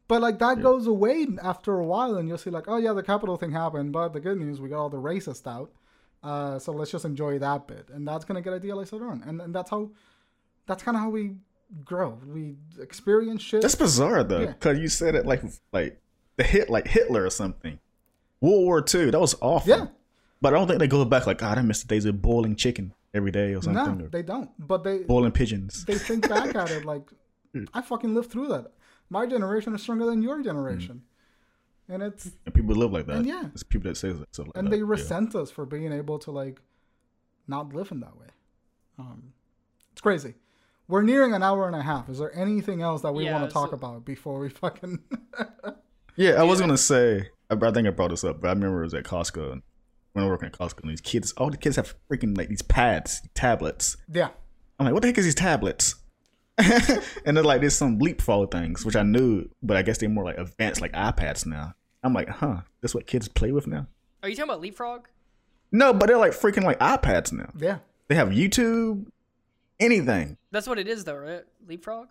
[0.07, 3.03] but like that goes away after a while, and you'll see like, oh yeah, the
[3.03, 5.71] Capitol thing happened, but the good news, we got all the racist out.
[6.23, 9.41] Uh, so let's just enjoy that bit, and that's gonna get a later on, and
[9.41, 9.91] and that's how,
[10.67, 11.37] that's kind of how we
[11.85, 12.19] grow.
[12.27, 13.61] We experience shit.
[13.63, 14.47] That's bizarre though, Yeah.
[14.47, 15.43] because you said it like
[15.73, 16.01] like
[16.37, 17.79] the hit like Hitler or something.
[18.41, 19.69] World War II, that was awful.
[19.69, 19.87] Yeah.
[20.41, 22.23] But I don't think they go back like, ah, God, I miss the days of
[22.23, 24.07] boiling chicken every day or no, something.
[24.07, 24.51] or they don't.
[24.59, 25.85] But they boiling pigeons.
[25.85, 27.03] they think back at it like,
[27.75, 28.73] I fucking lived through that.
[29.11, 31.03] My generation is stronger than your generation,
[31.89, 31.95] mm-hmm.
[31.95, 33.17] and it's and people live like that.
[33.17, 33.47] And yeah.
[33.53, 34.35] It's people that say that.
[34.35, 34.85] So like and that, they yeah.
[34.87, 36.61] resent us for being able to like
[37.47, 38.27] not live in that way.
[38.99, 39.33] Um,
[39.93, 40.35] it's crazy.
[40.87, 42.09] We're nearing an hour and a half.
[42.09, 45.01] Is there anything else that we Yeah, want to talk so- about before we fucking?
[46.19, 47.29] Yeah, I was gonna say.
[47.49, 49.63] I, I think I brought this up, but I remember it was at Costco and
[50.13, 50.83] when I was working at Costco.
[50.83, 53.97] And these kids, all the kids have freaking like these pads, tablets.
[54.13, 54.29] yeah,
[54.79, 55.95] I'm like, what the heck is these tablets?
[56.59, 60.25] and they're like, there's some leapfrog things, which I knew, but I guess they're more
[60.25, 61.75] like advanced, like iPads now.
[62.03, 63.87] I'm like, huh, that's what kids play with now?
[64.23, 65.07] Are you talking about Leapfrog?
[65.71, 67.51] No, but they're like freaking like iPads now.
[67.59, 67.79] yeah.
[68.09, 69.07] They have YouTube,
[69.79, 70.37] anything.
[70.51, 71.43] That's what it is, though, right?
[71.69, 72.09] Leapfrog.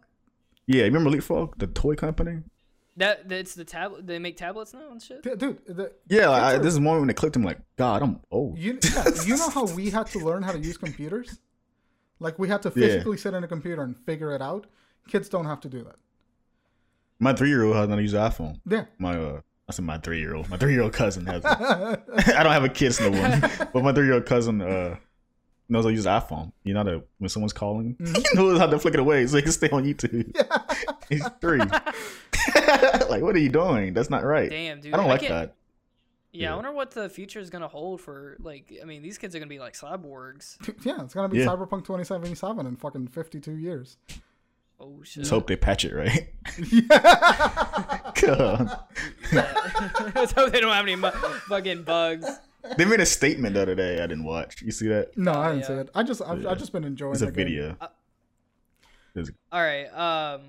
[0.68, 2.44] Yeah, remember Leapfrog, the toy company?
[2.98, 4.06] That that's the tablet.
[4.08, 5.22] They make tablets now and shit.
[5.24, 7.36] D- Dude, the, Yeah, like, I, this is one when it clicked.
[7.36, 8.58] I'm like, God, I'm old.
[8.58, 11.40] you yeah, you know how we had to learn how to use computers?
[12.20, 12.88] Like we had to Yeah.
[12.88, 14.66] physically sit in a computer and figure it out.
[15.08, 15.96] Kids don't have to do that.
[17.20, 18.60] My three year old has not use the iPhone.
[18.68, 18.86] Yeah.
[18.98, 20.50] My uh, I said my three year old.
[20.50, 21.44] My three year old cousin has.
[21.46, 21.98] I
[22.44, 23.42] don't have a kid, no one.
[23.74, 24.96] but my three year old cousin uh
[25.70, 26.52] knows how to use the iPhone.
[26.64, 28.16] You know that when someone's calling, mm-hmm.
[28.16, 30.36] he knows how to flick it away so he can stay on YouTube.
[31.10, 31.60] He's three.
[33.10, 33.94] like, what are you doing?
[33.94, 34.50] That's not right.
[34.50, 34.94] Damn, dude.
[34.94, 35.54] I don't like can't- that.
[36.34, 38.72] Yeah, I wonder what the future is gonna hold for like.
[38.80, 40.58] I mean, these kids are gonna be like cyborgs.
[40.86, 41.46] yeah, it's gonna be Yeah.
[41.46, 43.98] Cyberpunk 2077 in fucking 52 years.
[44.80, 45.22] Oh shit.
[45.22, 46.28] Let's hope they patch it right.
[46.72, 48.12] yeah.
[48.22, 48.80] God.
[50.14, 52.28] Let's hope they don't have any mu- fucking bugs.
[52.78, 53.96] They made a statement the other day.
[54.04, 54.62] I didn't watch.
[54.62, 55.18] You see that?
[55.18, 55.68] No, I Oh, didn't yeah.
[55.68, 55.90] see it.
[55.96, 56.50] I just I've, Yeah.
[56.52, 57.46] I've just been enjoying It's a the game.
[57.46, 57.78] video.
[57.80, 57.88] Uh,
[59.16, 59.86] It's- All right.
[59.88, 60.42] Um,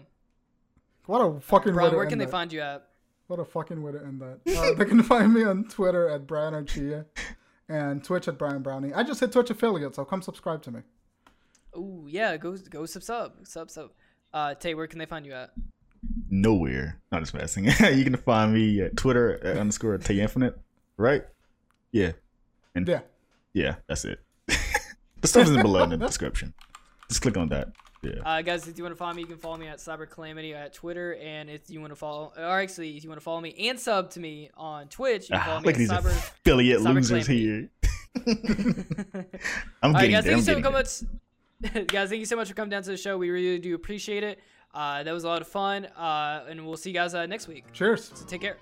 [1.07, 2.31] What a fucking way Brian, to where end can they that.
[2.31, 2.87] find you at?
[3.29, 4.41] What a fucking way to end that.
[4.57, 7.05] Uh, they can find me on Twitter at Brian Archia
[7.69, 8.93] and Twitch at Brian Brownie.
[8.95, 10.81] I just hit Twitch affiliate, so come subscribe to me.
[11.75, 13.91] Oh yeah, go go sub sub sub sub.
[14.33, 15.51] Uh, Tay, where can they find you at?
[16.31, 17.01] nowhere.
[17.11, 17.65] Not just messing.
[17.95, 20.59] you can find me at Twitter at underscore Tay Infinite.
[20.97, 21.23] Right?
[21.93, 22.13] Yeah.
[22.75, 23.01] And Yeah.
[23.55, 24.21] yeah, that's it.
[25.21, 26.55] the stuff is below in the description.
[27.09, 27.69] Just click on that.
[28.03, 28.13] Yeah.
[28.25, 30.55] Uh, guys, if you want to follow me, you can follow me at Cyber Calamity
[30.55, 33.41] at Twitter, and if you want to follow, or actually, if you want to follow
[33.41, 35.79] me and sub to me on Twitch, you can follow Ah, me look at at
[35.79, 36.17] these Cyber.
[36.17, 37.45] affiliate Cyber losers Calamity.
[37.45, 37.71] here.
[39.83, 40.35] I'm All right, getting guys, there.
[40.35, 40.73] I'm thank you so getting there.
[40.73, 41.87] much.
[41.93, 43.19] guys, thank you so much for coming down to the show.
[43.19, 44.39] We really do appreciate it.
[44.73, 47.49] Uh, that was a lot of fun, uh, and we'll see you guys uh, next
[47.49, 47.65] week.
[47.73, 48.13] Cheers.
[48.15, 48.59] So take care.